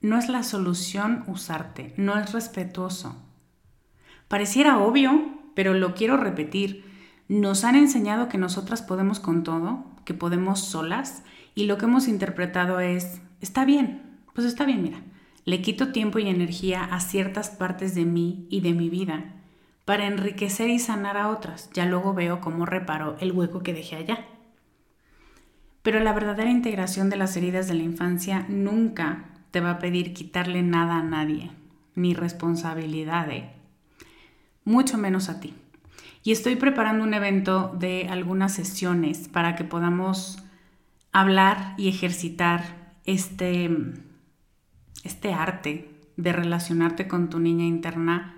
No 0.00 0.16
es 0.16 0.30
la 0.30 0.42
solución 0.42 1.24
usarte, 1.26 1.92
no 1.98 2.18
es 2.18 2.32
respetuoso. 2.32 3.22
Pareciera 4.28 4.78
obvio, 4.78 5.28
pero 5.54 5.74
lo 5.74 5.94
quiero 5.94 6.16
repetir. 6.16 6.86
Nos 7.28 7.64
han 7.64 7.76
enseñado 7.76 8.30
que 8.30 8.38
nosotras 8.38 8.80
podemos 8.80 9.20
con 9.20 9.42
todo, 9.42 9.84
que 10.06 10.14
podemos 10.14 10.60
solas, 10.60 11.22
y 11.54 11.64
lo 11.64 11.76
que 11.76 11.84
hemos 11.84 12.08
interpretado 12.08 12.80
es, 12.80 13.20
está 13.42 13.66
bien, 13.66 14.22
pues 14.32 14.46
está 14.46 14.64
bien, 14.64 14.82
mira, 14.82 15.02
le 15.44 15.60
quito 15.60 15.92
tiempo 15.92 16.18
y 16.18 16.28
energía 16.28 16.82
a 16.82 17.00
ciertas 17.00 17.50
partes 17.50 17.94
de 17.94 18.06
mí 18.06 18.46
y 18.48 18.62
de 18.62 18.72
mi 18.72 18.88
vida 18.88 19.34
para 19.90 20.06
enriquecer 20.06 20.70
y 20.70 20.78
sanar 20.78 21.16
a 21.16 21.30
otras. 21.30 21.68
Ya 21.72 21.84
luego 21.84 22.14
veo 22.14 22.40
cómo 22.40 22.64
reparo 22.64 23.16
el 23.18 23.32
hueco 23.32 23.64
que 23.64 23.74
dejé 23.74 23.96
allá. 23.96 24.24
Pero 25.82 25.98
la 25.98 26.12
verdadera 26.12 26.48
integración 26.48 27.10
de 27.10 27.16
las 27.16 27.36
heridas 27.36 27.66
de 27.66 27.74
la 27.74 27.82
infancia 27.82 28.46
nunca 28.48 29.24
te 29.50 29.58
va 29.58 29.72
a 29.72 29.78
pedir 29.80 30.14
quitarle 30.14 30.62
nada 30.62 30.98
a 30.98 31.02
nadie, 31.02 31.50
ni 31.96 32.14
responsabilidad 32.14 33.26
mucho 34.64 34.96
menos 34.96 35.28
a 35.28 35.40
ti. 35.40 35.54
Y 36.22 36.30
estoy 36.30 36.54
preparando 36.54 37.02
un 37.02 37.12
evento 37.12 37.74
de 37.76 38.06
algunas 38.08 38.54
sesiones 38.54 39.26
para 39.26 39.56
que 39.56 39.64
podamos 39.64 40.38
hablar 41.10 41.74
y 41.76 41.88
ejercitar 41.88 42.94
este, 43.06 43.68
este 45.02 45.34
arte 45.34 45.90
de 46.16 46.32
relacionarte 46.32 47.08
con 47.08 47.28
tu 47.28 47.40
niña 47.40 47.64
interna 47.64 48.36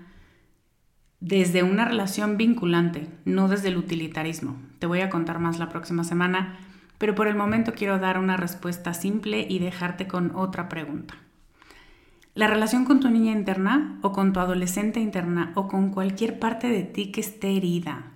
desde 1.23 1.63
una 1.63 1.85
relación 1.85 2.35
vinculante, 2.35 3.07
no 3.23 3.47
desde 3.47 3.69
el 3.69 3.77
utilitarismo. 3.77 4.57
Te 4.79 4.87
voy 4.87 4.99
a 4.99 5.09
contar 5.09 5.39
más 5.39 5.57
la 5.57 5.69
próxima 5.69 6.03
semana, 6.03 6.59
pero 6.97 7.15
por 7.15 7.27
el 7.27 7.35
momento 7.35 7.71
quiero 7.73 7.97
dar 7.97 8.19
una 8.19 8.35
respuesta 8.35 8.93
simple 8.93 9.47
y 9.49 9.59
dejarte 9.59 10.05
con 10.05 10.35
otra 10.35 10.67
pregunta. 10.67 11.13
La 12.35 12.47
relación 12.47 12.83
con 12.83 12.99
tu 12.99 13.09
niña 13.09 13.31
interna 13.31 13.99
o 14.01 14.11
con 14.11 14.33
tu 14.33 14.41
adolescente 14.41 14.99
interna 14.99 15.53
o 15.55 15.69
con 15.69 15.91
cualquier 15.91 16.39
parte 16.39 16.67
de 16.67 16.83
ti 16.83 17.13
que 17.13 17.21
esté 17.21 17.55
herida 17.55 18.11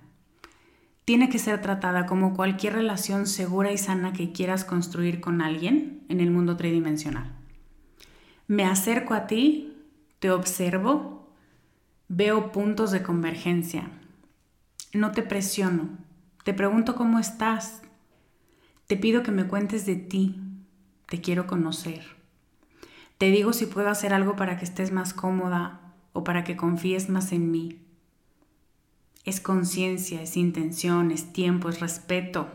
tiene 1.06 1.30
que 1.30 1.38
ser 1.38 1.62
tratada 1.62 2.04
como 2.04 2.34
cualquier 2.34 2.74
relación 2.74 3.26
segura 3.26 3.72
y 3.72 3.78
sana 3.78 4.12
que 4.12 4.32
quieras 4.32 4.66
construir 4.66 5.22
con 5.22 5.40
alguien 5.40 6.02
en 6.10 6.20
el 6.20 6.30
mundo 6.30 6.58
tridimensional. 6.58 7.32
Me 8.48 8.66
acerco 8.66 9.14
a 9.14 9.26
ti, 9.26 9.72
te 10.18 10.30
observo, 10.30 11.17
veo 12.08 12.52
puntos 12.52 12.90
de 12.90 13.02
convergencia. 13.02 13.90
No 14.92 15.12
te 15.12 15.22
presiono, 15.22 15.90
te 16.44 16.54
pregunto 16.54 16.96
cómo 16.96 17.18
estás, 17.18 17.82
te 18.86 18.96
pido 18.96 19.22
que 19.22 19.30
me 19.30 19.46
cuentes 19.46 19.84
de 19.84 19.96
ti, 19.96 20.40
te 21.06 21.20
quiero 21.20 21.46
conocer. 21.46 22.02
Te 23.18 23.30
digo 23.30 23.52
si 23.52 23.66
puedo 23.66 23.90
hacer 23.90 24.14
algo 24.14 24.36
para 24.36 24.56
que 24.58 24.64
estés 24.64 24.92
más 24.92 25.12
cómoda 25.12 25.94
o 26.12 26.24
para 26.24 26.44
que 26.44 26.56
confíes 26.56 27.10
más 27.10 27.32
en 27.32 27.50
mí. 27.50 27.84
Es 29.24 29.40
conciencia, 29.40 30.22
es 30.22 30.36
intención, 30.36 31.10
es 31.10 31.32
tiempo, 31.32 31.68
es 31.68 31.80
respeto. 31.80 32.48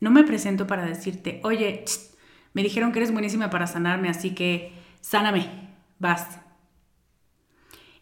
No 0.00 0.10
me 0.10 0.24
presento 0.24 0.66
para 0.66 0.84
decirte, 0.84 1.40
oye, 1.44 1.84
me 2.54 2.62
dijeron 2.62 2.90
que 2.90 2.98
eres 2.98 3.12
buenísima 3.12 3.50
para 3.50 3.68
sanarme, 3.68 4.08
así 4.08 4.34
que 4.34 4.72
sáname, 5.00 5.68
vas. 6.00 6.40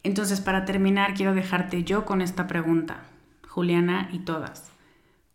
Entonces, 0.03 0.41
para 0.41 0.65
terminar, 0.65 1.13
quiero 1.13 1.33
dejarte 1.33 1.83
yo 1.83 2.05
con 2.05 2.21
esta 2.21 2.47
pregunta, 2.47 3.03
Juliana 3.47 4.09
y 4.11 4.19
todas. 4.19 4.71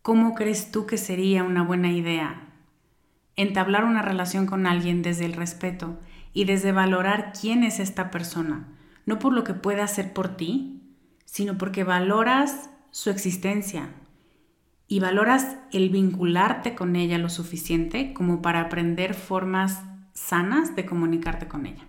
¿Cómo 0.01 0.35
crees 0.35 0.71
tú 0.71 0.85
que 0.85 0.97
sería 0.97 1.43
una 1.43 1.63
buena 1.63 1.91
idea 1.91 2.45
entablar 3.35 3.83
una 3.83 4.01
relación 4.01 4.45
con 4.45 4.65
alguien 4.65 5.01
desde 5.01 5.25
el 5.25 5.33
respeto 5.33 5.99
y 6.33 6.45
desde 6.45 6.71
valorar 6.71 7.33
quién 7.39 7.63
es 7.63 7.79
esta 7.79 8.11
persona, 8.11 8.67
no 9.05 9.19
por 9.19 9.33
lo 9.33 9.43
que 9.43 9.53
puede 9.53 9.81
hacer 9.81 10.13
por 10.13 10.35
ti, 10.35 10.81
sino 11.25 11.57
porque 11.57 11.83
valoras 11.83 12.69
su 12.91 13.09
existencia 13.09 13.89
y 14.87 14.99
valoras 14.99 15.57
el 15.71 15.89
vincularte 15.89 16.75
con 16.75 16.95
ella 16.95 17.17
lo 17.17 17.29
suficiente 17.29 18.13
como 18.13 18.41
para 18.41 18.61
aprender 18.61 19.13
formas 19.13 19.83
sanas 20.13 20.75
de 20.75 20.85
comunicarte 20.85 21.47
con 21.47 21.65
ella. 21.65 21.85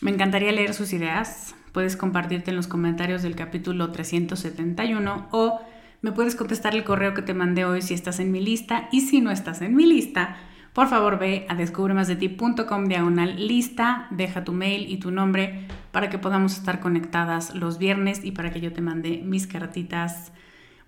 Me 0.00 0.10
encantaría 0.10 0.52
leer 0.52 0.74
sus 0.74 0.92
ideas. 0.92 1.54
Puedes 1.72 1.96
compartirte 1.96 2.50
en 2.50 2.56
los 2.56 2.66
comentarios 2.66 3.22
del 3.22 3.36
capítulo 3.36 3.92
371 3.92 5.28
o 5.30 5.60
me 6.02 6.12
puedes 6.12 6.36
contestar 6.36 6.74
el 6.74 6.84
correo 6.84 7.14
que 7.14 7.22
te 7.22 7.34
mandé 7.34 7.64
hoy 7.64 7.82
si 7.82 7.94
estás 7.94 8.20
en 8.20 8.30
mi 8.30 8.40
lista 8.40 8.88
y 8.92 9.00
si 9.02 9.20
no 9.20 9.30
estás 9.30 9.62
en 9.62 9.74
mi 9.74 9.86
lista, 9.86 10.36
por 10.72 10.88
favor 10.88 11.18
ve 11.18 11.46
a 11.48 11.54
descubremasdeti.com 11.54 12.84
diagonal 12.84 13.46
lista, 13.46 14.06
deja 14.10 14.44
tu 14.44 14.52
mail 14.52 14.90
y 14.90 14.98
tu 14.98 15.10
nombre 15.10 15.66
para 15.90 16.10
que 16.10 16.18
podamos 16.18 16.56
estar 16.56 16.80
conectadas 16.80 17.54
los 17.54 17.78
viernes 17.78 18.24
y 18.24 18.32
para 18.32 18.50
que 18.50 18.60
yo 18.60 18.72
te 18.72 18.82
mande 18.82 19.22
mis 19.24 19.46
cartitas 19.46 20.32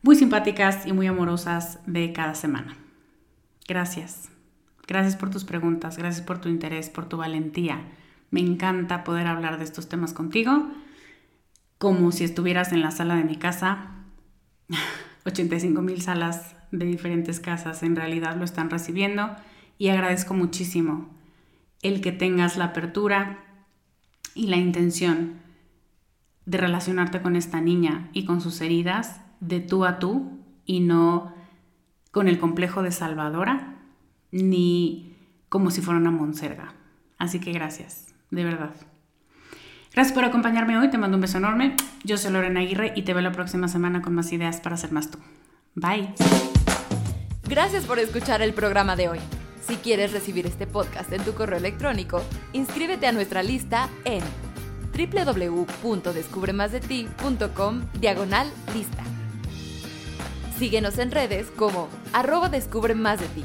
muy 0.03 0.15
simpáticas 0.15 0.87
y 0.87 0.93
muy 0.93 1.07
amorosas 1.07 1.81
de 1.87 2.13
cada 2.13 2.35
semana. 2.35 2.77
Gracias. 3.67 4.29
Gracias 4.87 5.17
por 5.17 5.31
tus 5.31 5.45
preguntas, 5.45 5.97
gracias 5.99 6.25
por 6.25 6.39
tu 6.39 6.49
interés, 6.49 6.91
por 6.91 7.09
tu 7.09 7.17
valentía. 7.17 7.81
Me 8.31 8.41
encanta 8.41 9.05
poder 9.05 9.27
hablar 9.27 9.59
de 9.59 9.65
estos 9.65 9.89
temas 9.89 10.13
contigo, 10.13 10.69
como 11.79 12.13
si 12.13 12.25
estuvieras 12.25 12.73
en 12.73 12.83
la 12.83 12.91
sala 12.91 13.17
de 13.17 13.25
mi 13.25 13.37
casa. 13.37 13.91
85 15.25 15.83
mil 15.83 16.01
salas 16.01 16.57
de 16.71 16.87
diferentes 16.87 17.41
casas 17.41 17.83
en 17.83 17.97
realidad 17.97 18.37
lo 18.37 18.45
están 18.45 18.71
recibiendo 18.71 19.35
y 19.79 19.89
agradezco 19.89 20.35
muchísimo 20.35 21.09
el 21.83 22.01
que 22.01 22.13
tengas 22.13 22.57
la 22.57 22.67
apertura 22.67 23.45
y 24.35 24.49
la 24.49 24.57
intención 24.57 25.41
de 26.45 26.59
relacionarte 26.59 27.23
con 27.23 27.37
esta 27.37 27.61
niña 27.61 28.09
y 28.13 28.25
con 28.25 28.41
sus 28.41 28.61
heridas 28.61 29.21
de 29.41 29.61
tú 29.61 29.85
a 29.85 29.99
tú 29.99 30.39
y 30.65 30.81
no 30.81 31.35
con 32.11 32.29
el 32.29 32.39
complejo 32.39 32.83
de 32.83 32.91
salvadora 32.91 33.77
ni 34.31 35.17
como 35.49 35.71
si 35.71 35.81
fuera 35.81 36.01
una 36.01 36.11
monserga. 36.11 36.75
Así 37.19 37.41
que 37.41 37.53
gracias, 37.53 38.15
de 38.31 38.45
verdad. 38.45 38.75
Gracias 39.93 40.15
por 40.15 40.25
acompañarme 40.25 40.79
hoy, 40.79 40.89
te 40.91 40.99
mando 40.99 41.17
un 41.17 41.23
beso 41.23 41.39
enorme. 41.39 41.75
Yo 42.05 42.19
soy 42.19 42.33
Lorena 42.33 42.61
Aguirre 42.61 42.93
y 42.95 43.03
te 43.03 43.15
veo 43.15 43.23
la 43.23 43.33
próxima 43.33 43.67
semana 43.69 44.03
con 44.03 44.15
más 44.15 44.31
ideas 44.33 44.61
para 44.61 44.77
ser 44.77 44.93
más 44.93 45.11
tú. 45.11 45.19
Bye. 45.75 46.15
Gracias 47.49 47.85
por 47.85 47.99
escuchar 47.99 48.43
el 48.43 48.53
programa 48.53 48.95
de 48.95 49.09
hoy. 49.09 49.19
Si 49.67 49.77
quieres 49.77 50.13
recibir 50.13 50.47
este 50.47 50.67
podcast 50.67 51.11
en 51.13 51.25
tu 51.25 51.33
correo 51.35 51.59
electrónico, 51.59 52.23
inscríbete 52.53 53.07
a 53.07 53.13
nuestra 53.13 53.43
lista 53.43 53.89
en 54.05 54.23
www.descubremasdeti.com 54.93 57.81
diagonal 58.01 58.51
lista. 58.75 59.03
Síguenos 60.59 60.99
en 60.99 61.11
redes 61.11 61.49
como 61.57 61.89
arroba 62.13 62.49
descubre 62.49 62.95
más 62.95 63.21
de 63.21 63.27
ti. 63.29 63.45